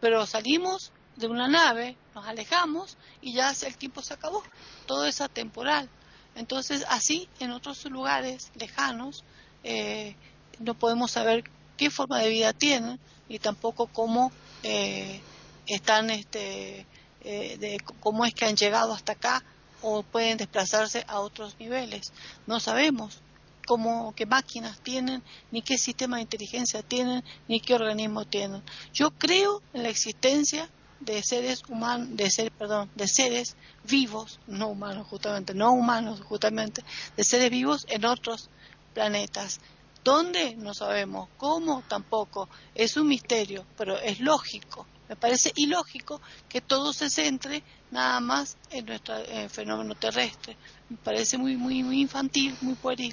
Pero 0.00 0.24
salimos 0.24 0.92
de 1.16 1.26
una 1.26 1.48
nave, 1.48 1.96
nos 2.14 2.28
alejamos 2.28 2.96
y 3.20 3.32
ya 3.32 3.50
el 3.50 3.76
tiempo 3.76 4.02
se 4.02 4.14
acabó. 4.14 4.44
Todo 4.86 5.04
es 5.04 5.20
atemporal. 5.20 5.88
Entonces, 6.36 6.86
así 6.90 7.28
en 7.40 7.50
otros 7.50 7.84
lugares 7.86 8.52
lejanos, 8.54 9.24
eh, 9.64 10.14
no 10.60 10.74
podemos 10.74 11.10
saber 11.10 11.42
qué 11.76 11.90
forma 11.90 12.20
de 12.20 12.28
vida 12.28 12.52
tienen 12.52 12.98
y 13.28 13.38
tampoco 13.38 13.86
cómo 13.86 14.32
eh, 14.62 15.20
están, 15.66 16.10
este, 16.10 16.86
eh, 17.22 17.56
de 17.58 17.78
cómo 18.00 18.24
es 18.24 18.34
que 18.34 18.44
han 18.44 18.56
llegado 18.56 18.92
hasta 18.92 19.12
acá 19.12 19.42
o 19.82 20.02
pueden 20.02 20.38
desplazarse 20.38 21.04
a 21.08 21.20
otros 21.20 21.56
niveles. 21.58 22.12
No 22.46 22.60
sabemos 22.60 23.20
cómo, 23.66 24.14
qué 24.16 24.26
máquinas 24.26 24.80
tienen, 24.80 25.22
ni 25.50 25.60
qué 25.60 25.76
sistema 25.76 26.16
de 26.16 26.22
inteligencia 26.22 26.82
tienen, 26.82 27.22
ni 27.48 27.60
qué 27.60 27.74
organismo 27.74 28.24
tienen. 28.24 28.62
Yo 28.94 29.10
creo 29.10 29.62
en 29.74 29.82
la 29.82 29.88
existencia 29.90 30.70
de 31.00 31.22
seres 31.22 31.62
humanos, 31.68 32.08
de 32.12 32.30
ser, 32.30 32.50
perdón, 32.52 32.90
de 32.94 33.06
seres 33.06 33.56
vivos, 33.84 34.40
no 34.46 34.68
humanos 34.68 35.06
justamente, 35.08 35.52
no 35.54 35.72
humanos 35.72 36.20
justamente, 36.20 36.82
de 37.16 37.24
seres 37.24 37.50
vivos 37.50 37.86
en 37.88 38.04
otros 38.06 38.48
planetas. 38.94 39.60
¿Dónde? 40.06 40.54
No 40.56 40.72
sabemos. 40.72 41.28
¿Cómo? 41.36 41.82
Tampoco. 41.88 42.48
Es 42.76 42.96
un 42.96 43.08
misterio, 43.08 43.64
pero 43.76 43.98
es 43.98 44.20
lógico. 44.20 44.86
Me 45.08 45.16
parece 45.16 45.50
ilógico 45.56 46.20
que 46.48 46.60
todo 46.60 46.92
se 46.92 47.10
centre 47.10 47.64
nada 47.90 48.20
más 48.20 48.56
en 48.70 48.86
nuestro 48.86 49.16
fenómeno 49.48 49.96
terrestre. 49.96 50.56
Me 50.88 50.96
parece 50.96 51.38
muy, 51.38 51.56
muy, 51.56 51.82
muy 51.82 52.02
infantil, 52.02 52.54
muy 52.60 52.74
pueril. 52.74 53.12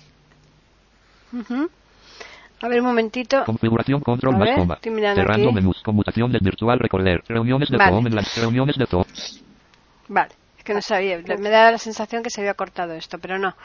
A 2.61 2.67
ver, 2.67 2.79
un 2.79 2.85
momentito. 2.85 3.43
Configuración 3.43 3.99
control 3.99 4.37
más 4.37 4.51
coma. 4.55 4.77
Cerrando 4.79 5.51
menús. 5.51 5.81
Conmutación 5.83 6.31
del 6.31 6.41
virtual 6.41 6.77
recorder. 6.77 7.23
Reuniones 7.27 7.69
de 7.69 7.77
vale. 7.77 7.97
en 7.97 8.15
las 8.15 8.37
reuniones 8.37 8.77
de 8.77 8.85
todo. 8.85 9.07
Vale. 10.09 10.31
Es 10.59 10.63
que 10.63 10.75
no 10.75 10.81
sabía. 10.83 11.17
Me 11.17 11.49
da 11.49 11.71
la 11.71 11.79
sensación 11.79 12.21
que 12.21 12.29
se 12.29 12.41
había 12.41 12.53
cortado 12.53 12.93
esto, 12.93 13.17
pero 13.17 13.39
no. 13.39 13.55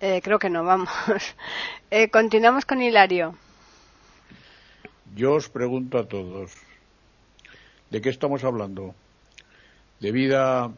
Eh, 0.00 0.20
creo 0.22 0.38
que 0.38 0.50
no, 0.50 0.64
vamos. 0.64 0.88
Eh, 1.90 2.10
continuamos 2.10 2.66
con 2.66 2.82
Hilario. 2.82 3.34
Yo 5.16 5.32
os 5.32 5.48
pregunto 5.48 5.96
a 5.96 6.06
todos, 6.06 6.52
¿de 7.88 8.02
qué 8.02 8.10
estamos 8.10 8.44
hablando? 8.44 8.94
¿De 9.98 10.12
vida 10.12 10.70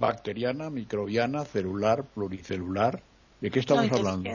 bacteriana, 0.00 0.68
microbiana, 0.68 1.44
celular, 1.44 2.02
pluricelular? 2.02 3.00
¿De 3.40 3.52
qué 3.52 3.60
estamos 3.60 3.92
hablando? 3.92 4.28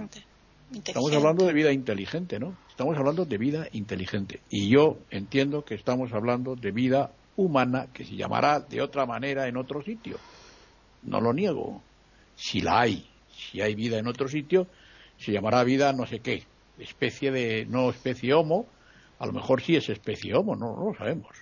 Estamos 0.74 1.14
hablando 1.14 1.46
de 1.46 1.52
vida 1.52 1.74
inteligente, 1.74 2.40
¿no? 2.40 2.56
Estamos 2.70 2.98
hablando 2.98 3.26
de 3.26 3.38
vida 3.38 3.68
inteligente. 3.74 4.40
Y 4.50 4.70
yo 4.70 4.98
entiendo 5.10 5.66
que 5.66 5.76
estamos 5.76 6.14
hablando 6.14 6.56
de 6.56 6.72
vida 6.72 7.12
humana 7.36 7.88
que 7.94 8.06
se 8.06 8.16
llamará 8.16 8.62
de 8.62 8.82
otra 8.82 9.06
manera 9.06 9.50
en 9.50 9.58
otro 9.58 9.82
sitio. 9.84 10.18
No 11.04 11.20
lo 11.20 11.34
niego. 11.34 11.82
Si 12.36 12.62
la 12.62 12.82
hay, 12.82 13.10
si 13.36 13.62
hay 13.62 13.76
vida 13.76 13.98
en 13.98 14.08
otro 14.08 14.28
sitio, 14.28 14.68
se 15.18 15.32
llamará 15.32 15.64
vida 15.64 15.94
no 15.94 16.06
sé 16.06 16.20
qué, 16.20 16.44
especie 16.80 17.32
de, 17.32 17.66
no 17.66 17.90
especie 17.90 18.34
homo, 18.34 18.68
a 19.20 19.26
lo 19.26 19.34
mejor 19.34 19.62
sí 19.62 19.76
es 19.76 19.90
especie 19.90 20.34
homo, 20.34 20.56
no, 20.56 20.76
lo 20.76 20.96
sabemos. 20.98 21.36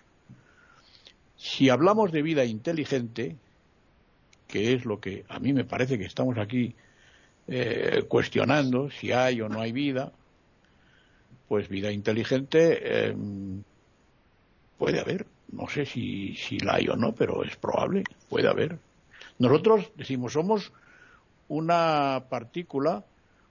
Si 1.38 1.70
hablamos 1.70 2.12
de 2.12 2.22
vida 2.22 2.46
inteligente, 2.46 3.36
que 4.48 4.74
es 4.74 4.86
lo 4.86 5.00
que 5.00 5.26
a 5.30 5.40
mí 5.40 5.54
me 5.54 5.66
parece 5.66 5.98
que 5.98 6.06
estamos 6.06 6.38
aquí 6.38 6.76
eh, 7.48 8.04
cuestionando, 8.08 8.90
si 8.90 9.12
hay 9.12 9.42
o 9.42 9.50
no 9.50 9.60
hay 9.60 9.72
vida, 9.72 10.12
pues 11.48 11.68
vida 11.68 11.92
inteligente 11.92 13.08
em, 13.08 13.64
puede 14.78 15.00
haber. 15.00 15.26
No 15.52 15.68
sé 15.68 15.86
si, 15.86 16.36
si 16.36 16.60
la 16.60 16.76
hay 16.76 16.88
o 16.88 16.96
no, 16.96 17.14
pero 17.14 17.44
es 17.44 17.56
probable, 17.58 18.04
puede 18.30 18.48
haber. 18.48 18.80
Nosotros 19.40 19.92
decimos, 19.96 20.34
somos 20.34 20.72
una 21.48 22.26
partícula, 22.30 23.04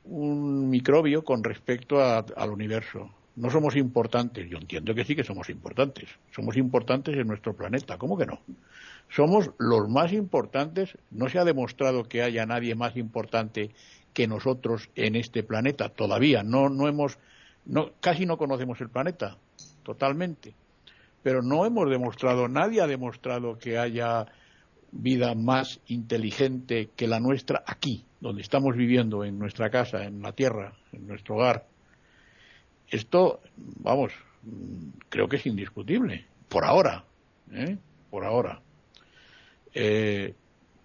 un 0.05 0.69
microbio 0.71 1.25
con 1.25 1.45
respecto 1.45 2.03
al 2.03 2.51
universo. 2.51 3.11
No 3.37 3.51
somos 3.51 3.77
importantes. 3.77 4.49
Yo 4.51 4.59
entiendo 4.59 4.95
que 4.95 5.05
sí 5.05 5.17
que 5.17 5.25
somos 5.25 5.49
importantes. 5.49 6.09
Somos 6.35 6.57
importantes 6.57 7.17
en 7.17 7.27
nuestro 7.27 7.55
planeta. 7.55 7.97
¿Cómo 7.97 8.19
que 8.19 8.27
no? 8.27 8.41
Somos 9.09 9.51
los 9.59 9.89
más 9.89 10.13
importantes. 10.13 10.99
No 11.11 11.29
se 11.29 11.39
ha 11.39 11.45
demostrado 11.45 12.05
que 12.05 12.23
haya 12.23 12.45
nadie 12.45 12.75
más 12.75 12.97
importante 12.97 13.71
que 14.13 14.27
nosotros 14.27 14.91
en 14.97 15.17
este 15.17 15.43
planeta. 15.43 15.89
Todavía 15.89 16.43
no, 16.43 16.69
no 16.69 16.89
hemos, 16.89 17.19
no, 17.65 17.93
casi 18.01 18.27
no 18.27 18.37
conocemos 18.37 18.81
el 18.81 18.91
planeta 18.91 19.39
totalmente. 19.83 20.55
Pero 21.23 21.43
no 21.43 21.65
hemos 21.65 21.89
demostrado, 21.89 22.49
nadie 22.49 22.81
ha 22.81 22.87
demostrado 22.87 23.59
que 23.59 23.79
haya 23.79 24.27
vida 24.93 25.35
más 25.35 25.81
inteligente 25.87 26.91
que 26.95 27.09
la 27.09 27.19
nuestra 27.19 27.65
aquí, 27.67 28.05
donde 28.21 28.43
estamos 28.43 28.77
viviendo, 28.77 29.25
en 29.25 29.39
nuestra 29.39 29.71
casa, 29.71 30.05
en 30.05 30.23
la 30.23 30.33
tierra, 30.33 30.75
en 30.93 31.07
nuestro 31.07 31.37
hogar. 31.37 31.67
Esto, 32.89 33.41
vamos, 33.57 34.13
creo 35.09 35.29
que 35.29 35.37
es 35.37 35.47
indiscutible, 35.47 36.27
por 36.49 36.65
ahora, 36.65 37.05
¿eh? 37.53 37.79
por 38.11 38.25
ahora. 38.25 38.61
Eh, 39.75 40.35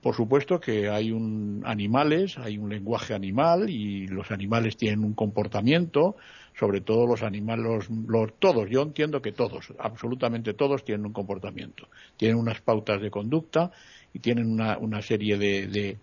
por 0.02 0.16
supuesto 0.16 0.62
que 0.62 0.90
hay 0.90 1.12
un 1.12 1.64
animales, 1.66 2.38
hay 2.38 2.58
un 2.58 2.70
lenguaje 2.70 3.14
animal 3.14 3.70
y 3.70 4.08
los 4.08 4.32
animales 4.32 4.78
tienen 4.78 5.04
un 5.04 5.14
comportamiento, 5.14 6.16
sobre 6.58 6.82
todo 6.82 7.06
los 7.06 7.22
animales, 7.22 7.88
los, 7.90 8.34
todos, 8.40 8.70
yo 8.70 8.82
entiendo 8.82 9.22
que 9.22 9.32
todos, 9.32 9.74
absolutamente 9.78 10.54
todos 10.54 10.84
tienen 10.84 11.06
un 11.06 11.14
comportamiento, 11.14 11.88
tienen 12.18 12.38
unas 12.38 12.62
pautas 12.62 13.00
de 13.00 13.12
conducta 13.12 13.72
y 14.12 14.20
tienen 14.20 14.52
una, 14.52 14.78
una 14.80 15.02
serie 15.02 15.38
de, 15.38 15.98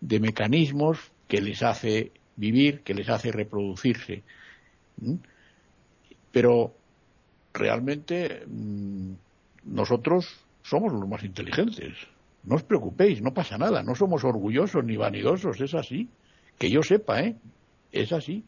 de, 0.00 0.20
mecanismos 0.20 0.98
que 1.26 1.42
les 1.42 1.62
hace 1.62 2.12
vivir, 2.36 2.80
que 2.80 2.94
les 2.94 3.08
hace 3.10 3.30
reproducirse. 3.32 4.22
Pero 6.32 6.74
realmente 7.52 8.44
mm, 8.46 9.12
nosotros 9.64 10.40
somos 10.62 10.92
los 10.92 11.06
más 11.06 11.22
inteligentes. 11.22 11.92
No 12.44 12.54
os 12.54 12.62
preocupéis, 12.62 13.20
no 13.20 13.34
pasa 13.34 13.58
nada, 13.58 13.82
no 13.82 13.94
somos 13.94 14.24
orgullosos 14.24 14.84
ni 14.84 14.96
vanidosos, 14.96 15.60
es 15.60 15.74
así. 15.74 16.08
Que 16.58 16.70
yo 16.70 16.82
sepa, 16.82 17.20
¿eh? 17.20 17.36
Es 17.92 18.12
así. 18.12 18.44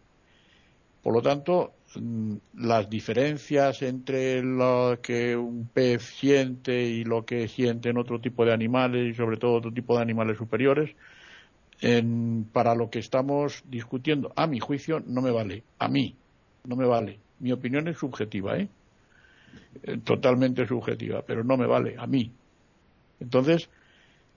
Por 1.03 1.14
lo 1.14 1.22
tanto, 1.22 1.72
mm, 1.94 2.34
las 2.59 2.88
diferencias 2.90 3.82
entre 3.82 4.42
lo 4.42 4.98
que 5.03 5.36
un 5.36 5.68
pez 5.72 6.03
siente 6.03 6.82
y 6.82 7.05
lo 7.05 7.24
que 7.24 7.48
sienten 7.48 7.98
otro 7.98 8.20
tipo 8.20 8.44
de 8.44 8.53
animales 8.53 9.11
y 9.11 9.14
sobre 9.14 9.36
todo 9.36 9.55
otro 9.55 9.72
tipo 9.72 9.96
de 9.96 10.03
animales 10.03 10.36
superiores, 10.36 10.94
para 12.53 12.74
lo 12.74 12.90
que 12.90 12.98
estamos 12.98 13.64
discutiendo, 13.66 14.32
a 14.36 14.46
mi 14.46 14.61
juicio, 14.61 15.01
no 15.07 15.22
me 15.22 15.30
vale. 15.30 15.62
A 15.78 15.88
mí, 15.88 16.14
no 16.64 16.76
me 16.76 16.86
vale. 16.86 17.18
Mi 17.38 17.53
opinión 17.53 17.88
es 17.88 17.96
subjetiva, 17.96 18.59
¿eh? 18.59 18.68
eh 19.82 19.98
totalmente 20.05 20.66
subjetiva, 20.66 21.22
pero 21.26 21.42
no 21.42 21.57
me 21.57 21.66
vale, 21.66 21.96
a 21.98 22.07
mí. 22.07 22.30
Entonces, 23.18 23.70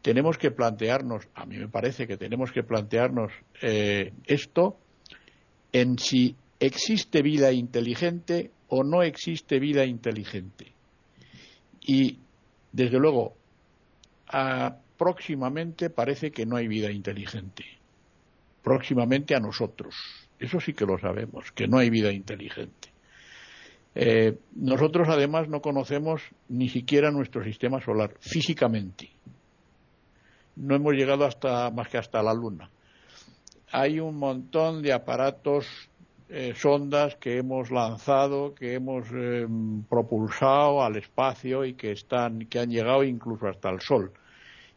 tenemos 0.01 0.38
que 0.38 0.51
plantearnos, 0.51 1.28
a 1.36 1.45
mí 1.45 1.57
me 1.57 1.68
parece 1.68 2.07
que 2.07 2.18
tenemos 2.18 2.51
que 2.51 2.64
plantearnos 2.64 3.32
eh, 3.61 4.14
esto 4.26 4.78
en 5.74 5.97
si 5.97 6.36
existe 6.66 7.22
vida 7.22 7.51
inteligente 7.51 8.51
o 8.70 8.84
no 8.84 9.03
existe 9.03 9.59
vida 9.59 9.86
inteligente. 9.86 10.72
Y, 11.82 12.20
desde 12.72 12.99
luego, 12.99 13.36
próximamente 14.97 15.89
parece 15.89 16.32
que 16.32 16.45
no 16.45 16.55
hay 16.55 16.68
vida 16.68 16.89
inteligente. 16.89 17.66
Próximamente 18.64 19.36
a 19.36 19.39
nosotros. 19.39 19.93
Eso 20.39 20.61
sí 20.61 20.74
que 20.74 20.86
lo 20.86 20.97
sabemos, 20.97 21.51
que 21.51 21.68
no 21.68 21.80
hay 21.80 21.89
vida 21.89 22.14
inteligente. 22.14 22.89
Eh, 23.95 24.38
nosotros 24.55 25.09
además 25.09 25.49
no 25.49 25.61
conocemos 25.61 26.22
ni 26.47 26.70
siquiera 26.70 27.11
nuestro 27.11 27.43
sistema 27.43 27.82
solar 27.82 28.16
físicamente. 28.22 29.09
No 30.55 30.76
hemos 30.76 30.93
llegado 30.93 31.26
hasta 31.26 31.70
más 31.72 31.89
que 31.89 31.97
hasta 31.97 32.24
la 32.24 32.34
Luna. 32.34 32.70
Hay 33.72 33.99
un 33.99 34.16
montón 34.16 34.82
de 34.82 34.93
aparatos 34.93 35.68
eh, 36.36 36.56
sondas 36.56 37.16
que 37.18 37.38
hemos 37.38 37.70
lanzado, 37.70 38.56
que 38.56 38.74
hemos 38.74 39.08
em, 39.12 39.84
propulsado 39.84 40.84
al 40.84 40.96
espacio 40.96 41.64
y 41.64 41.76
que 41.76 41.92
están, 41.92 42.48
que 42.48 42.58
han 42.58 42.72
llegado 42.72 43.04
incluso 43.04 43.48
hasta 43.48 43.70
el 43.70 43.82
Sol 43.82 44.12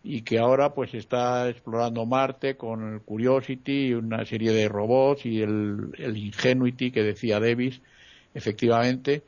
y 0.03 0.21
que 0.21 0.39
ahora 0.39 0.75
pues 0.75 0.93
está 0.93 1.49
explorando 1.49 2.05
Marte 2.05 2.59
con 2.59 2.93
el 2.93 3.01
Curiosity 3.01 3.87
y 3.87 3.95
una 3.95 4.27
serie 4.27 4.53
de 4.53 4.69
robots 4.69 5.25
y 5.25 5.41
el, 5.41 5.93
el 5.97 6.17
Ingenuity 6.19 6.91
que 6.91 7.03
decía 7.03 7.41
Davis, 7.41 7.81
efectivamente, 8.35 9.23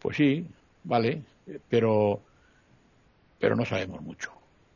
pues 0.00 0.16
sí, 0.16 0.46
vale, 0.82 1.22
pero 1.68 2.22
pero 3.38 3.54
no 3.54 3.64
sabemos 3.64 4.02
mucho. 4.02 4.32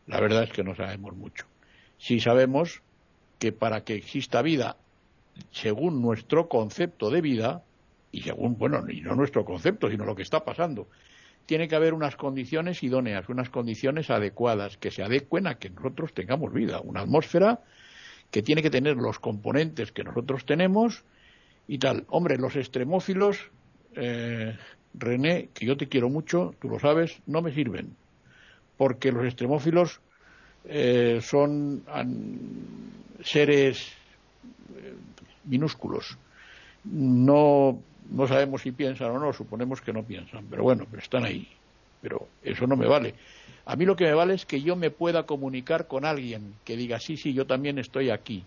La 0.07 0.21
verdad 0.21 0.45
es 0.45 0.53
que 0.53 0.62
no 0.62 0.77
sabemos 0.77 1.16
mucho. 1.16 1.47
Sí 1.99 2.21
sabemos 2.21 2.81
que 3.41 3.51
para 3.51 3.83
que 3.83 3.95
exista 3.95 4.41
vida, 4.43 4.77
según 5.51 6.03
nuestro 6.03 6.49
concepto 6.49 7.11
de 7.11 7.20
vida, 7.20 7.62
y 8.12 8.22
según, 8.22 8.59
bueno, 8.59 8.84
y 8.88 9.01
no 9.01 9.14
nuestro 9.14 9.45
concepto, 9.45 9.91
sino 9.91 10.05
lo 10.05 10.16
que 10.16 10.22
está 10.22 10.45
pasando, 10.45 10.88
tiene 11.47 11.68
que 11.68 11.76
haber 11.76 11.95
unas 11.95 12.16
condiciones 12.16 12.82
idóneas, 12.82 13.28
unas 13.28 13.51
condiciones 13.51 14.11
adecuadas, 14.11 14.76
que 14.76 14.91
se 14.91 15.03
adecuen 15.03 15.47
a 15.47 15.57
que 15.57 15.70
nosotros 15.70 16.12
tengamos 16.12 16.53
vida. 16.53 16.80
Una 16.80 17.01
atmósfera 17.01 17.61
que 18.30 18.43
tiene 18.43 18.62
que 18.62 18.70
tener 18.70 18.97
los 18.97 19.18
componentes 19.18 19.93
que 19.93 20.05
nosotros 20.05 20.45
tenemos 20.45 21.05
y 21.66 21.78
tal. 21.78 22.05
Hombre, 22.09 22.36
los 22.38 22.57
extremófilos, 22.57 23.51
eh, 23.97 24.57
René, 24.95 25.49
que 25.55 25.66
yo 25.66 25.76
te 25.76 25.88
quiero 25.88 26.09
mucho, 26.09 26.55
tú 26.61 26.68
lo 26.68 26.78
sabes, 26.78 27.20
no 27.26 27.43
me 27.43 27.53
sirven 27.53 27.97
porque 28.80 29.12
los 29.12 29.26
extremófilos 29.26 30.01
eh, 30.64 31.20
son 31.20 31.84
seres 33.22 33.93
eh, 34.74 34.95
minúsculos. 35.45 36.18
No, 36.84 37.78
no 38.11 38.26
sabemos 38.26 38.62
si 38.62 38.72
piensan 38.72 39.11
o 39.11 39.18
no, 39.18 39.32
suponemos 39.32 39.80
que 39.80 39.93
no 39.93 40.03
piensan, 40.03 40.47
pero 40.49 40.62
bueno, 40.62 40.86
pero 40.91 41.03
están 41.03 41.24
ahí. 41.24 41.49
Pero 42.03 42.28
eso 42.43 42.66
no 42.66 42.76
me 42.76 42.86
vale. 42.86 43.14
A 43.66 43.76
mí 43.76 43.84
lo 43.84 43.97
que 43.97 44.05
me 44.05 44.14
vale 44.14 44.34
es 44.34 44.47
que 44.47 44.62
yo 44.62 44.74
me 44.74 44.91
pueda 44.91 45.24
comunicar 45.24 45.86
con 45.86 46.05
alguien 46.05 46.55
que 46.64 46.76
diga, 46.76 46.99
sí, 46.99 47.16
sí, 47.16 47.34
yo 47.34 47.47
también 47.47 47.78
estoy 47.78 48.11
aquí. 48.11 48.45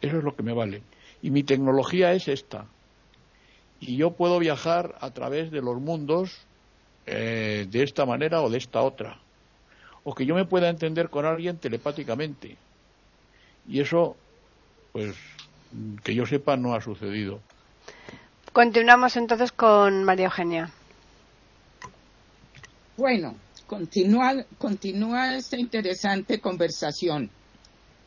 Eso 0.00 0.18
es 0.18 0.24
lo 0.24 0.34
que 0.34 0.42
me 0.42 0.52
vale. 0.52 0.82
Y 1.22 1.30
mi 1.30 1.42
tecnología 1.42 2.12
es 2.12 2.28
esta. 2.28 2.66
Y 3.80 3.96
yo 3.96 4.10
puedo 4.10 4.38
viajar 4.38 4.96
a 5.00 5.10
través 5.12 5.50
de 5.50 5.62
los 5.62 5.80
mundos 5.80 6.38
eh, 7.06 7.66
de 7.70 7.82
esta 7.82 8.04
manera 8.04 8.42
o 8.42 8.50
de 8.50 8.58
esta 8.58 8.82
otra. 8.82 9.18
O 10.04 10.14
que 10.14 10.26
yo 10.26 10.34
me 10.34 10.44
pueda 10.44 10.68
entender 10.68 11.08
con 11.08 11.24
alguien 11.24 11.58
telepáticamente. 11.58 12.56
Y 13.68 13.80
eso, 13.80 14.16
pues, 14.92 15.16
que 16.02 16.14
yo 16.14 16.26
sepa, 16.26 16.56
no 16.56 16.74
ha 16.74 16.80
sucedido. 16.80 17.40
Continuamos 18.52 19.16
entonces 19.16 19.52
con 19.52 20.04
María 20.04 20.26
Eugenia. 20.26 20.70
Bueno, 22.96 23.34
continúa, 23.66 24.44
continúa 24.58 25.36
esta 25.36 25.58
interesante 25.58 26.40
conversación. 26.40 27.30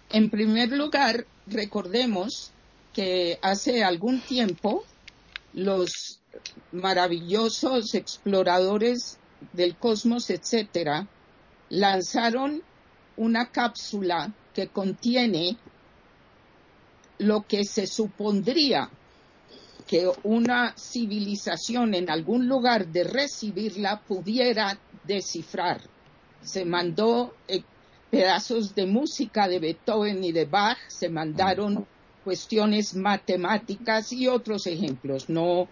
En 0.10 0.30
primer 0.30 0.72
lugar, 0.72 1.26
recordemos 1.46 2.52
que 2.94 3.38
hace 3.42 3.84
algún 3.84 4.22
tiempo 4.22 4.84
los 5.54 6.20
maravillosos 6.72 7.94
exploradores 7.94 9.20
del 9.54 9.76
cosmos, 9.76 10.30
etcétera, 10.30 11.08
lanzaron 11.70 12.64
una 13.18 13.52
cápsula 13.52 14.34
que 14.54 14.68
contiene 14.68 15.58
lo 17.20 17.46
que 17.48 17.64
se 17.64 17.88
supondría 17.88 18.90
que 19.88 20.10
una 20.24 20.76
civilización 20.78 21.94
en 21.96 22.10
algún 22.10 22.48
lugar 22.48 22.88
de 22.88 23.04
recibirla 23.04 24.02
pudiera 24.02 24.78
descifrar. 25.04 25.82
Se 26.42 26.66
mandó 26.66 27.34
eh, 27.48 27.64
pedazos 28.10 28.76
de 28.76 28.86
música 28.86 29.48
de 29.48 29.60
Beethoven 29.60 30.24
y 30.24 30.32
de 30.32 30.46
Bach, 30.46 30.78
se 30.88 31.10
mandaron 31.10 31.86
cuestiones 32.24 32.96
matemáticas 32.96 34.14
y 34.14 34.28
otros 34.28 34.68
ejemplos. 34.68 35.30
No 35.30 35.68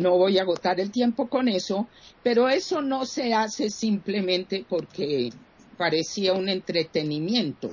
no 0.00 0.16
voy 0.16 0.38
a 0.38 0.42
agotar 0.42 0.80
el 0.80 0.90
tiempo 0.90 1.28
con 1.28 1.48
eso, 1.48 1.86
pero 2.22 2.48
eso 2.48 2.80
no 2.80 3.04
se 3.04 3.34
hace 3.34 3.68
simplemente 3.68 4.64
porque 4.68 5.30
parecía 5.76 6.32
un 6.32 6.48
entretenimiento. 6.48 7.70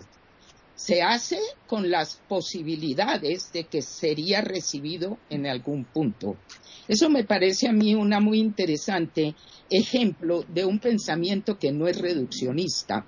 Se 0.80 1.02
hace 1.02 1.40
con 1.68 1.92
las 1.92 2.22
posibilidades 2.30 3.52
de 3.52 3.66
que 3.66 3.82
sería 3.82 4.40
recibido 4.40 5.18
en 5.30 5.46
algún 5.46 5.84
punto. 5.84 6.38
Eso 6.88 7.10
me 7.10 7.26
parece 7.26 7.68
a 7.68 7.74
mí 7.74 7.96
una 7.96 8.22
muy 8.22 8.40
interesante 8.40 9.36
ejemplo 9.70 10.46
de 10.48 10.64
un 10.64 10.80
pensamiento 10.80 11.60
que 11.60 11.74
no 11.74 11.90
es 11.90 12.00
reduccionista. 12.00 13.06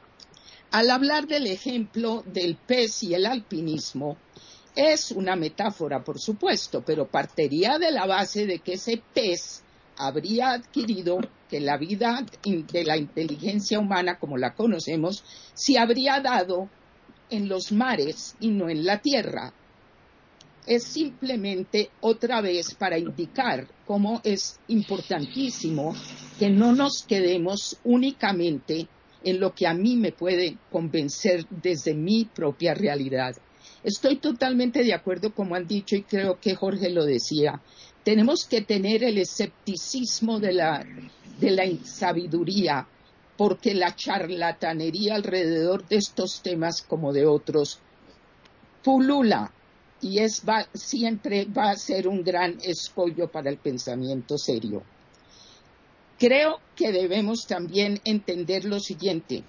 Al 0.71 0.89
hablar 0.89 1.27
del 1.27 1.47
ejemplo 1.47 2.25
del 2.25 2.57
pez 2.57 3.03
y 3.03 3.13
el 3.13 3.25
alpinismo, 3.25 4.17
es 4.75 5.11
una 5.11 5.37
metáfora, 5.37 6.03
por 6.03 6.19
supuesto, 6.19 6.83
pero 6.85 7.07
partiría 7.07 7.79
de 7.79 7.91
la 7.91 8.05
base 8.05 8.45
de 8.47 8.59
que 8.59 8.73
ese 8.73 9.01
pez 9.13 9.63
habría 9.95 10.51
adquirido 10.51 11.19
que 11.49 11.61
la 11.61 11.77
vida 11.77 12.25
de 12.43 12.83
la 12.83 12.97
inteligencia 12.97 13.79
humana 13.79 14.19
como 14.19 14.37
la 14.37 14.55
conocemos 14.55 15.23
se 15.53 15.79
habría 15.79 16.19
dado 16.19 16.69
en 17.31 17.49
los 17.49 17.71
mares 17.71 18.35
y 18.39 18.49
no 18.49 18.69
en 18.69 18.85
la 18.85 18.99
tierra. 18.99 19.51
Es 20.67 20.83
simplemente 20.83 21.89
otra 22.01 22.41
vez 22.41 22.75
para 22.75 22.99
indicar 22.99 23.67
cómo 23.87 24.21
es 24.23 24.59
importantísimo 24.67 25.95
que 26.37 26.51
no 26.51 26.73
nos 26.73 27.03
quedemos 27.07 27.79
únicamente 27.83 28.87
en 29.23 29.39
lo 29.39 29.55
que 29.55 29.65
a 29.65 29.73
mí 29.73 29.95
me 29.95 30.11
puede 30.11 30.57
convencer 30.71 31.47
desde 31.49 31.95
mi 31.95 32.25
propia 32.25 32.75
realidad 32.75 33.35
Estoy 33.83 34.17
totalmente 34.17 34.83
de 34.83 34.93
acuerdo, 34.93 35.33
como 35.33 35.55
han 35.55 35.65
dicho, 35.65 35.95
y 35.95 36.03
creo 36.03 36.39
que 36.39 36.55
Jorge 36.55 36.89
lo 36.89 37.03
decía. 37.03 37.61
Tenemos 38.03 38.45
que 38.45 38.61
tener 38.61 39.03
el 39.03 39.17
escepticismo 39.17 40.39
de 40.39 40.53
la, 40.53 40.85
de 41.39 41.51
la 41.51 41.63
sabiduría, 41.83 42.87
porque 43.41 43.73
la 43.73 43.95
charlatanería 43.95 45.15
alrededor 45.15 45.87
de 45.87 45.95
estos 45.95 46.43
temas, 46.43 46.83
como 46.83 47.11
de 47.11 47.25
otros, 47.25 47.79
pulula 48.83 49.51
y 49.99 50.19
es, 50.19 50.43
siempre 50.75 51.45
va 51.45 51.71
a 51.71 51.75
ser 51.75 52.07
un 52.07 52.23
gran 52.23 52.59
escollo 52.61 53.31
para 53.31 53.49
el 53.49 53.57
pensamiento 53.57 54.37
serio. 54.37 54.83
Creo 56.19 56.59
que 56.75 56.91
debemos 56.91 57.47
también 57.47 57.99
entender 58.03 58.63
lo 58.65 58.79
siguiente 58.79 59.43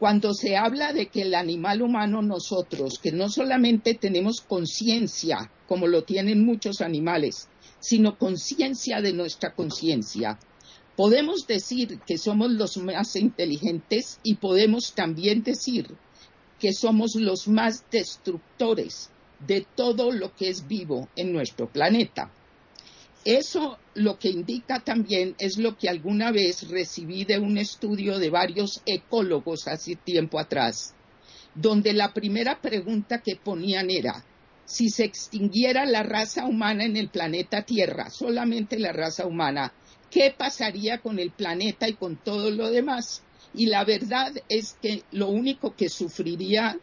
cuando 0.00 0.34
se 0.34 0.56
habla 0.56 0.92
de 0.92 1.06
que 1.06 1.22
el 1.22 1.36
animal 1.36 1.82
humano 1.82 2.22
nosotros, 2.22 2.98
que 2.98 3.12
no 3.12 3.28
solamente 3.28 3.94
tenemos 3.94 4.40
conciencia, 4.40 5.48
como 5.68 5.86
lo 5.86 6.02
tienen 6.02 6.44
muchos 6.44 6.80
animales, 6.80 7.46
sino 7.78 8.18
conciencia 8.18 9.00
de 9.00 9.12
nuestra 9.12 9.54
conciencia, 9.54 10.40
podemos 10.98 11.46
decir 11.46 12.00
que 12.04 12.18
somos 12.18 12.50
los 12.50 12.76
más 12.78 13.14
inteligentes 13.14 14.18
y 14.24 14.34
podemos 14.34 14.94
también 14.94 15.44
decir 15.44 15.86
que 16.58 16.72
somos 16.72 17.14
los 17.14 17.46
más 17.46 17.88
destructores 17.88 19.08
de 19.46 19.64
todo 19.76 20.10
lo 20.10 20.34
que 20.34 20.48
es 20.48 20.66
vivo 20.66 21.08
en 21.14 21.32
nuestro 21.32 21.68
planeta. 21.68 22.32
Eso 23.24 23.78
lo 23.94 24.18
que 24.18 24.30
indica 24.30 24.80
también 24.80 25.36
es 25.38 25.56
lo 25.56 25.78
que 25.78 25.88
alguna 25.88 26.32
vez 26.32 26.68
recibí 26.68 27.24
de 27.24 27.38
un 27.38 27.58
estudio 27.58 28.18
de 28.18 28.30
varios 28.30 28.82
ecólogos 28.84 29.68
hace 29.68 29.94
tiempo 29.94 30.40
atrás, 30.40 30.96
donde 31.54 31.92
la 31.92 32.12
primera 32.12 32.60
pregunta 32.60 33.22
que 33.22 33.36
ponían 33.36 33.88
era, 33.88 34.24
si 34.64 34.88
se 34.88 35.04
extinguiera 35.04 35.86
la 35.86 36.02
raza 36.02 36.44
humana 36.44 36.84
en 36.84 36.96
el 36.96 37.08
planeta 37.08 37.62
Tierra, 37.62 38.10
solamente 38.10 38.80
la 38.80 38.92
raza 38.92 39.26
humana, 39.26 39.72
¿qué 40.10 40.34
pasaría 40.36 40.98
con 40.98 41.18
el 41.18 41.30
planeta 41.30 41.88
y 41.88 41.94
con 41.94 42.16
todo 42.16 42.50
lo 42.50 42.70
demás? 42.70 43.22
Y 43.54 43.66
la 43.66 43.84
verdad 43.84 44.32
es 44.48 44.76
que 44.80 45.02
lo 45.12 45.28
único 45.28 45.74
que 45.74 45.88
sufriría 45.88 46.78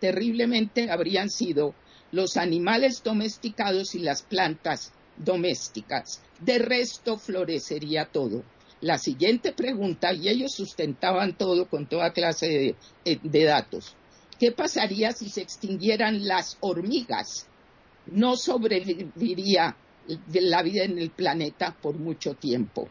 terriblemente 0.00 0.90
habrían 0.90 1.28
sido 1.28 1.74
los 2.12 2.36
animales 2.36 3.02
domesticados 3.02 3.94
y 3.94 4.00
las 4.00 4.22
plantas 4.22 4.92
domésticas. 5.16 6.22
De 6.40 6.58
resto 6.58 7.18
florecería 7.18 8.06
todo. 8.06 8.42
La 8.80 8.96
siguiente 8.96 9.52
pregunta, 9.52 10.12
y 10.12 10.28
ellos 10.28 10.52
sustentaban 10.52 11.36
todo 11.36 11.68
con 11.68 11.86
toda 11.88 12.12
clase 12.12 12.76
de, 13.04 13.20
de 13.22 13.44
datos. 13.44 13.96
¿Qué 14.38 14.52
pasaría 14.52 15.12
si 15.12 15.28
se 15.28 15.42
extinguieran 15.42 16.26
las 16.26 16.56
hormigas? 16.60 17.48
No 18.06 18.36
sobreviviría 18.36 19.76
la 20.32 20.62
vida 20.62 20.84
en 20.84 20.98
el 20.98 21.10
planeta 21.10 21.76
por 21.80 21.96
mucho 21.96 22.34
tiempo. 22.34 22.88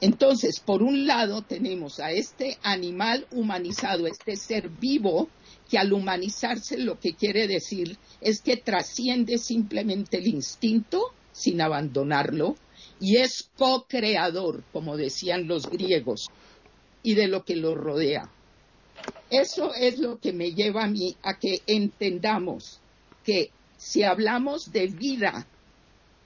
Entonces, 0.00 0.60
por 0.60 0.82
un 0.82 1.06
lado 1.06 1.42
tenemos 1.42 2.00
a 2.00 2.10
este 2.12 2.58
animal 2.62 3.26
humanizado, 3.30 4.06
este 4.06 4.36
ser 4.36 4.68
vivo, 4.68 5.28
que 5.70 5.78
al 5.78 5.92
humanizarse 5.92 6.76
lo 6.78 7.00
que 7.00 7.14
quiere 7.14 7.48
decir 7.48 7.96
es 8.20 8.40
que 8.42 8.56
trasciende 8.56 9.38
simplemente 9.38 10.18
el 10.18 10.26
instinto 10.28 11.12
sin 11.32 11.60
abandonarlo 11.60 12.56
y 13.00 13.16
es 13.16 13.50
co-creador, 13.56 14.64
como 14.72 14.96
decían 14.96 15.48
los 15.48 15.68
griegos, 15.68 16.28
y 17.02 17.14
de 17.14 17.28
lo 17.28 17.44
que 17.44 17.56
lo 17.56 17.74
rodea. 17.74 18.30
Eso 19.30 19.74
es 19.74 19.98
lo 19.98 20.18
que 20.18 20.32
me 20.32 20.52
lleva 20.52 20.84
a 20.84 20.88
mí 20.88 21.16
a 21.22 21.38
que 21.38 21.60
entendamos 21.66 22.80
que 23.24 23.50
si 23.76 24.02
hablamos 24.02 24.72
de 24.72 24.86
vida 24.86 25.46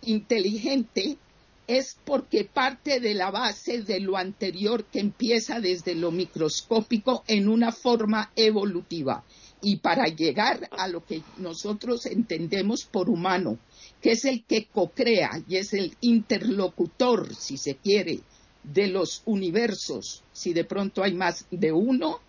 inteligente, 0.02 1.18
es 1.66 1.96
porque 2.04 2.44
parte 2.44 2.98
de 2.98 3.14
la 3.14 3.30
base 3.30 3.82
de 3.82 4.00
lo 4.00 4.16
anterior 4.16 4.86
que 4.86 4.98
empieza 4.98 5.60
desde 5.60 5.94
lo 5.94 6.10
microscópico 6.10 7.22
en 7.28 7.48
una 7.48 7.70
forma 7.70 8.32
evolutiva. 8.34 9.24
Y 9.62 9.76
para 9.76 10.06
llegar 10.06 10.68
a 10.72 10.88
lo 10.88 11.04
que 11.04 11.22
nosotros 11.36 12.06
entendemos 12.06 12.84
por 12.86 13.08
humano, 13.08 13.58
que 14.00 14.12
es 14.12 14.24
el 14.24 14.42
que 14.44 14.66
co-crea 14.66 15.44
y 15.46 15.56
es 15.56 15.72
el 15.72 15.96
interlocutor, 16.00 17.34
si 17.36 17.56
se 17.56 17.76
quiere, 17.76 18.20
de 18.64 18.88
los 18.88 19.22
universos, 19.26 20.24
si 20.32 20.52
de 20.52 20.64
pronto 20.64 21.04
hay 21.04 21.14
más 21.14 21.46
de 21.50 21.70
uno, 21.70 22.20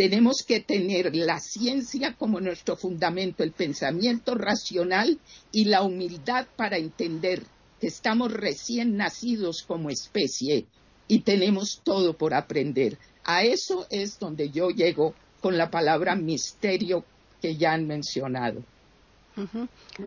tenemos 0.00 0.42
que 0.48 0.60
tener 0.60 1.14
la 1.14 1.40
ciencia 1.40 2.14
como 2.14 2.40
nuestro 2.40 2.74
fundamento, 2.74 3.42
el 3.42 3.52
pensamiento 3.52 4.34
racional 4.34 5.18
y 5.52 5.66
la 5.66 5.82
humildad 5.82 6.46
para 6.56 6.78
entender 6.78 7.42
que 7.78 7.88
estamos 7.88 8.32
recién 8.32 8.96
nacidos 8.96 9.62
como 9.62 9.90
especie 9.90 10.64
y 11.06 11.20
tenemos 11.20 11.82
todo 11.84 12.16
por 12.16 12.32
aprender. 12.32 12.96
A 13.24 13.42
eso 13.42 13.86
es 13.90 14.18
donde 14.18 14.48
yo 14.48 14.70
llego 14.70 15.14
con 15.42 15.58
la 15.58 15.70
palabra 15.70 16.16
misterio 16.16 17.04
que 17.42 17.58
ya 17.58 17.74
han 17.74 17.86
mencionado. 17.86 18.62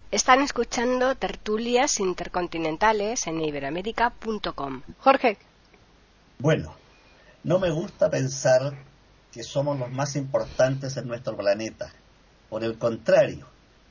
Están 0.09 0.41
escuchando 0.41 1.13
tertulias 1.13 1.99
intercontinentales 1.99 3.27
en 3.27 3.41
iberoamérica.com. 3.41 4.81
Jorge. 4.97 5.37
Bueno, 6.39 6.73
no 7.43 7.59
me 7.59 7.69
gusta 7.69 8.09
pensar 8.09 8.73
que 9.33 9.43
somos 9.43 9.79
los 9.79 9.91
más 9.91 10.15
importantes 10.15 10.95
en 10.95 11.07
nuestro 11.07 11.35
planeta. 11.35 11.91
Por 12.49 12.63
el 12.63 12.77
contrario, 12.77 13.47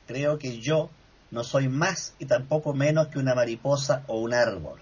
creo 0.07 0.39
que 0.39 0.59
yo 0.59 0.89
no 1.31 1.43
soy 1.43 1.67
más 1.67 2.13
y 2.17 2.25
tampoco 2.25 2.73
menos 2.73 3.09
que 3.09 3.19
una 3.19 3.35
mariposa 3.35 4.03
o 4.07 4.21
un 4.21 4.33
árbol. 4.33 4.79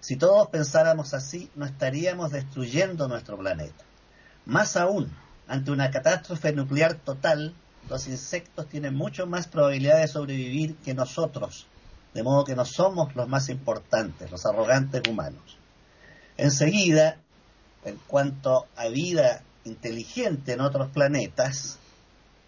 Si 0.00 0.16
todos 0.16 0.48
pensáramos 0.48 1.12
así, 1.12 1.50
no 1.54 1.66
estaríamos 1.66 2.32
destruyendo 2.32 3.08
nuestro 3.08 3.36
planeta. 3.36 3.84
Más 4.46 4.78
aún, 4.78 5.14
ante 5.46 5.70
una 5.70 5.90
catástrofe 5.90 6.52
nuclear 6.52 6.94
total, 6.94 7.54
los 7.90 8.08
insectos 8.08 8.68
tienen 8.68 8.94
mucho 8.94 9.26
más 9.26 9.48
probabilidad 9.48 10.00
de 10.00 10.08
sobrevivir 10.08 10.76
que 10.76 10.94
nosotros, 10.94 11.66
de 12.14 12.22
modo 12.22 12.44
que 12.44 12.56
no 12.56 12.64
somos 12.64 13.14
los 13.14 13.28
más 13.28 13.50
importantes, 13.50 14.30
los 14.30 14.46
arrogantes 14.46 15.02
humanos. 15.06 15.58
Enseguida, 16.38 17.18
en 17.84 17.98
cuanto 18.06 18.66
a 18.76 18.88
vida 18.88 19.42
inteligente 19.64 20.52
en 20.52 20.60
otros 20.60 20.90
planetas, 20.90 21.78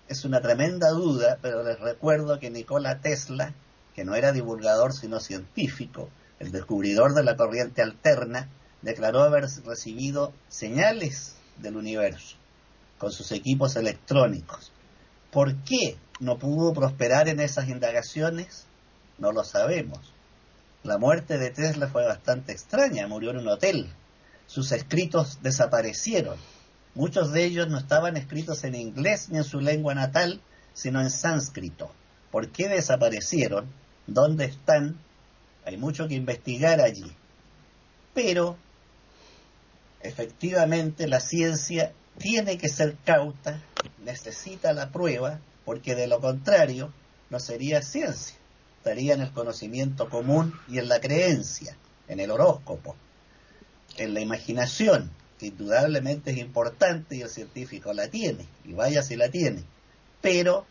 es 0.09 0.25
una 0.25 0.41
tremenda 0.41 0.91
duda, 0.91 1.39
pero 1.41 1.63
les 1.63 1.79
recuerdo 1.81 2.39
que 2.39 2.51
Nikola 2.51 3.01
Tesla, 3.01 3.55
que 3.95 4.05
no 4.05 4.15
era 4.15 4.33
divulgador 4.33 4.93
sino 4.93 5.21
científico, 5.21 6.09
el 6.39 6.53
descubridor 6.53 7.15
de 7.15 7.25
la 7.25 7.37
corriente 7.37 7.83
alterna, 7.83 8.49
declaró 8.83 9.23
haber 9.23 9.47
recibido 9.65 10.33
señales 10.49 11.37
del 11.59 11.77
universo 11.77 12.37
con 12.99 13.13
sus 13.13 13.33
equipos 13.33 13.77
electrónicos. 13.77 14.73
¿Por 15.31 15.57
qué 15.65 15.97
no 16.21 16.39
pudo 16.39 16.73
prosperar 16.73 17.29
en 17.29 17.41
esas 17.41 17.69
indagaciones? 17.69 18.67
No 19.19 19.33
lo 19.33 19.45
sabemos. 19.45 20.13
La 20.83 20.99
muerte 20.99 21.39
de 21.39 21.51
Tesla 21.51 21.89
fue 21.89 22.05
bastante 22.05 22.53
extraña, 22.53 23.07
murió 23.07 23.31
en 23.31 23.39
un 23.39 23.49
hotel. 23.49 23.93
Sus 24.47 24.73
escritos 24.73 25.39
desaparecieron 25.43 26.37
Muchos 26.95 27.33
de 27.33 27.45
ellos 27.45 27.69
no 27.69 27.79
estaban 27.79 28.17
escritos 28.17 28.65
en 28.65 28.75
inglés 28.75 29.29
ni 29.31 29.39
en 29.39 29.45
su 29.45 29.61
lengua 29.61 29.95
natal, 29.95 30.41
sino 30.75 31.01
en 31.01 31.11
sánscrito. 31.11 31.91
¿Por 32.31 32.49
qué 32.49 32.69
desaparecieron? 32.69 33.73
¿Dónde 34.07 34.45
están? 34.45 34.97
Hay 35.65 35.77
mucho 35.77 36.07
que 36.07 36.15
investigar 36.15 36.81
allí. 36.81 37.11
Pero, 38.15 38.57
efectivamente, 40.01 41.07
la 41.07 41.21
ciencia 41.21 41.93
tiene 42.19 42.59
que 42.59 42.69
ser 42.69 42.97
cauta, 43.05 43.61
necesita 44.05 44.73
la 44.73 44.91
prueba, 44.91 45.41
porque 45.65 45.95
de 45.95 46.07
lo 46.07 46.21
contrario 46.21 46.93
no 47.31 47.41
sería 47.41 47.81
ciencia, 47.81 48.37
estaría 48.79 49.15
en 49.15 49.23
el 49.23 49.31
conocimiento 49.33 50.11
común 50.11 50.53
y 50.69 50.79
en 50.79 50.89
la 50.89 51.01
creencia, 51.01 51.77
en 52.09 52.21
el 52.21 52.31
horóscopo, 52.31 52.97
en 53.97 54.13
la 54.13 54.21
imaginación, 54.21 55.11
indudablemente 55.47 56.31
es 56.31 56.39
importante 56.39 57.17
y 57.17 57.23
el 57.23 57.29
científico 57.29 57.93
la 57.93 58.09
tiene, 58.09 58.47
y 58.65 58.73
vaya 58.73 59.03
si 59.03 59.17
la 59.17 59.31
tiene, 59.31 59.65
pero 60.21 60.67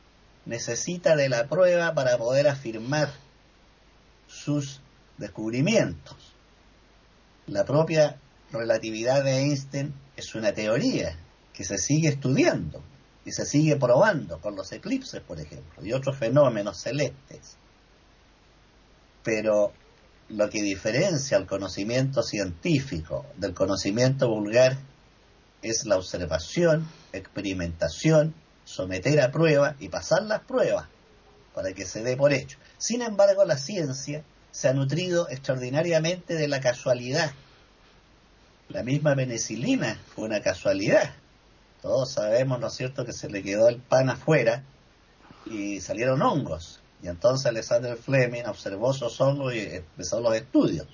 necesita 0.46 1.16
de 1.16 1.30
la 1.30 1.48
prueba 1.48 1.94
para 1.94 2.18
poder 2.18 2.48
afirmar 2.48 3.12
sus 4.28 4.82
descubrimientos. 5.18 6.16
La 7.48 7.66
propia 7.66 8.18
relatividad 8.52 9.24
de 9.24 9.40
Einstein 9.40 9.94
es 10.16 10.36
una 10.36 10.54
teoría 10.54 11.18
que 11.54 11.64
se 11.64 11.78
sigue 11.78 12.10
estudiando 12.10 12.82
y 13.26 13.32
se 13.32 13.46
sigue 13.46 13.76
probando 13.76 14.40
con 14.40 14.56
los 14.56 14.72
eclipses, 14.72 15.22
por 15.22 15.40
ejemplo, 15.40 15.86
y 15.86 15.94
otros 15.94 16.18
fenómenos 16.18 16.82
celestes. 16.82 17.58
Pero 19.24 19.74
lo 20.34 20.50
que 20.50 20.62
diferencia 20.62 21.38
al 21.38 21.46
conocimiento 21.46 22.24
científico 22.24 23.26
del 23.38 23.54
conocimiento 23.54 24.30
vulgar 24.30 24.78
es 25.62 25.86
la 25.86 25.98
observación, 25.98 26.88
experimentación, 27.12 28.34
someter 28.64 29.20
a 29.22 29.32
prueba 29.32 29.76
y 29.80 29.90
pasar 29.90 30.24
las 30.24 30.42
pruebas 30.42 30.88
para 31.54 31.74
que 31.74 31.86
se 31.86 32.02
dé 32.02 32.16
por 32.16 32.34
hecho. 32.34 32.58
Sin 32.78 33.02
embargo, 33.02 33.44
la 33.46 33.58
ciencia 33.58 34.24
se 34.52 34.70
ha 34.70 34.74
nutrido 34.74 35.30
extraordinariamente 35.30 36.36
de 36.36 36.48
la 36.48 36.62
casualidad. 36.62 37.32
La 38.70 38.84
misma 38.84 39.16
penicilina 39.16 40.00
fue 40.16 40.26
una 40.26 40.42
casualidad. 40.42 41.14
Todos 41.82 42.12
sabemos, 42.12 42.60
¿no 42.60 42.68
es 42.68 42.74
cierto?, 42.74 43.06
que 43.06 43.14
se 43.14 43.30
le 43.30 43.44
quedó 43.44 43.68
el 43.68 43.78
pan 43.78 44.10
afuera 44.10 44.64
y 45.46 45.82
salieron 45.82 46.22
hongos. 46.22 46.81
Y 47.04 47.08
entonces 47.08 47.48
Alexander 47.48 47.98
Fleming 47.98 48.44
observó 48.46 48.92
esos 48.92 49.20
hongos 49.20 49.56
y 49.56 49.60
empezó 49.60 50.20
los 50.20 50.36
estudios. 50.36 50.88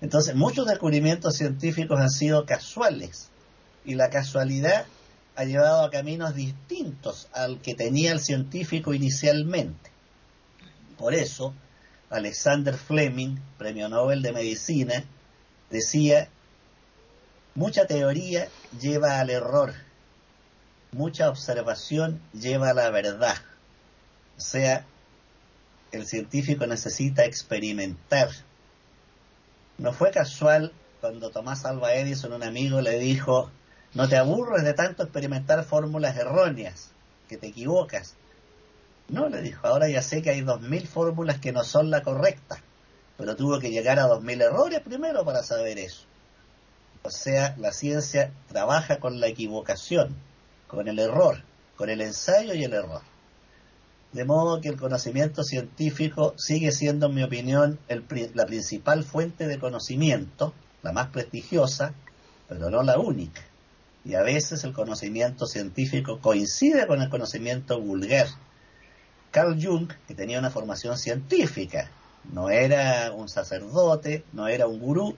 Entonces, 0.00 0.34
muchos 0.34 0.66
descubrimientos 0.66 1.36
científicos 1.36 2.00
han 2.00 2.10
sido 2.10 2.46
casuales 2.46 3.28
y 3.84 3.94
la 3.94 4.08
casualidad 4.08 4.86
ha 5.36 5.44
llevado 5.44 5.84
a 5.84 5.90
caminos 5.90 6.34
distintos 6.34 7.28
al 7.32 7.60
que 7.60 7.74
tenía 7.74 8.12
el 8.12 8.20
científico 8.20 8.94
inicialmente. 8.94 9.90
Por 10.96 11.14
eso, 11.14 11.54
Alexander 12.08 12.74
Fleming, 12.76 13.36
premio 13.58 13.88
Nobel 13.88 14.22
de 14.22 14.32
Medicina, 14.32 15.04
decía, 15.70 16.28
mucha 17.54 17.86
teoría 17.86 18.48
lleva 18.80 19.20
al 19.20 19.30
error, 19.30 19.74
mucha 20.92 21.28
observación 21.28 22.20
lleva 22.32 22.70
a 22.70 22.74
la 22.74 22.90
verdad. 22.90 23.36
O 24.36 24.40
sea, 24.40 24.84
el 25.92 26.06
científico 26.06 26.66
necesita 26.66 27.24
experimentar. 27.24 28.28
No 29.78 29.92
fue 29.92 30.10
casual 30.10 30.72
cuando 31.00 31.30
Tomás 31.30 31.64
Alva 31.64 31.94
Edison, 31.94 32.32
un 32.32 32.42
amigo, 32.42 32.80
le 32.80 32.98
dijo, 32.98 33.50
no 33.94 34.08
te 34.08 34.16
aburres 34.16 34.64
de 34.64 34.74
tanto 34.74 35.02
experimentar 35.02 35.64
fórmulas 35.64 36.16
erróneas, 36.16 36.90
que 37.28 37.36
te 37.36 37.48
equivocas. 37.48 38.14
No, 39.08 39.28
le 39.28 39.42
dijo, 39.42 39.66
ahora 39.66 39.88
ya 39.88 40.02
sé 40.02 40.22
que 40.22 40.30
hay 40.30 40.42
dos 40.42 40.60
mil 40.60 40.86
fórmulas 40.86 41.40
que 41.40 41.52
no 41.52 41.64
son 41.64 41.90
la 41.90 42.02
correcta, 42.02 42.62
pero 43.16 43.34
tuvo 43.34 43.58
que 43.58 43.70
llegar 43.70 43.98
a 43.98 44.06
dos 44.06 44.22
mil 44.22 44.40
errores 44.40 44.80
primero 44.80 45.24
para 45.24 45.42
saber 45.42 45.78
eso. 45.78 46.04
O 47.02 47.10
sea, 47.10 47.56
la 47.58 47.72
ciencia 47.72 48.30
trabaja 48.48 49.00
con 49.00 49.20
la 49.20 49.26
equivocación, 49.26 50.14
con 50.68 50.86
el 50.86 50.98
error, 50.98 51.42
con 51.76 51.88
el 51.88 52.02
ensayo 52.02 52.54
y 52.54 52.62
el 52.62 52.74
error. 52.74 53.02
De 54.12 54.24
modo 54.24 54.60
que 54.60 54.68
el 54.68 54.76
conocimiento 54.76 55.44
científico 55.44 56.34
sigue 56.36 56.72
siendo, 56.72 57.06
en 57.06 57.14
mi 57.14 57.22
opinión, 57.22 57.78
la 58.34 58.46
principal 58.46 59.04
fuente 59.04 59.46
de 59.46 59.60
conocimiento, 59.60 60.52
la 60.82 60.92
más 60.92 61.08
prestigiosa, 61.08 61.94
pero 62.48 62.70
no 62.70 62.82
la 62.82 62.98
única. 62.98 63.42
Y 64.04 64.14
a 64.14 64.22
veces 64.22 64.64
el 64.64 64.72
conocimiento 64.72 65.46
científico 65.46 66.18
coincide 66.20 66.86
con 66.88 67.00
el 67.02 67.08
conocimiento 67.08 67.80
vulgar. 67.80 68.26
Carl 69.30 69.56
Jung, 69.62 69.92
que 70.08 70.14
tenía 70.14 70.40
una 70.40 70.50
formación 70.50 70.98
científica, 70.98 71.88
no 72.32 72.50
era 72.50 73.12
un 73.12 73.28
sacerdote, 73.28 74.24
no 74.32 74.48
era 74.48 74.66
un 74.66 74.80
gurú, 74.80 75.16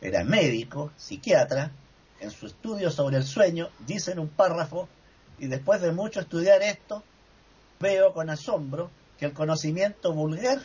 era 0.00 0.24
médico, 0.24 0.92
psiquiatra, 0.96 1.72
en 2.20 2.30
su 2.30 2.46
estudio 2.46 2.90
sobre 2.90 3.16
el 3.16 3.24
sueño 3.24 3.70
dice 3.86 4.12
en 4.12 4.18
un 4.18 4.28
párrafo, 4.28 4.88
y 5.38 5.46
después 5.46 5.80
de 5.80 5.92
mucho 5.92 6.20
estudiar 6.20 6.62
esto, 6.62 7.02
veo 7.80 8.12
con 8.12 8.28
asombro 8.28 8.90
que 9.18 9.24
el 9.24 9.32
conocimiento 9.32 10.12
vulgar 10.12 10.58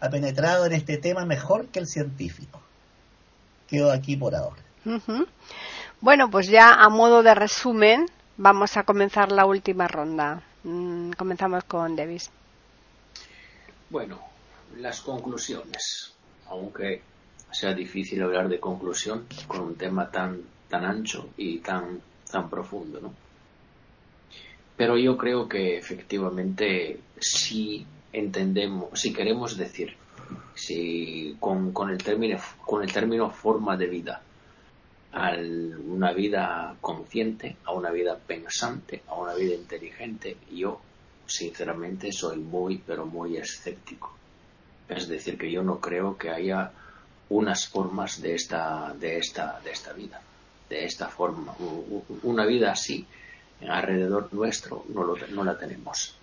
ha 0.00 0.08
penetrado 0.08 0.66
en 0.66 0.72
este 0.72 0.96
tema 0.96 1.26
mejor 1.26 1.66
que 1.66 1.80
el 1.80 1.86
científico. 1.86 2.62
Quedo 3.68 3.92
aquí 3.92 4.16
por 4.16 4.34
ahora. 4.34 4.62
Bueno, 6.00 6.30
pues 6.30 6.48
ya 6.48 6.72
a 6.72 6.88
modo 6.88 7.22
de 7.22 7.34
resumen, 7.34 8.06
vamos 8.36 8.76
a 8.76 8.84
comenzar 8.84 9.30
la 9.30 9.44
última 9.44 9.86
ronda. 9.86 10.42
Mm, 10.62 11.10
comenzamos 11.12 11.64
con 11.64 11.94
Davis. 11.96 12.30
Bueno, 13.90 14.18
las 14.76 15.00
conclusiones. 15.00 16.14
Aunque 16.48 17.02
sea 17.52 17.74
difícil 17.74 18.22
hablar 18.22 18.48
de 18.48 18.58
conclusión 18.58 19.26
con 19.46 19.60
un 19.60 19.74
tema 19.76 20.10
tan, 20.10 20.42
tan 20.68 20.84
ancho 20.84 21.28
y 21.36 21.58
tan, 21.58 22.00
tan 22.30 22.48
profundo, 22.48 23.00
¿no? 23.00 23.12
Pero 24.80 24.96
yo 24.96 25.14
creo 25.18 25.46
que 25.46 25.76
efectivamente 25.76 26.98
si 27.20 27.84
entendemos, 28.14 28.98
si 28.98 29.12
queremos 29.12 29.58
decir, 29.58 29.94
si 30.54 31.36
con, 31.38 31.72
con, 31.72 31.90
el 31.90 31.98
término, 31.98 32.38
con 32.64 32.82
el 32.82 32.90
término 32.90 33.28
forma 33.28 33.76
de 33.76 33.86
vida, 33.88 34.22
a 35.12 35.32
una 35.86 36.14
vida 36.14 36.76
consciente, 36.80 37.56
a 37.66 37.72
una 37.72 37.90
vida 37.90 38.16
pensante, 38.16 39.02
a 39.08 39.16
una 39.16 39.34
vida 39.34 39.54
inteligente, 39.54 40.38
yo 40.50 40.80
sinceramente 41.26 42.10
soy 42.10 42.38
muy, 42.38 42.78
pero 42.78 43.04
muy 43.04 43.36
escéptico. 43.36 44.16
Es 44.88 45.08
decir, 45.08 45.36
que 45.36 45.52
yo 45.52 45.62
no 45.62 45.78
creo 45.78 46.16
que 46.16 46.30
haya 46.30 46.72
unas 47.28 47.68
formas 47.68 48.22
de 48.22 48.34
esta, 48.34 48.94
de 48.98 49.18
esta, 49.18 49.60
de 49.62 49.72
esta 49.72 49.92
vida, 49.92 50.22
de 50.70 50.86
esta 50.86 51.08
forma. 51.08 51.54
Una 52.22 52.46
vida 52.46 52.72
así 52.72 53.06
alrededor 53.68 54.28
nuestro 54.32 54.84
no, 54.88 55.04
lo, 55.04 55.16
no 55.28 55.44
la 55.44 55.58
tenemos. 55.58 56.14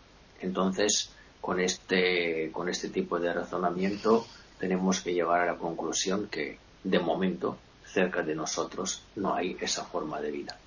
Entonces, 0.42 1.10
con 1.42 1.60
este, 1.60 2.52
con 2.52 2.70
este 2.70 2.90
tipo 2.90 3.20
de 3.20 3.34
razonamiento 3.34 4.26
tenemos 4.60 5.02
que 5.02 5.14
llegar 5.14 5.42
a 5.42 5.46
la 5.46 5.58
conclusión 5.58 6.28
que 6.28 6.58
de 6.84 7.00
momento 7.00 7.58
cerca 7.86 8.22
de 8.22 8.36
nosotros 8.36 9.04
no 9.16 9.34
hay 9.34 9.58
esa 9.60 9.84
forma 9.86 10.20
de 10.22 10.32
vida. 10.32 10.58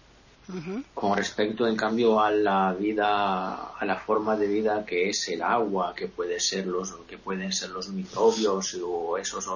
Con 0.95 1.16
respecto, 1.16 1.68
en 1.68 1.77
cambio, 1.77 2.21
a 2.21 2.33
la 2.33 2.73
vida, 2.73 3.68
a 3.68 3.85
la 3.85 3.97
forma 3.97 4.37
de 4.37 4.49
vida 4.49 4.85
que 4.85 5.09
es 5.09 5.29
el 5.29 5.43
agua, 5.43 5.95
que 5.95 6.09
puede 6.09 6.41
ser 6.41 6.66
los, 6.66 6.93
que 7.09 7.18
pueden 7.18 7.53
ser 7.53 7.71
los 7.71 7.89
microbios 7.91 8.77
o 8.83 9.16
esos 9.16 9.49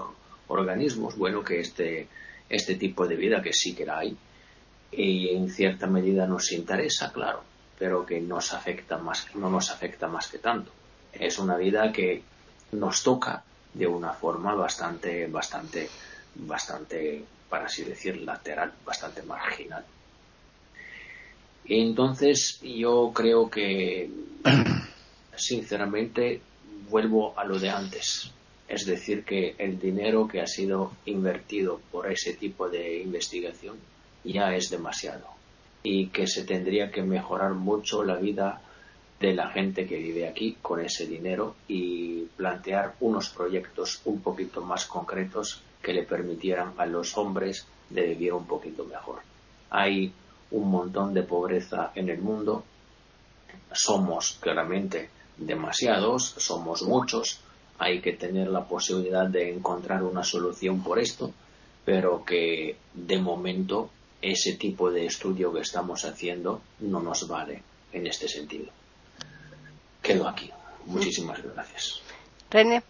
organismos, 0.47 1.17
bueno, 1.17 1.43
que 1.43 1.59
este, 1.59 2.07
este 2.49 2.77
tipo 2.77 3.09
de 3.09 3.17
vida 3.17 3.43
que 3.43 3.53
sí 3.53 3.75
que 3.75 3.87
la 3.87 3.99
hay, 3.99 4.17
y 4.97 5.31
en 5.31 5.51
cierta 5.51 5.87
medida 5.87 6.27
nos 6.27 6.53
interesa, 6.53 7.13
claro, 7.13 7.43
pero 7.79 8.07
que 8.07 8.21
nos 8.21 8.53
afecta 8.53 8.99
más, 8.99 9.27
no 9.35 9.51
nos 9.51 9.71
afecta 9.71 10.09
más 10.09 10.29
que 10.29 10.39
tanto. 10.39 10.71
Es 11.13 11.39
una 11.39 11.57
vida 11.57 11.93
que 11.93 12.23
nos 12.73 13.03
toca 13.03 13.43
de 13.73 13.87
una 13.87 14.13
forma 14.13 14.55
bastante, 14.55 15.27
bastante, 15.27 15.89
bastante, 16.35 17.25
para 17.49 17.67
así 17.67 17.85
decir, 17.85 18.21
lateral, 18.23 18.73
bastante 18.85 19.23
marginal. 19.23 19.85
Entonces, 21.67 22.61
yo 22.63 23.13
creo 23.15 23.51
que, 23.51 24.11
sinceramente, 25.37 26.41
vuelvo 26.91 27.39
a 27.39 27.45
lo 27.45 27.59
de 27.59 27.71
antes. 27.71 28.31
Es 28.69 28.87
decir, 28.87 29.25
que 29.25 29.55
el 29.59 29.79
dinero 29.79 30.29
que 30.29 30.41
ha 30.41 30.47
sido 30.47 30.93
invertido 31.07 31.81
por 31.91 32.11
ese 32.11 32.35
tipo 32.35 32.69
de 32.69 33.01
investigación 33.01 33.77
ya 34.25 34.55
es 34.55 34.71
demasiado. 34.71 35.27
Y 35.83 36.09
que 36.09 36.27
se 36.27 36.45
tendría 36.45 36.91
que 36.91 37.03
mejorar 37.03 37.53
mucho 37.53 38.05
la 38.05 38.17
vida 38.17 38.61
de 39.21 39.35
la 39.35 39.51
gente 39.51 39.87
que 39.87 39.97
vive 39.97 40.29
aquí 40.29 40.57
con 40.61 40.81
ese 40.81 41.07
dinero 41.07 41.57
y 41.69 42.23
plantear 42.37 42.95
unos 43.01 43.29
proyectos 43.31 44.01
un 44.05 44.21
poquito 44.21 44.61
más 44.63 44.87
concretos 44.87 45.63
que 45.83 45.93
le 45.93 46.03
permitieran 46.03 46.73
a 46.79 46.87
los 46.87 47.17
hombres 47.17 47.67
de 47.91 48.09
vivir 48.09 48.33
un 48.33 48.47
poquito 48.47 48.85
mejor. 48.85 49.21
Hay 49.71 50.13
un 50.51 50.71
montón 50.71 51.15
de 51.15 51.23
pobreza 51.23 51.93
en 51.95 52.09
el 52.09 52.19
mundo, 52.19 52.65
somos 53.73 54.39
claramente 54.41 55.11
demasiados, 55.37 56.35
somos 56.39 56.83
muchos, 56.83 57.41
hay 57.79 58.01
que 58.01 58.13
tener 58.13 58.49
la 58.49 58.65
posibilidad 58.65 59.27
de 59.27 59.53
encontrar 59.53 60.03
una 60.03 60.23
solución 60.23 60.83
por 60.83 60.99
esto, 60.99 61.33
pero 61.85 62.25
que 62.25 62.77
de 62.95 63.19
momento 63.19 63.91
ese 64.25 64.55
tipo 64.55 64.91
de 64.91 65.05
estudio 65.07 65.53
que 65.53 65.61
estamos 65.61 66.05
haciendo 66.05 66.63
no 66.81 67.01
nos 67.01 67.29
vale 67.29 67.63
en 67.93 68.07
este 68.07 68.27
sentido. 68.27 68.67
Quedo 70.03 70.27
aquí. 70.27 70.51
Muchísimas 70.87 71.43
gracias. 71.43 72.01
René. 72.51 72.83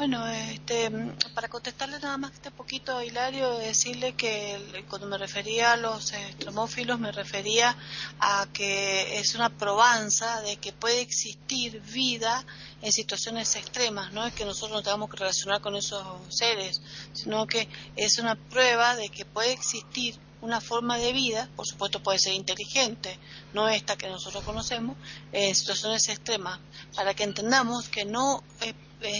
Bueno, 0.00 0.26
este, 0.26 0.90
para 1.34 1.48
contestarle 1.48 1.98
nada 1.98 2.16
más 2.16 2.32
este 2.32 2.50
poquito 2.50 2.96
a 2.96 3.04
Hilario, 3.04 3.58
decirle 3.58 4.14
que 4.14 4.82
cuando 4.88 5.06
me 5.06 5.18
refería 5.18 5.74
a 5.74 5.76
los 5.76 6.14
estromófilos 6.14 6.98
me 6.98 7.12
refería 7.12 7.76
a 8.18 8.46
que 8.50 9.18
es 9.18 9.34
una 9.34 9.50
probanza 9.50 10.40
de 10.40 10.56
que 10.56 10.72
puede 10.72 11.02
existir 11.02 11.82
vida 11.82 12.46
en 12.80 12.92
situaciones 12.92 13.54
extremas, 13.56 14.10
no 14.14 14.24
es 14.24 14.32
que 14.32 14.46
nosotros 14.46 14.70
nos 14.70 14.84
tengamos 14.84 15.10
que 15.10 15.18
relacionar 15.18 15.60
con 15.60 15.76
esos 15.76 16.02
seres, 16.30 16.80
sino 17.12 17.46
que 17.46 17.68
es 17.94 18.18
una 18.18 18.36
prueba 18.36 18.96
de 18.96 19.10
que 19.10 19.26
puede 19.26 19.52
existir 19.52 20.18
una 20.40 20.62
forma 20.62 20.96
de 20.96 21.12
vida, 21.12 21.50
por 21.56 21.66
supuesto 21.66 22.02
puede 22.02 22.18
ser 22.18 22.32
inteligente, 22.32 23.18
no 23.52 23.68
esta 23.68 23.98
que 23.98 24.08
nosotros 24.08 24.44
conocemos, 24.44 24.96
en 25.30 25.54
situaciones 25.54 26.08
extremas, 26.08 26.58
para 26.96 27.12
que 27.12 27.24
entendamos 27.24 27.90
que 27.90 28.06
no 28.06 28.42
es 28.62 28.74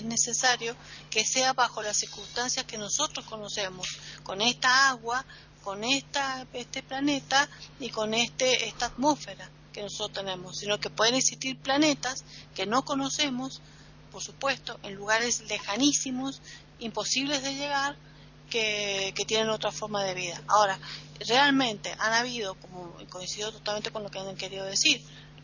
necesario 0.05 0.77
que 1.11 1.25
sea 1.25 1.53
bajo 1.53 1.83
las 1.83 1.97
circunstancias 1.97 2.67
que 2.67 2.79
nosotros 2.79 3.25
conocemos, 3.27 3.87
con 4.23 4.41
esta 4.41 4.89
agua, 4.89 5.25
con 5.63 5.85
esta, 5.85 6.47
este 6.53 6.83
planeta 6.83 7.49
y 7.79 7.91
con 7.91 8.15
este, 8.15 8.67
esta 8.67 8.87
atmósfera 8.87 9.51
que 9.73 9.83
nosotros 9.83 10.25
tenemos, 10.25 10.59
sino 10.59 10.81
que 10.81 10.91
pueden 10.91 11.15
existir 11.15 11.57
planetas 11.59 12.25
que 12.55 12.67
no 12.67 12.85
conocemos, 12.85 13.61
por 14.11 14.23
supuesto, 14.23 14.79
en 14.83 14.95
lugares 14.95 15.43
lejanísimos, 15.49 16.41
imposibles 16.79 17.43
de 17.43 17.55
llegar, 17.55 17.97
que, 18.49 19.13
que, 19.15 19.25
tienen 19.25 19.49
otra 19.49 19.71
forma 19.71 20.03
de 20.03 20.15
vida. 20.15 20.43
Ahora, 20.49 20.77
realmente 21.29 21.95
han 22.01 22.13
habido, 22.13 22.57
como 22.57 22.97
coincido 23.09 23.53
totalmente 23.53 23.93
con 23.93 24.03
lo 24.03 24.11
que 24.11 24.19
han 24.19 24.37
querido 24.37 24.65
decir, 24.65 25.01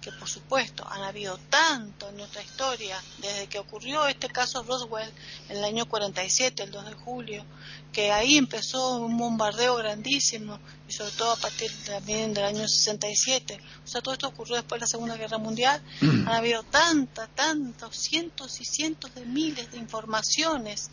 que 0.06 0.12
por 0.12 0.28
supuesto 0.28 0.86
han 0.88 1.02
habido 1.02 1.36
tanto 1.50 2.08
en 2.08 2.18
nuestra 2.18 2.40
historia, 2.40 2.96
desde 3.18 3.48
que 3.48 3.58
ocurrió 3.58 4.06
este 4.06 4.28
caso 4.28 4.62
Roswell 4.62 5.10
en 5.48 5.56
el 5.56 5.64
año 5.64 5.86
47, 5.86 6.62
el 6.62 6.70
2 6.70 6.84
de 6.84 6.94
julio, 6.94 7.44
que 7.92 8.12
ahí 8.12 8.36
empezó 8.36 8.98
un 8.98 9.18
bombardeo 9.18 9.74
grandísimo 9.74 10.60
y 10.88 10.92
sobre 10.92 11.10
todo 11.10 11.32
a 11.32 11.36
partir 11.36 11.72
también 11.84 12.32
del 12.34 12.44
año 12.44 12.68
67. 12.68 13.58
O 13.84 13.88
sea, 13.88 14.00
todo 14.00 14.14
esto 14.14 14.28
ocurrió 14.28 14.54
después 14.54 14.78
de 14.78 14.84
la 14.84 14.86
Segunda 14.86 15.16
Guerra 15.16 15.38
Mundial. 15.38 15.82
Han 16.00 16.28
habido 16.28 16.62
tantas, 16.62 17.28
tantos, 17.34 17.96
cientos 17.96 18.60
y 18.60 18.64
cientos 18.64 19.12
de 19.12 19.24
miles 19.24 19.72
de 19.72 19.78
informaciones 19.78 20.88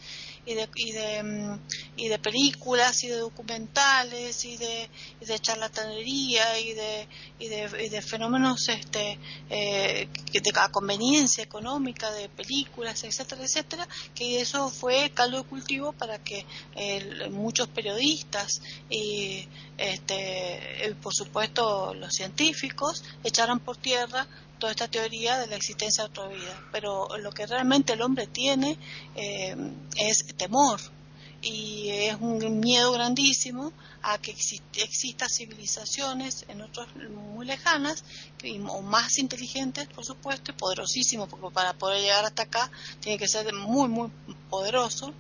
y 0.46 0.54
de, 0.56 0.70
y 0.76 0.92
de, 0.92 1.24
mm, 1.24 1.60
y 1.98 2.08
de 2.08 2.20
películas 2.20 3.04
y 3.04 3.08
de 3.08 3.18
documentales 3.18 4.46
y 4.46 4.58
de, 4.58 4.90
y 5.22 5.26
de 5.26 5.40
charlatanería 5.40 6.60
y 6.60 6.74
de, 6.74 7.08
y 7.40 7.48
de, 7.48 7.86
y 7.86 7.90
de 7.90 8.02
fenómenos 8.02 8.68
este, 8.70 9.18
eh, 9.50 10.08
de 10.32 10.54
conveniencia 10.72 11.44
económica 11.44 12.12
de 12.12 12.30
películas, 12.30 13.04
etcétera, 13.04 13.44
etcétera, 13.44 13.88
que 14.16 14.42
eso 14.42 14.70
fue 14.70 15.12
caldo 15.14 15.38
de 15.38 15.44
cultivo 15.44 15.94
para 15.94 16.20
que 16.24 16.46
muchos 17.32 17.68
periodistas 17.70 18.62
y 18.90 19.48
este, 19.78 20.86
eh, 20.86 20.96
por 21.02 21.14
supuesto 21.14 21.94
los 21.94 22.14
científicos 22.14 23.04
echaran 23.24 23.60
por 23.60 23.78
tierra 23.78 24.28
toda 24.64 24.72
esta 24.72 24.88
teoría 24.88 25.40
de 25.40 25.48
la 25.48 25.58
existencia 25.58 26.06
de 26.06 26.10
otra 26.10 26.28
vida. 26.30 26.58
Pero 26.72 27.10
lo 27.18 27.34
que 27.34 27.46
realmente 27.46 27.92
el 27.92 28.02
hombre 28.02 28.28
tiene 28.28 28.78
eh, 29.14 29.58
es 29.98 30.26
temor 30.38 30.80
y 31.42 31.90
es 31.90 32.16
un 32.22 32.62
miedo 32.62 32.94
grandísimo 32.94 33.74
a 34.02 34.20
que 34.20 34.32
existan 34.32 35.28
civilizaciones 35.30 36.46
en 36.48 36.62
otros 36.62 36.88
muy 36.96 37.46
lejanas 37.46 38.06
o 38.70 38.82
más 38.82 39.18
inteligentes, 39.18 39.90
por 39.90 40.06
supuesto, 40.06 40.52
y 40.52 40.56
poderosísimos, 40.56 41.28
porque 41.28 41.54
para 41.54 41.74
poder 41.74 42.00
llegar 42.00 42.24
hasta 42.24 42.44
acá 42.44 42.72
tiene 43.02 43.18
que 43.18 43.28
ser 43.28 43.54
muy, 43.54 43.90
muy 43.90 44.10
poderoso 44.50 45.14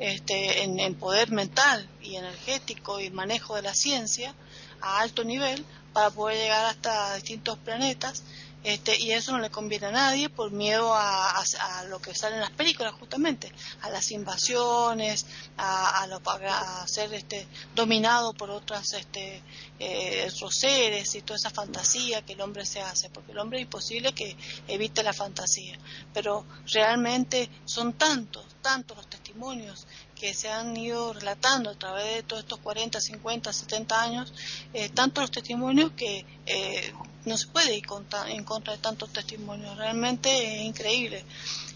este, 0.00 0.64
en 0.64 0.94
poder 0.96 1.30
mental 1.30 1.88
y 2.02 2.16
energético 2.16 2.98
y 2.98 3.08
manejo 3.10 3.54
de 3.54 3.62
la 3.62 3.74
ciencia 3.74 4.34
a 4.80 4.98
alto 4.98 5.22
nivel 5.22 5.64
para 5.92 6.10
poder 6.10 6.38
llegar 6.38 6.64
hasta 6.64 7.14
distintos 7.14 7.56
planetas 7.58 8.24
Este, 8.62 8.98
y 8.98 9.12
eso 9.12 9.32
no 9.32 9.38
le 9.38 9.48
conviene 9.48 9.86
a 9.86 9.90
nadie 9.90 10.28
por 10.28 10.50
miedo 10.50 10.92
a, 10.94 11.42
lo 11.88 11.98
que 11.98 12.14
sale 12.14 12.34
en 12.34 12.42
las 12.42 12.50
películas 12.50 12.92
justamente, 12.92 13.50
a 13.80 13.88
las 13.88 14.10
invasiones, 14.10 15.24
a, 15.56 16.04
a, 16.04 16.86
ser 16.86 17.14
este, 17.14 17.46
dominado 17.74 18.34
por 18.34 18.50
otras, 18.50 18.92
este, 18.92 19.42
eh, 19.78 20.28
otros 20.30 20.54
seres 20.54 21.14
y 21.14 21.22
toda 21.22 21.38
esa 21.38 21.50
fantasía 21.50 22.22
que 22.22 22.34
el 22.34 22.40
hombre 22.42 22.66
se 22.66 22.82
hace, 22.82 23.08
porque 23.08 23.32
el 23.32 23.38
hombre 23.38 23.60
es 23.60 23.64
imposible 23.64 24.12
que 24.12 24.36
evite 24.68 25.02
la 25.02 25.14
fantasía, 25.14 25.78
pero 26.12 26.44
realmente 26.70 27.48
son 27.64 27.94
tantos, 27.94 28.44
tantos 28.60 28.96
los 28.98 29.08
testimonios 29.08 29.86
que 30.20 30.34
se 30.34 30.50
han 30.50 30.76
ido 30.76 31.14
relatando 31.14 31.70
a 31.70 31.74
través 31.74 32.16
de 32.16 32.22
todos 32.22 32.42
estos 32.42 32.58
40, 32.58 33.00
50, 33.00 33.52
70 33.54 34.02
años, 34.02 34.34
eh, 34.74 34.90
tantos 34.90 35.30
testimonios 35.30 35.92
que 35.92 36.26
eh, 36.44 36.92
no 37.24 37.38
se 37.38 37.46
puede 37.46 37.74
ir 37.74 37.86
en 38.28 38.44
contra 38.44 38.72
de 38.74 38.78
tantos 38.78 39.10
testimonios. 39.10 39.78
Realmente 39.78 40.28
es 40.56 40.62
increíble. 40.66 41.24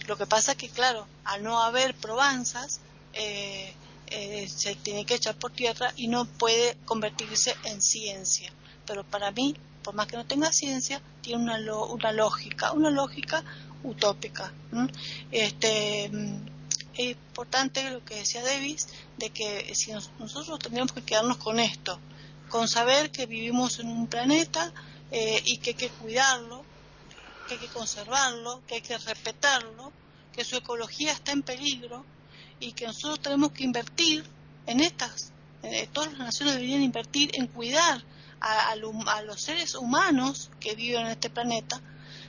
Lo 0.06 0.18
que 0.18 0.26
pasa 0.26 0.52
es 0.52 0.58
que, 0.58 0.68
claro, 0.68 1.06
al 1.24 1.42
no 1.42 1.62
haber 1.62 1.94
probanzas, 1.94 2.80
eh, 3.14 3.72
se 4.54 4.74
tiene 4.76 5.06
que 5.06 5.14
echar 5.14 5.36
por 5.36 5.50
tierra 5.50 5.94
y 5.96 6.08
no 6.08 6.26
puede 6.26 6.76
convertirse 6.84 7.56
en 7.64 7.80
ciencia. 7.80 8.52
Pero 8.86 9.04
para 9.04 9.30
mí, 9.30 9.56
por 9.82 9.94
más 9.94 10.06
que 10.06 10.16
no 10.18 10.26
tenga 10.26 10.52
ciencia, 10.52 11.00
tiene 11.22 11.42
una, 11.42 11.56
una 11.86 12.12
lógica, 12.12 12.72
una 12.72 12.90
lógica 12.90 13.42
utópica. 13.82 14.52
Este, 15.32 16.10
es 16.96 17.16
importante 17.16 17.90
lo 17.90 18.04
que 18.04 18.16
decía 18.16 18.42
Davis, 18.42 18.88
de 19.16 19.30
que 19.30 19.74
si 19.74 19.92
nosotros 19.92 20.58
tendríamos 20.58 20.92
que 20.92 21.02
quedarnos 21.02 21.38
con 21.38 21.58
esto, 21.58 21.98
con 22.48 22.68
saber 22.68 23.10
que 23.10 23.26
vivimos 23.26 23.78
en 23.80 23.88
un 23.88 24.06
planeta 24.06 24.72
eh, 25.10 25.42
y 25.44 25.58
que 25.58 25.70
hay 25.70 25.76
que 25.76 25.88
cuidarlo, 25.88 26.64
que 27.48 27.54
hay 27.54 27.60
que 27.60 27.68
conservarlo, 27.68 28.62
que 28.66 28.76
hay 28.76 28.80
que 28.80 28.96
respetarlo, 28.96 29.92
que 30.32 30.44
su 30.44 30.56
ecología 30.56 31.12
está 31.12 31.32
en 31.32 31.42
peligro 31.42 32.04
y 32.60 32.72
que 32.72 32.86
nosotros 32.86 33.20
tenemos 33.20 33.52
que 33.52 33.64
invertir 33.64 34.24
en 34.66 34.80
estas, 34.80 35.32
eh, 35.62 35.88
todas 35.92 36.12
las 36.12 36.20
naciones 36.20 36.54
deberían 36.54 36.82
invertir 36.82 37.30
en 37.34 37.46
cuidar 37.46 38.02
a 38.40 38.76
los 38.76 39.40
seres 39.40 39.74
humanos 39.74 40.50
que 40.60 40.74
viven 40.74 41.06
en 41.06 41.12
este 41.12 41.30
planeta 41.30 41.80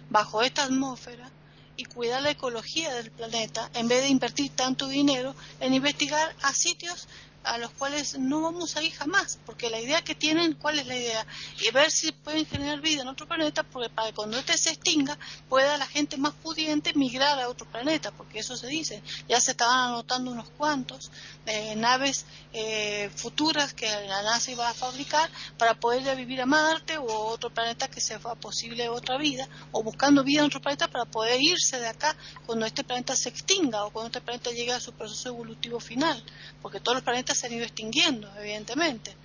bajo 0.09 0.43
esta 0.43 0.63
atmósfera 0.63 1.29
y 1.75 1.85
cuidar 1.85 2.21
la 2.21 2.31
ecología 2.31 2.93
del 2.93 3.11
planeta 3.11 3.69
en 3.73 3.87
vez 3.87 4.03
de 4.03 4.09
invertir 4.09 4.51
tanto 4.55 4.87
dinero 4.87 5.35
en 5.59 5.73
investigar 5.73 6.35
a 6.41 6.53
sitios 6.53 7.07
a 7.45 7.57
los 7.57 7.71
cuales 7.71 8.17
no 8.17 8.41
vamos 8.41 8.75
a 8.75 8.83
ir 8.83 8.93
jamás, 8.93 9.39
porque 9.45 9.69
la 9.69 9.79
idea 9.79 10.03
que 10.03 10.15
tienen, 10.15 10.53
¿cuál 10.53 10.79
es 10.79 10.87
la 10.87 10.95
idea? 10.95 11.25
Y 11.59 11.71
ver 11.71 11.91
si 11.91 12.11
pueden 12.11 12.45
generar 12.45 12.81
vida 12.81 13.01
en 13.01 13.07
otro 13.07 13.27
planeta, 13.27 13.63
porque 13.63 13.89
para 13.89 14.09
que 14.09 14.15
cuando 14.15 14.37
este 14.37 14.57
se 14.57 14.71
extinga, 14.71 15.17
pueda 15.49 15.77
la 15.77 15.85
gente 15.85 16.17
más 16.17 16.33
pudiente 16.33 16.93
migrar 16.93 17.39
a 17.39 17.49
otro 17.49 17.69
planeta, 17.69 18.11
porque 18.11 18.39
eso 18.39 18.57
se 18.57 18.67
dice. 18.67 19.01
Ya 19.27 19.39
se 19.39 19.51
estaban 19.51 19.89
anotando 19.89 20.31
unos 20.31 20.49
cuantos 20.51 21.11
eh, 21.45 21.75
naves 21.75 22.25
eh, 22.53 23.09
futuras 23.15 23.73
que 23.73 23.87
la 23.87 24.23
NASA 24.23 24.51
iba 24.51 24.69
a 24.69 24.73
fabricar 24.73 25.29
para 25.57 25.75
poder 25.79 26.15
vivir 26.15 26.41
a 26.41 26.45
Marte 26.45 26.97
o 26.97 27.05
otro 27.05 27.49
planeta 27.53 27.87
que 27.87 28.01
sea 28.01 28.19
posible 28.19 28.89
otra 28.89 29.17
vida, 29.17 29.47
o 29.71 29.83
buscando 29.83 30.23
vida 30.23 30.39
en 30.39 30.47
otro 30.47 30.61
planeta 30.61 30.87
para 30.87 31.05
poder 31.05 31.41
irse 31.41 31.79
de 31.79 31.87
acá 31.87 32.15
cuando 32.45 32.65
este 32.65 32.83
planeta 32.83 33.15
se 33.15 33.29
extinga 33.29 33.85
o 33.85 33.91
cuando 33.91 34.07
este 34.07 34.21
planeta 34.21 34.51
llegue 34.51 34.73
a 34.73 34.79
su 34.79 34.93
proceso 34.93 35.29
evolutivo 35.29 35.79
final, 35.79 36.23
porque 36.61 36.79
todos 36.79 36.95
los 36.95 37.03
planetas 37.03 37.34
se 37.35 37.47
han 37.47 37.53
ido 37.53 37.65
extinguiendo, 37.65 38.31
evidentemente. 38.39 39.15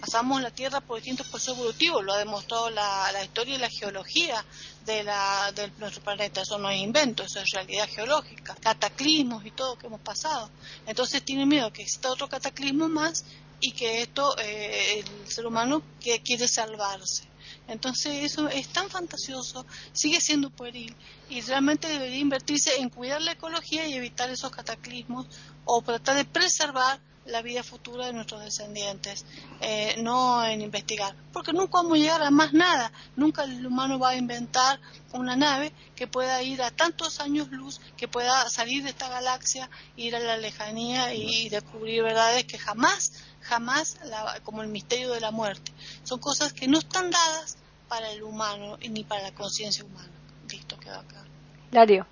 Pasamos 0.00 0.40
la 0.40 0.52
Tierra 0.52 0.80
por 0.80 0.96
distintos 0.96 1.26
procesos 1.26 1.56
evolutivos, 1.58 2.04
lo 2.04 2.12
ha 2.12 2.18
demostrado 2.18 2.70
la, 2.70 3.12
historia 3.24 3.56
y 3.56 3.58
la 3.58 3.68
geología 3.68 4.44
de, 4.86 5.02
la, 5.02 5.50
de 5.52 5.72
nuestro 5.78 6.02
planeta. 6.02 6.42
Eso 6.42 6.56
no 6.56 6.70
es 6.70 6.80
invento, 6.80 7.24
eso 7.24 7.40
es 7.40 7.50
realidad 7.52 7.88
geológica, 7.88 8.54
cataclismos 8.60 9.44
y 9.44 9.50
todo 9.50 9.76
que 9.76 9.88
hemos 9.88 10.00
pasado. 10.00 10.50
Entonces 10.86 11.24
tiene 11.24 11.46
miedo 11.46 11.72
que 11.72 11.82
exista 11.82 12.12
otro 12.12 12.28
cataclismo 12.28 12.88
más 12.88 13.24
y 13.60 13.72
que 13.72 14.02
esto, 14.02 14.36
eh, 14.38 15.00
el 15.00 15.28
ser 15.28 15.46
humano 15.46 15.82
que 16.00 16.22
quiere 16.22 16.46
salvarse. 16.46 17.24
Entonces 17.66 18.24
eso 18.24 18.48
es 18.48 18.68
tan 18.68 18.88
fantasioso, 18.88 19.66
sigue 19.92 20.20
siendo 20.20 20.50
pueril 20.50 20.94
y 21.28 21.40
realmente 21.42 21.88
debería 21.88 22.18
invertirse 22.18 22.78
en 22.78 22.88
cuidar 22.88 23.20
la 23.20 23.32
ecología 23.32 23.86
y 23.86 23.94
evitar 23.94 24.30
esos 24.30 24.50
cataclismos 24.50 25.26
o 25.64 25.82
tratar 25.82 26.16
de 26.16 26.24
preservar 26.24 27.00
la 27.28 27.42
vida 27.42 27.62
futura 27.62 28.06
de 28.06 28.12
nuestros 28.12 28.42
descendientes, 28.42 29.24
eh, 29.60 29.96
no 30.02 30.44
en 30.44 30.60
investigar, 30.60 31.14
porque 31.32 31.52
nunca 31.52 31.72
vamos 31.74 31.94
a 31.94 32.00
llegar 32.00 32.22
a 32.22 32.30
más 32.30 32.52
nada, 32.52 32.92
nunca 33.16 33.44
el 33.44 33.66
humano 33.66 33.98
va 33.98 34.10
a 34.10 34.16
inventar 34.16 34.80
una 35.12 35.36
nave 35.36 35.72
que 35.94 36.06
pueda 36.06 36.42
ir 36.42 36.62
a 36.62 36.70
tantos 36.70 37.20
años 37.20 37.48
luz, 37.50 37.80
que 37.96 38.08
pueda 38.08 38.48
salir 38.48 38.82
de 38.82 38.90
esta 38.90 39.08
galaxia, 39.08 39.68
ir 39.96 40.16
a 40.16 40.20
la 40.20 40.36
lejanía 40.36 41.14
y, 41.14 41.48
descubrir 41.48 42.02
verdades 42.02 42.44
que 42.44 42.58
jamás, 42.58 43.24
jamás, 43.40 43.98
como 44.44 44.62
el 44.62 44.68
misterio 44.68 45.12
de 45.12 45.20
la 45.20 45.30
muerte, 45.30 45.72
son 46.04 46.18
cosas 46.18 46.52
que 46.52 46.68
no 46.68 46.78
están 46.78 47.10
dadas 47.10 47.56
para 47.88 48.10
el 48.10 48.22
humano 48.22 48.78
ni 48.88 49.04
para 49.04 49.22
la 49.22 49.32
conciencia 49.32 49.84
humana. 49.84 50.10
Listo, 50.50 50.78
queda 50.78 51.00
acá. 51.00 51.24
Dario. 51.70 52.06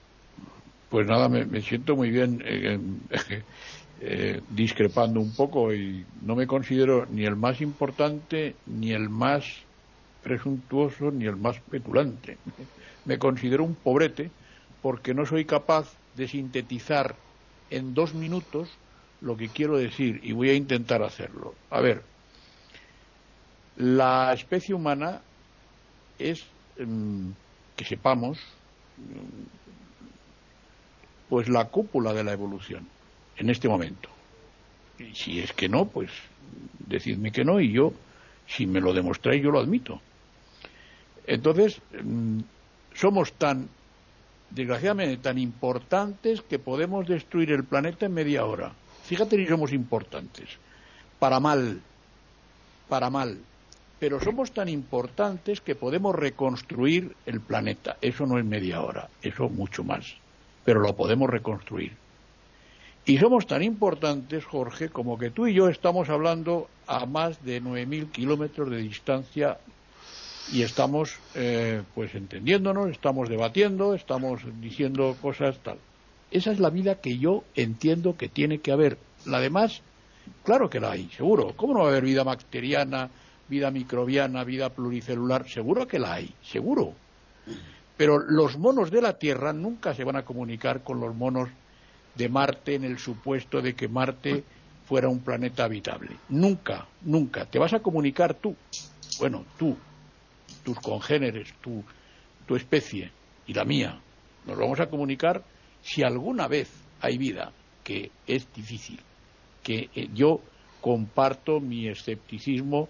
Pues 0.88 1.06
nada, 1.06 1.28
me, 1.28 1.60
siento 1.62 1.96
muy 1.96 2.10
bien. 2.10 2.42
Eh, 2.44 2.78
eh, 3.10 3.42
discrepando 4.50 5.20
un 5.20 5.34
poco 5.34 5.72
y 5.72 6.04
no 6.22 6.36
me 6.36 6.46
considero 6.46 7.06
ni 7.06 7.24
el 7.24 7.36
más 7.36 7.60
importante, 7.60 8.56
ni 8.66 8.92
el 8.92 9.08
más 9.08 9.66
presuntuoso, 10.22 11.10
ni 11.10 11.24
el 11.26 11.36
más 11.36 11.60
petulante. 11.60 12.38
Me 13.04 13.18
considero 13.18 13.64
un 13.64 13.74
pobrete 13.74 14.30
porque 14.82 15.14
no 15.14 15.24
soy 15.24 15.44
capaz 15.44 15.96
de 16.14 16.28
sintetizar 16.28 17.16
en 17.70 17.94
dos 17.94 18.14
minutos 18.14 18.68
lo 19.20 19.36
que 19.36 19.48
quiero 19.48 19.78
decir 19.78 20.20
y 20.22 20.32
voy 20.32 20.50
a 20.50 20.54
intentar 20.54 21.02
hacerlo. 21.02 21.54
A 21.70 21.80
ver, 21.80 22.02
la 23.76 24.32
especie 24.32 24.74
humana 24.74 25.22
es, 26.18 26.44
em, 26.76 27.32
que 27.76 27.84
sepamos, 27.84 28.38
pues 31.28 31.48
la 31.48 31.66
cúpula 31.66 32.12
de 32.12 32.24
la 32.24 32.32
evolución 32.32 32.95
en 33.38 33.50
este 33.50 33.68
momento. 33.68 34.08
Y 34.98 35.14
si 35.14 35.40
es 35.40 35.52
que 35.52 35.68
no, 35.68 35.86
pues 35.86 36.10
decidme 36.86 37.32
que 37.32 37.44
no 37.44 37.60
y 37.60 37.72
yo, 37.72 37.92
si 38.46 38.66
me 38.66 38.80
lo 38.80 38.92
demostráis, 38.92 39.42
yo 39.42 39.50
lo 39.50 39.60
admito. 39.60 40.00
Entonces, 41.26 41.80
mm, 42.02 42.40
somos 42.94 43.32
tan, 43.32 43.68
desgraciadamente, 44.50 45.16
tan 45.18 45.38
importantes 45.38 46.40
que 46.42 46.58
podemos 46.58 47.06
destruir 47.06 47.52
el 47.52 47.64
planeta 47.64 48.06
en 48.06 48.14
media 48.14 48.44
hora. 48.44 48.72
Fíjate 49.04 49.36
si 49.36 49.46
somos 49.46 49.72
importantes. 49.72 50.48
Para 51.18 51.40
mal, 51.40 51.80
para 52.88 53.10
mal. 53.10 53.38
Pero 53.98 54.20
somos 54.20 54.52
tan 54.52 54.68
importantes 54.68 55.60
que 55.60 55.74
podemos 55.74 56.14
reconstruir 56.14 57.16
el 57.24 57.40
planeta. 57.40 57.96
Eso 58.02 58.26
no 58.26 58.38
es 58.38 58.44
media 58.44 58.82
hora, 58.82 59.08
eso 59.22 59.48
mucho 59.48 59.84
más. 59.84 60.14
Pero 60.64 60.80
lo 60.80 60.94
podemos 60.94 61.30
reconstruir. 61.30 61.92
Y 63.08 63.18
somos 63.18 63.46
tan 63.46 63.62
importantes, 63.62 64.44
Jorge, 64.44 64.88
como 64.88 65.16
que 65.16 65.30
tú 65.30 65.46
y 65.46 65.54
yo 65.54 65.68
estamos 65.68 66.08
hablando 66.08 66.68
a 66.88 67.06
más 67.06 67.44
de 67.44 67.62
9.000 67.62 68.10
kilómetros 68.10 68.68
de 68.68 68.78
distancia 68.78 69.58
y 70.52 70.62
estamos 70.62 71.16
eh, 71.36 71.82
pues 71.94 72.16
entendiéndonos, 72.16 72.90
estamos 72.90 73.28
debatiendo, 73.28 73.94
estamos 73.94 74.40
diciendo 74.60 75.16
cosas 75.22 75.56
tal. 75.62 75.78
Esa 76.32 76.50
es 76.50 76.58
la 76.58 76.68
vida 76.68 76.96
que 76.96 77.16
yo 77.16 77.44
entiendo 77.54 78.16
que 78.16 78.28
tiene 78.28 78.58
que 78.58 78.72
haber. 78.72 78.98
La 79.24 79.38
demás, 79.38 79.82
claro 80.42 80.68
que 80.68 80.80
la 80.80 80.90
hay, 80.90 81.08
seguro. 81.16 81.52
¿Cómo 81.54 81.74
no 81.74 81.80
va 81.80 81.86
a 81.86 81.90
haber 81.90 82.02
vida 82.02 82.24
bacteriana, 82.24 83.08
vida 83.48 83.70
microbiana, 83.70 84.42
vida 84.42 84.70
pluricelular? 84.70 85.48
Seguro 85.48 85.86
que 85.86 86.00
la 86.00 86.14
hay, 86.14 86.34
seguro. 86.42 86.92
Pero 87.96 88.18
los 88.18 88.58
monos 88.58 88.90
de 88.90 89.00
la 89.00 89.16
Tierra 89.16 89.52
nunca 89.52 89.94
se 89.94 90.02
van 90.02 90.16
a 90.16 90.24
comunicar 90.24 90.82
con 90.82 90.98
los 90.98 91.14
monos 91.14 91.50
de 92.16 92.28
Marte 92.28 92.74
en 92.74 92.84
el 92.84 92.98
supuesto 92.98 93.60
de 93.60 93.74
que 93.74 93.88
Marte 93.88 94.44
fuera 94.86 95.08
un 95.08 95.20
planeta 95.20 95.64
habitable. 95.64 96.16
Nunca, 96.28 96.86
nunca. 97.02 97.44
Te 97.44 97.58
vas 97.58 97.72
a 97.72 97.80
comunicar 97.80 98.34
tú, 98.34 98.54
bueno, 99.18 99.44
tú, 99.58 99.76
tus 100.64 100.78
congéneres, 100.78 101.52
tu, 101.60 101.82
tu 102.46 102.56
especie 102.56 103.10
y 103.46 103.54
la 103.54 103.64
mía. 103.64 104.00
Nos 104.46 104.58
vamos 104.58 104.80
a 104.80 104.86
comunicar 104.86 105.42
si 105.82 106.02
alguna 106.02 106.48
vez 106.48 106.70
hay 107.00 107.18
vida, 107.18 107.52
que 107.84 108.10
es 108.26 108.46
difícil, 108.54 109.00
que 109.62 109.90
eh, 109.94 110.08
yo 110.14 110.40
comparto 110.80 111.60
mi 111.60 111.88
escepticismo 111.88 112.88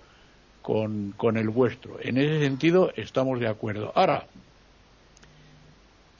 con, 0.62 1.12
con 1.16 1.36
el 1.36 1.48
vuestro. 1.48 1.98
En 2.00 2.18
ese 2.18 2.40
sentido 2.40 2.92
estamos 2.96 3.40
de 3.40 3.48
acuerdo. 3.48 3.92
Ahora, 3.94 4.26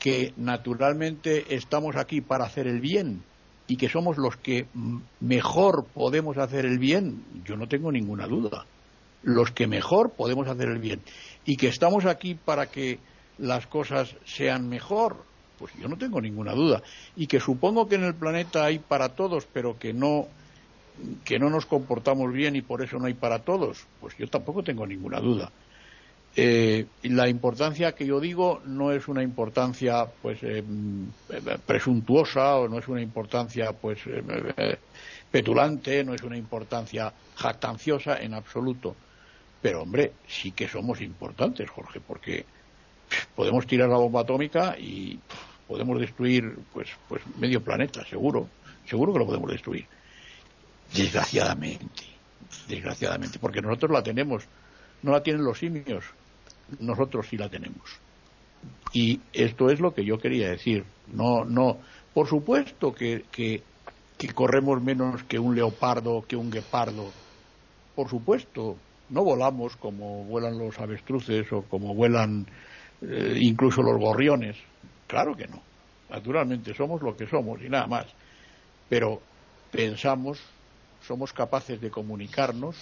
que 0.07 0.33
naturalmente 0.37 1.57
estamos 1.57 1.97
aquí 1.97 2.21
para 2.21 2.45
hacer 2.45 2.69
el 2.69 2.81
bien 2.81 3.25
y 3.67 3.77
que 3.77 3.89
somos 3.89 4.19
los 4.19 4.37
que 4.37 4.69
mejor 5.19 5.85
podemos 5.93 6.39
hacer 6.39 6.65
el 6.65 6.79
bien, 6.79 7.25
yo 7.45 7.57
no 7.57 7.67
tengo 7.67 7.91
ninguna 7.91 8.29
duda. 8.29 8.67
Los 9.25 9.51
que 9.51 9.67
mejor 9.67 10.13
podemos 10.13 10.47
hacer 10.47 10.69
el 10.69 10.79
bien. 10.79 11.01
Y 11.45 11.57
que 11.57 11.67
estamos 11.67 12.05
aquí 12.05 12.37
para 12.37 12.67
que 12.67 13.01
las 13.39 13.67
cosas 13.67 14.15
sean 14.25 14.69
mejor, 14.69 15.25
pues 15.59 15.73
yo 15.75 15.89
no 15.89 15.99
tengo 15.99 16.21
ninguna 16.21 16.53
duda. 16.53 16.85
Y 17.17 17.27
que 17.27 17.41
supongo 17.41 17.89
que 17.89 17.97
en 17.97 18.05
el 18.05 18.15
planeta 18.15 18.65
hay 18.65 18.79
para 18.79 19.09
todos, 19.09 19.49
pero 19.53 19.77
que 19.77 19.93
no, 19.93 20.29
que 21.25 21.41
no 21.41 21.51
nos 21.51 21.67
comportamos 21.67 22.33
bien 22.33 22.55
y 22.55 22.63
por 22.63 22.81
eso 22.81 22.97
no 23.01 23.07
hay 23.07 23.15
para 23.15 23.41
todos, 23.41 23.89
pues 24.01 24.17
yo 24.17 24.29
tampoco 24.29 24.63
tengo 24.63 24.87
ninguna 24.87 25.19
duda. 25.19 25.51
Eh, 26.39 26.85
la 27.05 27.31
importancia 27.31 27.93
que 27.93 28.05
yo 28.05 28.21
digo 28.21 28.61
no 28.67 28.93
es 28.93 29.09
una 29.09 29.23
importancia 29.23 30.05
pues 30.21 30.39
eh, 30.43 30.63
presuntuosa 31.65 32.57
o 32.57 32.69
no 32.69 32.79
es 32.79 32.87
una 32.89 33.01
importancia 33.01 33.73
pues 33.73 34.01
eh, 34.05 34.79
petulante, 35.31 36.05
no 36.05 36.13
es 36.13 36.23
una 36.23 36.37
importancia 36.37 37.11
jactanciosa 37.37 38.21
en 38.21 38.35
absoluto. 38.35 38.95
Pero 39.63 39.81
hombre, 39.81 40.13
sí 40.29 40.53
que 40.53 40.69
somos 40.69 41.01
importantes, 41.01 41.71
Jorge, 41.71 42.01
porque 42.07 42.45
podemos 43.35 43.67
tirar 43.67 43.89
la 43.89 43.97
bomba 43.97 44.21
atómica 44.21 44.77
y 44.79 45.19
podemos 45.67 45.99
destruir 45.99 46.55
pues 46.71 46.91
pues 47.09 47.23
medio 47.39 47.63
planeta, 47.65 48.05
seguro, 48.05 48.47
seguro 48.85 49.15
que 49.15 49.21
lo 49.21 49.27
podemos 49.27 49.51
destruir. 49.51 49.87
Desgraciadamente, 50.95 52.05
desgraciadamente, 52.69 53.39
porque 53.39 53.63
nosotros 53.63 53.91
la 53.91 54.03
tenemos, 54.03 54.45
no 55.03 55.13
la 55.13 55.23
tienen 55.23 55.43
los 55.43 55.59
simios, 55.59 56.05
nosotros 56.81 57.27
sí 57.29 57.37
la 57.37 57.49
tenemos. 57.49 58.01
Y 58.93 59.21
esto 59.33 59.71
es 59.71 59.81
lo 59.81 59.95
que 59.95 60.05
yo 60.05 60.19
quería 60.19 60.51
decir. 60.51 60.85
No, 61.13 61.45
no, 61.45 61.79
por 62.15 62.29
supuesto 62.29 62.93
que, 62.93 63.25
que, 63.31 63.63
corremos 64.35 64.83
menos 64.83 65.23
que 65.25 65.39
un 65.39 65.55
leopardo, 65.55 66.25
que 66.27 66.37
un 66.37 66.51
guepardo. 66.51 67.11
Por 67.95 68.09
supuesto, 68.09 68.77
no 69.11 69.23
volamos 69.23 69.77
como 69.77 70.25
vuelan 70.25 70.59
los 70.59 70.79
avestruces 70.79 71.53
o 71.53 71.63
como 71.63 71.95
vuelan 71.95 72.47
eh, 73.03 73.39
incluso 73.41 73.83
los 73.83 73.99
gorriones. 73.99 74.57
Claro 75.07 75.37
que 75.37 75.47
no. 75.47 75.63
Naturalmente 76.11 76.75
somos 76.75 77.03
lo 77.03 77.17
que 77.17 77.27
somos 77.27 77.61
y 77.63 77.69
nada 77.69 77.87
más. 77.87 78.07
Pero 78.89 79.21
pensamos, 79.71 80.41
somos 81.03 81.33
capaces 81.33 81.81
de 81.81 81.91
comunicarnos 81.91 82.77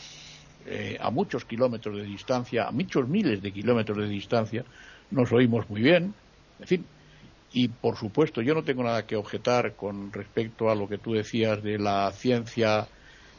eh, 0.67 0.97
a 1.01 1.11
muchos 1.11 1.45
kilómetros 1.45 1.97
de 1.97 2.05
distancia, 2.05 2.67
a 2.67 2.71
muchos 2.71 3.09
miles 3.09 3.43
de 3.43 3.53
kilómetros 3.53 3.99
de 3.99 4.09
distancia, 4.09 4.65
nos 5.11 5.31
oímos 5.33 5.69
muy 5.69 5.83
bien, 5.83 6.15
en 6.61 6.67
fin. 6.67 6.85
Y 7.53 7.69
por 7.69 7.97
supuesto, 7.97 8.43
yo 8.43 8.55
no 8.55 8.65
tengo 8.65 8.83
nada 8.83 9.07
que 9.07 9.15
objetar 9.15 9.75
con 9.75 10.13
respecto 10.13 10.71
a 10.71 10.75
lo 10.75 10.89
que 10.89 10.99
tú 10.99 11.13
decías 11.13 11.63
de 11.63 11.79
la 11.79 12.11
ciencia, 12.13 12.89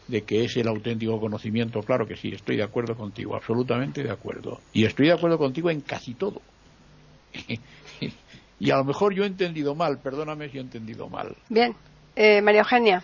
de 0.08 0.22
que 0.22 0.46
es 0.46 0.56
el 0.56 0.68
auténtico 0.68 1.20
conocimiento. 1.20 1.82
Claro 1.82 2.08
que 2.08 2.16
sí, 2.16 2.30
estoy 2.30 2.56
de 2.58 2.64
acuerdo 2.64 2.96
contigo, 2.96 3.36
absolutamente 3.36 4.04
de 4.04 4.12
acuerdo. 4.12 4.62
Y 4.72 4.86
estoy 4.86 5.08
de 5.08 5.14
acuerdo 5.14 5.38
contigo 5.38 5.70
en 5.70 5.82
casi 5.82 6.14
todo. 6.14 6.42
y 8.60 8.72
a 8.72 8.78
lo 8.78 8.86
mejor 8.86 9.14
yo 9.14 9.24
he 9.24 9.28
entendido 9.28 9.76
mal, 9.76 10.00
perdóname 10.00 10.50
si 10.50 10.60
he 10.60 10.62
entendido 10.62 11.10
mal. 11.10 11.36
Bien, 11.50 11.76
eh, 12.16 12.42
María 12.42 12.62
Eugenia. 12.62 13.04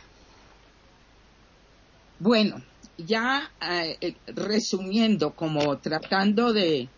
Bueno, 2.20 2.62
ya 2.98 3.52
eh, 3.62 4.16
resumiendo, 4.28 5.36
como 5.36 5.78
tratando 5.80 6.54
de, 6.54 6.90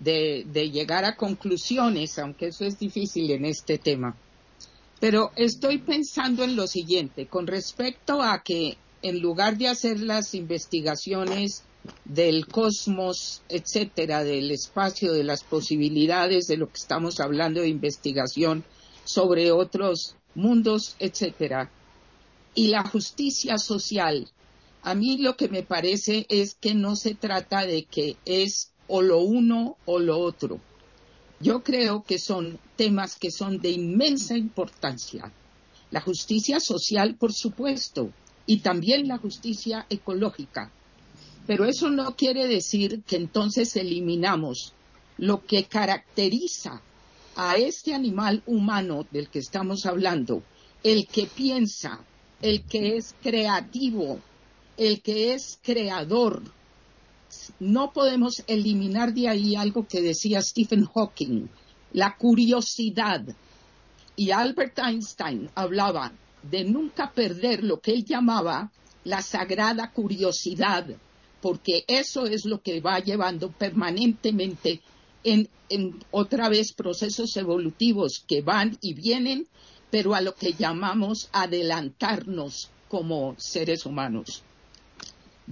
de, 0.00 0.70
llegar 0.70 1.04
a 1.04 1.16
conclusiones, 1.16 2.18
aunque 2.18 2.48
eso 2.48 2.64
es 2.64 2.78
difícil 2.78 3.30
en 3.30 3.44
este 3.44 3.78
tema. 3.78 4.16
Pero 4.98 5.32
estoy 5.36 5.78
pensando 5.78 6.44
en 6.44 6.56
lo 6.56 6.66
siguiente, 6.66 7.26
con 7.26 7.46
respecto 7.46 8.22
a 8.22 8.42
que 8.42 8.76
en 9.02 9.20
lugar 9.20 9.56
de 9.56 9.68
hacer 9.68 10.00
las 10.00 10.34
investigaciones 10.34 11.64
del 12.04 12.46
cosmos, 12.46 13.42
etcétera, 13.48 14.22
del 14.24 14.50
espacio, 14.50 15.12
de 15.12 15.24
las 15.24 15.42
posibilidades 15.42 16.46
de 16.46 16.58
lo 16.58 16.66
que 16.66 16.78
estamos 16.78 17.20
hablando 17.20 17.62
de 17.62 17.68
investigación 17.68 18.64
sobre 19.04 19.50
otros 19.50 20.16
mundos, 20.34 20.96
etcétera, 20.98 21.70
y 22.54 22.68
la 22.68 22.84
justicia 22.84 23.56
social 23.56 24.28
a 24.82 24.94
mí 24.94 25.18
lo 25.18 25.36
que 25.36 25.48
me 25.48 25.62
parece 25.62 26.26
es 26.28 26.54
que 26.54 26.74
no 26.74 26.96
se 26.96 27.14
trata 27.14 27.66
de 27.66 27.84
que 27.84 28.16
es 28.24 28.70
o 28.88 29.02
lo 29.02 29.20
uno 29.20 29.76
o 29.84 29.98
lo 29.98 30.18
otro. 30.18 30.60
Yo 31.38 31.62
creo 31.62 32.02
que 32.02 32.18
son 32.18 32.58
temas 32.76 33.16
que 33.16 33.30
son 33.30 33.58
de 33.58 33.70
inmensa 33.70 34.36
importancia. 34.36 35.32
La 35.90 36.00
justicia 36.00 36.60
social, 36.60 37.16
por 37.16 37.32
supuesto, 37.32 38.10
y 38.46 38.58
también 38.58 39.08
la 39.08 39.18
justicia 39.18 39.86
ecológica. 39.90 40.70
Pero 41.46 41.64
eso 41.64 41.90
no 41.90 42.16
quiere 42.16 42.46
decir 42.46 43.02
que 43.06 43.16
entonces 43.16 43.76
eliminamos 43.76 44.72
lo 45.18 45.44
que 45.44 45.64
caracteriza 45.64 46.80
a 47.36 47.56
este 47.56 47.94
animal 47.94 48.42
humano 48.46 49.06
del 49.10 49.28
que 49.28 49.38
estamos 49.38 49.86
hablando, 49.86 50.42
el 50.82 51.06
que 51.06 51.26
piensa, 51.26 52.00
el 52.42 52.62
que 52.64 52.96
es 52.96 53.14
creativo, 53.22 54.20
el 54.76 55.02
que 55.02 55.34
es 55.34 55.58
creador. 55.62 56.42
No 57.58 57.92
podemos 57.92 58.42
eliminar 58.46 59.14
de 59.14 59.28
ahí 59.28 59.56
algo 59.56 59.86
que 59.86 60.00
decía 60.00 60.42
Stephen 60.42 60.84
Hawking, 60.86 61.48
la 61.92 62.16
curiosidad. 62.16 63.24
Y 64.16 64.30
Albert 64.30 64.78
Einstein 64.78 65.48
hablaba 65.54 66.12
de 66.42 66.64
nunca 66.64 67.12
perder 67.12 67.62
lo 67.62 67.80
que 67.80 67.92
él 67.92 68.04
llamaba 68.04 68.70
la 69.04 69.22
sagrada 69.22 69.92
curiosidad, 69.92 70.86
porque 71.40 71.84
eso 71.86 72.26
es 72.26 72.44
lo 72.44 72.60
que 72.60 72.80
va 72.80 72.98
llevando 72.98 73.50
permanentemente 73.50 74.80
en, 75.24 75.48
en, 75.68 75.98
otra 76.10 76.48
vez 76.48 76.72
procesos 76.72 77.36
evolutivos 77.36 78.24
que 78.26 78.42
van 78.42 78.76
y 78.80 78.94
vienen, 78.94 79.46
pero 79.90 80.14
a 80.14 80.20
lo 80.20 80.34
que 80.34 80.52
llamamos 80.52 81.28
adelantarnos 81.32 82.70
como 82.88 83.34
seres 83.38 83.86
humanos. 83.86 84.42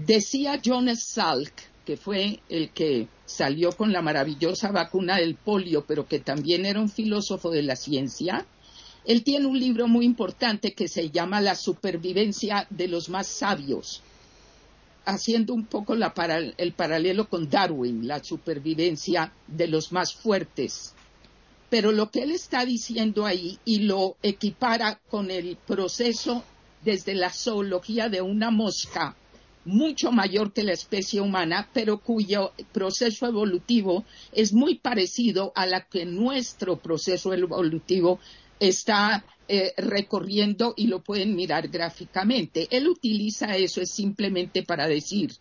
Decía 0.06 0.60
John 0.64 0.94
Salk, 0.94 1.52
que 1.84 1.96
fue 1.96 2.38
el 2.48 2.70
que 2.70 3.08
salió 3.26 3.72
con 3.72 3.92
la 3.92 4.00
maravillosa 4.00 4.70
vacuna 4.70 5.16
del 5.16 5.34
polio, 5.34 5.86
pero 5.88 6.06
que 6.06 6.20
también 6.20 6.66
era 6.66 6.78
un 6.78 6.88
filósofo 6.88 7.50
de 7.50 7.64
la 7.64 7.74
ciencia, 7.74 8.46
él 9.04 9.24
tiene 9.24 9.46
un 9.46 9.58
libro 9.58 9.88
muy 9.88 10.04
importante 10.04 10.72
que 10.72 10.86
se 10.86 11.10
llama 11.10 11.40
La 11.40 11.56
supervivencia 11.56 12.68
de 12.70 12.86
los 12.86 13.08
más 13.08 13.26
sabios, 13.26 14.00
haciendo 15.04 15.52
un 15.52 15.66
poco 15.66 15.94
el 15.94 16.72
paralelo 16.74 17.28
con 17.28 17.50
Darwin, 17.50 18.06
la 18.06 18.22
supervivencia 18.22 19.32
de 19.48 19.66
los 19.66 19.90
más 19.90 20.14
fuertes. 20.14 20.94
Pero 21.70 21.90
lo 21.90 22.12
que 22.12 22.22
él 22.22 22.30
está 22.30 22.64
diciendo 22.64 23.26
ahí 23.26 23.58
y 23.64 23.80
lo 23.80 24.16
equipara 24.22 25.00
con 25.10 25.32
el 25.32 25.56
proceso 25.56 26.44
desde 26.84 27.16
la 27.16 27.32
zoología 27.32 28.08
de 28.08 28.22
una 28.22 28.52
mosca 28.52 29.16
mucho 29.68 30.10
mayor 30.10 30.52
que 30.54 30.64
la 30.64 30.72
especie 30.72 31.20
humana, 31.20 31.68
pero 31.74 32.00
cuyo 32.00 32.54
proceso 32.72 33.26
evolutivo 33.26 34.06
es 34.32 34.54
muy 34.54 34.76
parecido 34.76 35.52
a 35.54 35.66
la 35.66 35.82
que 35.82 36.06
nuestro 36.06 36.78
proceso 36.78 37.34
evolutivo 37.34 38.18
está 38.58 39.26
eh, 39.46 39.74
recorriendo 39.76 40.72
y 40.74 40.86
lo 40.86 41.02
pueden 41.02 41.36
mirar 41.36 41.68
gráficamente. 41.68 42.66
Él 42.70 42.88
utiliza 42.88 43.56
eso 43.56 43.82
es 43.82 43.90
simplemente 43.90 44.62
para 44.62 44.88
decir, 44.88 45.32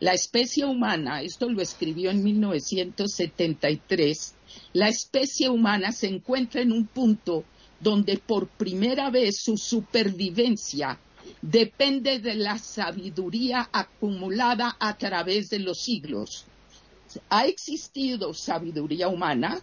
la 0.00 0.12
especie 0.12 0.64
humana, 0.64 1.22
esto 1.22 1.48
lo 1.48 1.62
escribió 1.62 2.10
en 2.10 2.24
1973, 2.24 4.34
la 4.72 4.88
especie 4.88 5.50
humana 5.50 5.92
se 5.92 6.08
encuentra 6.08 6.62
en 6.62 6.72
un 6.72 6.86
punto 6.86 7.44
donde 7.80 8.18
por 8.18 8.48
primera 8.48 9.08
vez 9.10 9.40
su 9.40 9.56
supervivencia 9.56 10.98
depende 11.42 12.18
de 12.18 12.34
la 12.34 12.58
sabiduría 12.58 13.68
acumulada 13.72 14.76
a 14.78 14.96
través 14.96 15.50
de 15.50 15.60
los 15.60 15.78
siglos. 15.82 16.46
Ha 17.30 17.46
existido 17.46 18.34
sabiduría 18.34 19.08
humana. 19.08 19.60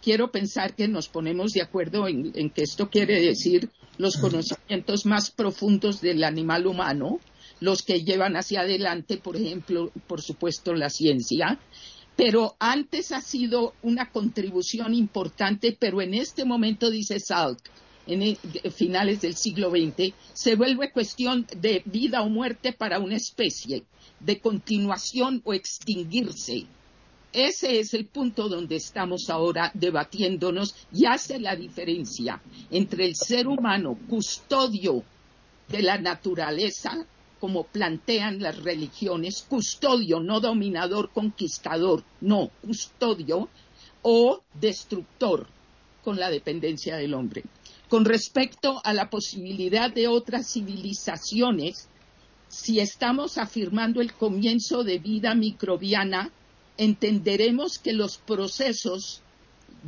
Quiero 0.00 0.30
pensar 0.30 0.74
que 0.74 0.88
nos 0.88 1.08
ponemos 1.08 1.52
de 1.52 1.62
acuerdo 1.62 2.06
en, 2.06 2.32
que 2.50 2.62
esto 2.62 2.88
quiere 2.88 3.20
decir 3.20 3.68
los 3.98 4.16
conocimientos 4.16 5.04
más 5.04 5.30
profundos 5.30 6.00
del 6.00 6.22
animal 6.22 6.66
humano, 6.66 7.18
los 7.60 7.82
que 7.82 8.04
llevan 8.04 8.36
hacia 8.36 8.60
adelante, 8.60 9.18
por 9.18 9.36
ejemplo, 9.36 9.90
por 10.06 10.22
supuesto, 10.22 10.72
la 10.72 10.88
ciencia, 10.88 11.58
pero 12.16 12.56
antes 12.58 13.12
ha 13.12 13.20
sido 13.20 13.74
una 13.82 14.10
contribución 14.10 14.94
importante, 14.94 15.76
pero 15.78 16.00
en 16.00 16.14
este 16.14 16.44
momento, 16.44 16.90
dice 16.90 17.20
Salk, 17.20 17.58
en 18.08 18.36
finales 18.72 19.20
del 19.20 19.36
siglo 19.36 19.70
XX, 19.70 20.14
se 20.32 20.56
vuelve 20.56 20.90
cuestión 20.90 21.46
de 21.56 21.82
vida 21.84 22.22
o 22.22 22.28
muerte 22.28 22.72
para 22.72 22.98
una 22.98 23.16
especie, 23.16 23.84
de 24.18 24.40
continuación 24.40 25.42
o 25.44 25.54
extinguirse. 25.54 26.66
Ese 27.32 27.78
es 27.78 27.92
el 27.92 28.06
punto 28.06 28.48
donde 28.48 28.76
estamos 28.76 29.28
ahora 29.28 29.70
debatiéndonos 29.74 30.74
y 30.92 31.04
hace 31.04 31.38
la 31.38 31.54
diferencia 31.54 32.40
entre 32.70 33.04
el 33.04 33.14
ser 33.14 33.46
humano 33.46 33.98
custodio 34.08 35.04
de 35.68 35.82
la 35.82 35.98
naturaleza, 35.98 37.06
como 37.38 37.64
plantean 37.64 38.40
las 38.40 38.56
religiones, 38.62 39.44
custodio, 39.48 40.20
no 40.20 40.40
dominador, 40.40 41.10
conquistador, 41.12 42.02
no, 42.22 42.50
custodio, 42.62 43.48
o 44.02 44.42
destructor 44.54 45.46
con 46.02 46.18
la 46.18 46.30
dependencia 46.30 46.96
del 46.96 47.12
hombre. 47.12 47.44
Con 47.88 48.04
respecto 48.04 48.82
a 48.84 48.92
la 48.92 49.08
posibilidad 49.08 49.90
de 49.90 50.08
otras 50.08 50.52
civilizaciones, 50.52 51.88
si 52.48 52.80
estamos 52.80 53.38
afirmando 53.38 54.02
el 54.02 54.12
comienzo 54.12 54.84
de 54.84 54.98
vida 54.98 55.34
microbiana, 55.34 56.30
entenderemos 56.76 57.78
que 57.78 57.94
los 57.94 58.18
procesos 58.18 59.22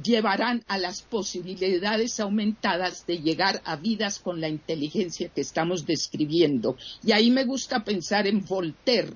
llevarán 0.03 0.65
a 0.67 0.79
las 0.79 1.03
posibilidades 1.03 2.21
aumentadas 2.21 3.07
de 3.07 3.19
llegar 3.19 3.61
a 3.65 3.77
vidas 3.77 4.19
con 4.19 4.41
la 4.41 4.49
inteligencia 4.49 5.29
que 5.29 5.41
estamos 5.43 5.85
describiendo. 5.85 6.77
Y 7.03 7.13
ahí 7.13 7.31
me 7.31 7.45
gusta 7.45 7.85
pensar 7.85 8.27
en 8.27 8.45
Voltaire. 8.47 9.13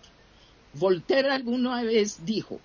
Voltaire 0.74 1.31
alguna 1.31 1.82
vez 1.82 2.24
dijo, 2.24 2.61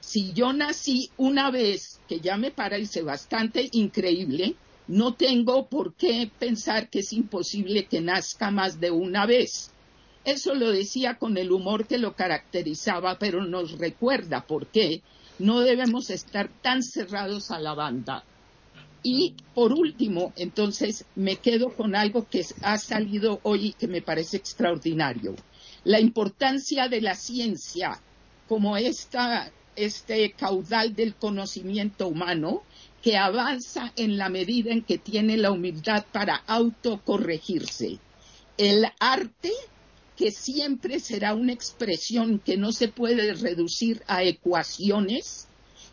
si 0.00 0.32
yo 0.32 0.52
nací 0.52 1.10
una 1.16 1.50
vez, 1.50 2.00
que 2.08 2.20
ya 2.20 2.36
me 2.36 2.50
parece 2.50 3.02
bastante 3.02 3.68
increíble, 3.72 4.56
no 4.88 5.14
tengo 5.14 5.68
por 5.68 5.94
qué 5.94 6.30
pensar 6.38 6.90
que 6.90 7.00
es 7.00 7.12
imposible 7.12 7.86
que 7.86 8.00
nazca 8.00 8.50
más 8.50 8.80
de 8.80 8.90
una 8.90 9.26
vez. 9.26 9.70
Eso 10.24 10.54
lo 10.54 10.70
decía 10.70 11.18
con 11.18 11.36
el 11.36 11.50
humor 11.50 11.86
que 11.86 11.98
lo 11.98 12.14
caracterizaba, 12.14 13.18
pero 13.18 13.44
nos 13.44 13.78
recuerda 13.78 14.46
por 14.46 14.66
qué 14.66 15.02
no 15.38 15.60
debemos 15.60 16.10
estar 16.10 16.48
tan 16.62 16.82
cerrados 16.82 17.50
a 17.50 17.58
la 17.58 17.74
banda. 17.74 18.24
Y 19.02 19.34
por 19.54 19.72
último, 19.72 20.32
entonces 20.36 21.04
me 21.16 21.36
quedo 21.36 21.70
con 21.74 21.96
algo 21.96 22.28
que 22.28 22.46
ha 22.62 22.78
salido 22.78 23.40
hoy 23.42 23.66
y 23.66 23.72
que 23.72 23.88
me 23.88 24.00
parece 24.00 24.36
extraordinario. 24.36 25.34
La 25.82 25.98
importancia 25.98 26.88
de 26.88 27.00
la 27.00 27.16
ciencia 27.16 28.00
como 28.48 28.76
esta, 28.76 29.50
este 29.76 30.32
caudal 30.32 30.94
del 30.94 31.14
conocimiento 31.14 32.08
humano 32.08 32.62
que 33.02 33.16
avanza 33.16 33.92
en 33.96 34.16
la 34.16 34.28
medida 34.28 34.72
en 34.72 34.82
que 34.82 34.98
tiene 34.98 35.36
la 35.36 35.50
humildad 35.50 36.04
para 36.12 36.36
autocorregirse. 36.46 37.98
El 38.56 38.86
arte 39.00 39.52
que 40.16 40.30
siempre 40.30 41.00
será 41.00 41.34
una 41.34 41.52
expresión 41.52 42.38
que 42.38 42.56
no 42.56 42.72
se 42.72 42.88
puede 42.88 43.34
reducir 43.34 44.02
a 44.06 44.22
ecuaciones 44.22 45.48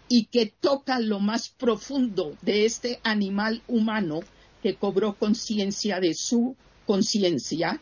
y 0.08 0.26
que 0.26 0.48
toca 0.48 1.00
lo 1.00 1.20
más 1.20 1.50
profundo 1.50 2.38
de 2.42 2.66
este 2.66 3.00
animal 3.04 3.64
humano 3.68 4.20
que 4.62 4.76
cobró 4.76 5.14
conciencia 5.18 6.00
de 6.00 6.14
su 6.14 6.56
conciencia 6.86 7.82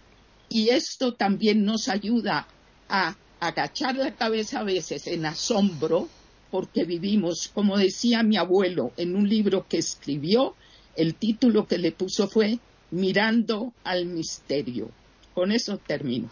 y 0.50 0.70
esto 0.70 1.14
también 1.16 1.66
nos 1.66 1.90
ayuda 1.90 2.48
a 2.88 3.18
agachar 3.40 3.96
la 3.96 4.16
cabeza 4.16 4.60
a 4.60 4.64
veces 4.64 5.08
en 5.08 5.26
asombro 5.26 6.08
porque 6.52 6.86
vivimos, 6.86 7.50
como 7.54 7.78
decía 7.78 8.24
mi 8.24 8.38
abuelo 8.38 8.92
en 8.98 9.16
un 9.16 9.28
libro 9.28 9.66
que 9.68 9.78
escribió, 9.78 10.56
el 10.96 11.16
título 11.16 11.68
que 11.68 11.78
le 11.78 11.92
puso 11.92 12.28
fue 12.28 12.60
Mirando 12.92 13.74
al 13.84 14.06
Misterio. 14.06 14.90
Con 15.34 15.52
eso 15.52 15.78
termino. 15.78 16.30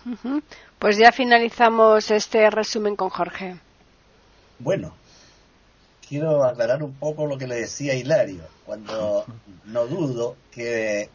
Pues 0.80 0.98
ya 0.98 1.12
finalizamos 1.12 2.10
este 2.10 2.50
resumen 2.50 2.96
con 2.96 3.10
Jorge. 3.10 3.60
Bueno, 4.58 4.96
quiero 6.08 6.44
aclarar 6.44 6.82
un 6.82 6.94
poco 6.94 7.28
lo 7.28 7.38
que 7.38 7.46
le 7.46 7.56
decía 7.56 7.94
Hilario, 7.94 8.44
cuando 8.66 9.26
no 9.66 9.86
dudo 9.86 10.38
que 10.52 11.10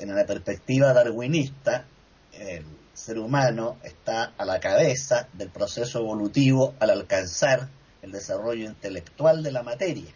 en 0.00 0.14
la 0.14 0.26
perspectiva 0.26 0.92
darwinista 0.92 1.84
el 2.32 2.64
ser 2.94 3.18
humano 3.18 3.78
está 3.82 4.32
a 4.36 4.44
la 4.44 4.60
cabeza 4.60 5.28
del 5.32 5.48
proceso 5.48 6.00
evolutivo 6.00 6.74
al 6.78 6.90
alcanzar 6.90 7.68
el 8.02 8.12
desarrollo 8.12 8.66
intelectual 8.66 9.42
de 9.42 9.52
la 9.52 9.62
materia. 9.62 10.12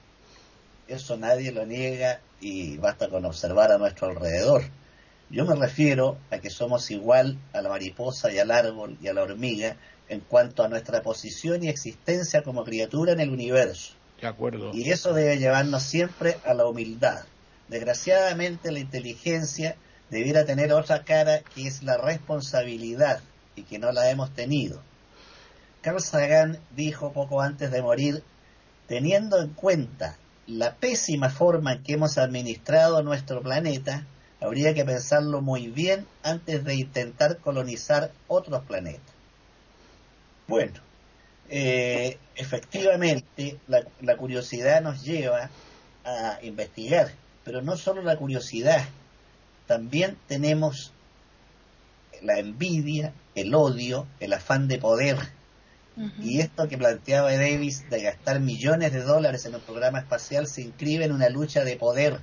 Eso 0.88 1.16
nadie 1.16 1.52
lo 1.52 1.66
niega 1.66 2.20
y 2.40 2.76
basta 2.76 3.08
con 3.08 3.24
observar 3.24 3.72
a 3.72 3.78
nuestro 3.78 4.08
alrededor. 4.08 4.62
Yo 5.30 5.44
me 5.44 5.56
refiero 5.56 6.18
a 6.30 6.38
que 6.38 6.50
somos 6.50 6.90
igual 6.90 7.38
a 7.52 7.60
la 7.60 7.68
mariposa 7.68 8.30
y 8.30 8.38
al 8.38 8.50
árbol 8.50 8.96
y 9.02 9.08
a 9.08 9.14
la 9.14 9.22
hormiga 9.22 9.76
en 10.08 10.20
cuanto 10.20 10.62
a 10.62 10.68
nuestra 10.68 11.02
posición 11.02 11.64
y 11.64 11.68
existencia 11.68 12.42
como 12.42 12.64
criatura 12.64 13.12
en 13.12 13.20
el 13.20 13.30
universo. 13.30 13.94
De 14.20 14.28
acuerdo. 14.28 14.70
Y 14.72 14.90
eso 14.90 15.12
debe 15.12 15.38
llevarnos 15.38 15.82
siempre 15.82 16.36
a 16.44 16.54
la 16.54 16.66
humildad. 16.66 17.24
Desgraciadamente 17.68 18.70
la 18.70 18.78
inteligencia 18.78 19.76
debiera 20.10 20.44
tener 20.44 20.72
otra 20.72 21.04
cara 21.04 21.40
que 21.40 21.66
es 21.66 21.82
la 21.82 21.96
responsabilidad 21.96 23.20
y 23.54 23.62
que 23.62 23.78
no 23.78 23.92
la 23.92 24.10
hemos 24.10 24.32
tenido. 24.34 24.82
Carl 25.80 26.00
Sagan 26.00 26.58
dijo 26.74 27.12
poco 27.12 27.40
antes 27.40 27.70
de 27.70 27.82
morir, 27.82 28.22
teniendo 28.86 29.40
en 29.40 29.50
cuenta 29.50 30.16
la 30.46 30.74
pésima 30.74 31.30
forma 31.30 31.72
en 31.72 31.82
que 31.82 31.94
hemos 31.94 32.18
administrado 32.18 33.02
nuestro 33.02 33.42
planeta, 33.42 34.04
habría 34.40 34.74
que 34.74 34.84
pensarlo 34.84 35.40
muy 35.42 35.68
bien 35.68 36.06
antes 36.22 36.64
de 36.64 36.74
intentar 36.74 37.38
colonizar 37.38 38.12
otros 38.28 38.64
planetas. 38.64 39.14
Bueno, 40.46 40.74
eh, 41.48 42.18
efectivamente 42.34 43.58
la, 43.68 44.16
curiosidad 44.16 44.82
nos 44.82 45.04
lleva 45.04 45.50
a 46.04 46.38
investigar, 46.42 47.12
pero 47.44 47.62
no 47.62 47.76
solo 47.76 48.02
la 48.02 48.16
curiosidad, 48.16 48.84
también 49.66 50.16
tenemos 50.26 50.92
la 52.22 52.38
envidia, 52.38 53.12
el 53.34 53.54
odio, 53.54 54.06
el 54.20 54.32
afán 54.32 54.68
de 54.68 54.78
poder. 54.78 55.18
Y 56.20 56.40
esto 56.40 56.68
que 56.68 56.76
planteaba 56.76 57.32
Davis 57.32 57.88
de 57.88 58.02
gastar 58.02 58.40
millones 58.40 58.92
de 58.92 59.02
dólares 59.02 59.46
en 59.46 59.54
un 59.54 59.62
programa 59.62 60.00
espacial 60.00 60.46
se 60.46 60.60
inscribe 60.60 61.06
en 61.06 61.12
una 61.12 61.30
lucha 61.30 61.64
de 61.64 61.76
poder 61.76 62.20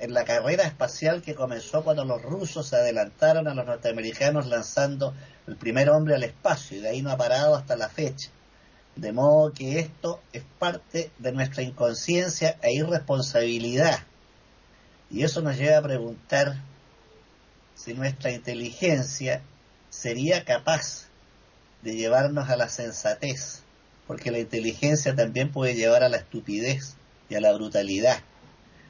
en 0.00 0.14
la 0.14 0.24
carrera 0.24 0.64
espacial 0.64 1.22
que 1.22 1.34
comenzó 1.34 1.84
cuando 1.84 2.04
los 2.04 2.22
rusos 2.22 2.66
se 2.66 2.76
adelantaron 2.76 3.46
a 3.46 3.54
los 3.54 3.66
norteamericanos 3.66 4.46
lanzando 4.46 5.14
el 5.46 5.56
primer 5.56 5.90
hombre 5.90 6.14
al 6.14 6.24
espacio 6.24 6.78
y 6.78 6.80
de 6.80 6.88
ahí 6.88 7.02
no 7.02 7.10
ha 7.10 7.16
parado 7.16 7.54
hasta 7.54 7.76
la 7.76 7.88
fecha. 7.88 8.30
De 8.96 9.12
modo 9.12 9.52
que 9.52 9.78
esto 9.78 10.20
es 10.32 10.42
parte 10.58 11.10
de 11.18 11.32
nuestra 11.32 11.62
inconsciencia 11.62 12.56
e 12.62 12.72
irresponsabilidad. 12.72 14.00
Y 15.10 15.24
eso 15.24 15.42
nos 15.42 15.56
lleva 15.56 15.78
a 15.78 15.82
preguntar 15.82 16.56
si 17.74 17.94
nuestra 17.94 18.30
inteligencia 18.30 19.42
sería 19.88 20.44
capaz 20.44 21.08
de 21.82 21.96
llevarnos 21.96 22.48
a 22.48 22.56
la 22.56 22.68
sensatez, 22.68 23.62
porque 24.06 24.30
la 24.30 24.38
inteligencia 24.38 25.14
también 25.14 25.50
puede 25.50 25.74
llevar 25.74 26.04
a 26.04 26.08
la 26.08 26.18
estupidez 26.18 26.94
y 27.28 27.34
a 27.34 27.40
la 27.40 27.52
brutalidad. 27.52 28.18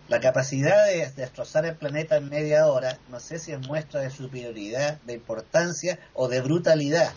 La 0.09 0.18
capacidad 0.18 0.86
de 0.86 1.09
destrozar 1.12 1.64
el 1.66 1.76
planeta 1.76 2.16
en 2.16 2.28
media 2.28 2.66
hora, 2.66 2.98
no 3.10 3.20
sé 3.20 3.38
si 3.38 3.52
es 3.52 3.60
muestra 3.66 4.01
de 4.01 4.10
superioridad, 4.10 5.01
de 5.02 5.14
importancia 5.14 6.01
o 6.14 6.28
de 6.28 6.40
brutalidad, 6.40 7.12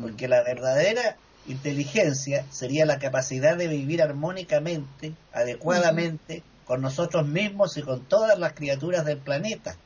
porque 0.00 0.26
la 0.26 0.42
verdadera 0.42 1.16
inteligencia 1.46 2.44
sería 2.50 2.86
la 2.86 2.98
capacidad 2.98 3.56
de 3.56 3.68
vivir 3.68 4.02
armónicamente, 4.02 5.12
adecuadamente, 5.32 6.42
con 6.66 6.82
nosotros 6.82 7.26
mismos 7.26 7.76
y 7.76 7.82
con 7.82 8.00
todas 8.04 8.38
las 8.38 8.52
criaturas 8.52 9.04
del 9.04 9.18
planeta, 9.18 9.76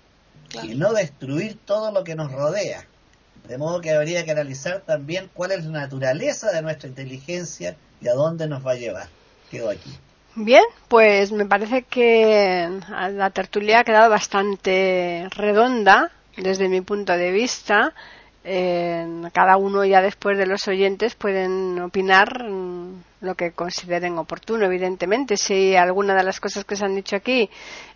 y 0.63 0.75
no 0.75 0.93
destruir 0.93 1.59
todo 1.65 1.93
lo 1.93 2.03
que 2.03 2.17
nos 2.17 2.33
rodea. 2.33 2.85
De 3.47 3.59
modo 3.59 3.81
que 3.81 3.91
habría 3.93 4.25
que 4.25 4.33
analizar 4.33 4.81
también 4.81 5.31
cuál 5.33 5.53
es 5.53 5.65
la 5.65 5.81
naturaleza 5.81 6.51
de 6.53 6.63
nuestra 6.63 6.89
inteligencia 6.89 7.77
y 8.01 8.09
a 8.09 8.15
dónde 8.15 8.47
nos 8.47 8.67
va 8.67 8.73
a 8.73 8.77
llevar. 8.77 9.09
Quedo 9.51 9.71
aquí. 9.71 9.91
Bien, 10.37 10.65
pues 10.89 11.33
me 11.33 11.45
parece 11.45 11.83
que 11.83 12.69
la 12.89 13.31
tertulia 13.31 13.81
ha 13.81 13.85
quedado 13.85 14.09
bastante 14.09 15.27
redonda 15.31 16.13
desde 16.37 16.69
mi 16.69 16.81
punto 16.81 17.13
de 17.17 17.33
vista. 17.33 17.93
cada 18.43 19.57
uno 19.57 19.85
ya 19.85 20.01
después 20.01 20.39
de 20.39 20.47
los 20.47 20.67
oyentes 20.69 21.15
pueden 21.15 21.81
opinar 21.81 22.49
mm, 22.49 23.03
lo 23.21 23.35
que 23.35 23.53
consideren 23.53 24.19
oportuno, 24.19 24.67
evidentemente. 24.67 25.37
Si 25.37 25.77
alguna 25.77 26.15
de 26.15 26.25
las 26.25 26.41
cosas 26.41 26.65
que 26.65 26.77
se 26.77 26.85
han 26.85 26.95
dicho 26.95 27.17
aquí 27.17 27.51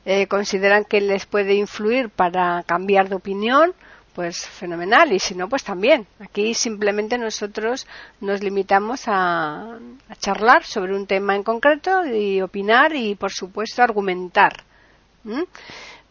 eh, 0.05 0.27
consideran 0.27 0.85
que 0.85 1.01
les 1.01 1.27
puede 1.27 1.55
influir 1.55 2.11
para 2.11 2.63
cambiar 2.67 3.09
de 3.09 3.17
opinión, 3.17 3.75
pues 4.15 4.47
fenomenal. 4.47 5.13
Y 5.13 5.19
si 5.19 5.35
no 5.35 5.49
pues 5.49 5.65
también. 5.65 6.07
Aquí 6.21 6.55
simplemente 6.55 7.19
nosotros 7.19 7.87
nos 8.21 8.43
limitamos 8.43 9.03
a, 9.07 9.79
charlar 10.19 10.65
sobre 10.65 10.95
un 10.95 11.07
tema 11.07 11.35
en 11.35 11.43
concreto 11.43 12.07
y 12.07 12.41
opinar 12.41 12.95
y 12.95 13.15
por 13.15 13.33
supuesto 13.33 13.83
argumentar 13.83 14.63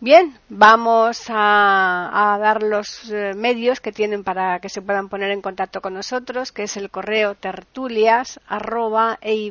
bien 0.03 0.37
vamos 0.49 1.27
a, 1.29 2.37
dar 2.41 2.61
los 2.61 3.09
eh, 3.09 3.31
medios 3.37 3.79
que 3.79 3.93
tienen 3.93 4.25
para 4.25 4.59
que 4.59 4.67
se 4.67 4.81
puedan 4.81 5.07
poner 5.07 5.31
en 5.31 5.41
contacto 5.41 5.79
con 5.79 5.93
nosotros 5.93 6.51
que 6.51 6.63
es 6.63 6.75
el 6.75 6.89
correo 6.89 7.35
tertulias 7.35 8.41
arroba 8.45 9.17
y 9.21 9.49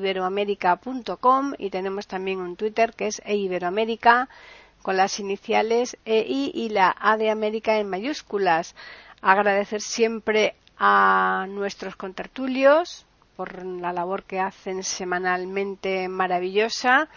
tenemos 1.70 2.06
también 2.06 2.40
un 2.40 2.56
twitter 2.56 2.92
que 2.92 3.06
es 3.06 3.22
eiberoamérica 3.24 4.28
con 4.82 4.98
las 4.98 5.18
iniciales 5.20 5.96
EI 6.04 6.50
y 6.54 6.68
la 6.68 6.94
A 7.00 7.16
de 7.16 7.30
América 7.30 7.78
en 7.78 7.88
mayúsculas. 7.88 8.74
Agradecer 9.22 9.80
siempre 9.80 10.56
a 10.76 11.46
nuestros 11.48 11.96
contertulios 11.96 13.06
por 13.36 13.64
la 13.64 13.94
labor 13.94 14.24
que 14.24 14.40
hacen 14.40 14.82
semanalmente 14.82 16.08
maravillosa 16.08 17.08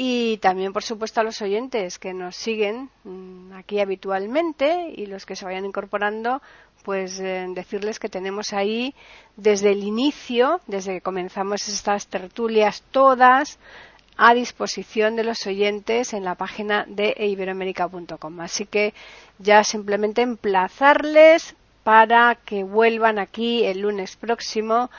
y 0.00 0.36
también, 0.36 0.72
por 0.72 0.84
supuesto, 0.84 1.20
a 1.20 1.24
los 1.24 1.42
oyentes 1.42 1.98
que 1.98 2.14
nos 2.14 2.36
siguen 2.36 2.88
mm, 3.02 3.52
aquí 3.54 3.80
habitualmente 3.80 4.92
y 4.96 5.06
los 5.06 5.26
que 5.26 5.34
se 5.34 5.44
vayan 5.44 5.64
incorporando, 5.64 6.40
pues 6.84 7.18
eh, 7.18 7.44
decirles 7.48 7.98
que 7.98 8.08
tenemos 8.08 8.52
ahí 8.52 8.94
desde 9.34 9.72
el 9.72 9.82
inicio, 9.82 10.60
desde 10.68 10.92
que 10.92 11.00
comenzamos 11.00 11.66
estas 11.66 12.06
tertulias 12.06 12.84
todas, 12.92 13.58
a 14.16 14.34
disposición 14.34 15.16
de 15.16 15.24
los 15.24 15.44
oyentes 15.48 16.12
en 16.12 16.22
la 16.22 16.36
página 16.36 16.84
de 16.86 17.16
iberoamerica.com. 17.18 18.40
Así 18.40 18.66
que 18.66 18.94
ya 19.40 19.64
simplemente 19.64 20.22
emplazarles 20.22 21.56
para 21.82 22.36
que 22.36 22.62
vuelvan 22.62 23.18
aquí 23.18 23.64
el 23.64 23.80
lunes 23.80 24.14
próximo 24.14 24.90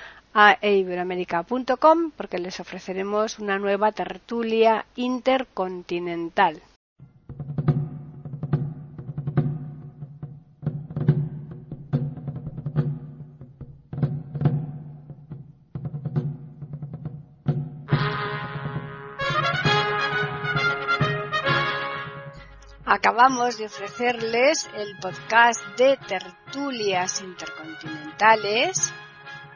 a 0.41 0.57
iberoamerica.com 0.61 2.11
porque 2.15 2.39
les 2.39 2.59
ofreceremos 2.61 3.39
una 3.39 3.59
nueva 3.59 3.91
tertulia 3.91 4.85
intercontinental. 4.95 6.61
acabamos 22.85 23.57
de 23.57 23.65
ofrecerles 23.65 24.67
el 24.75 24.97
podcast 24.97 25.61
de 25.77 25.95
tertulias 25.97 27.21
intercontinentales 27.21 28.91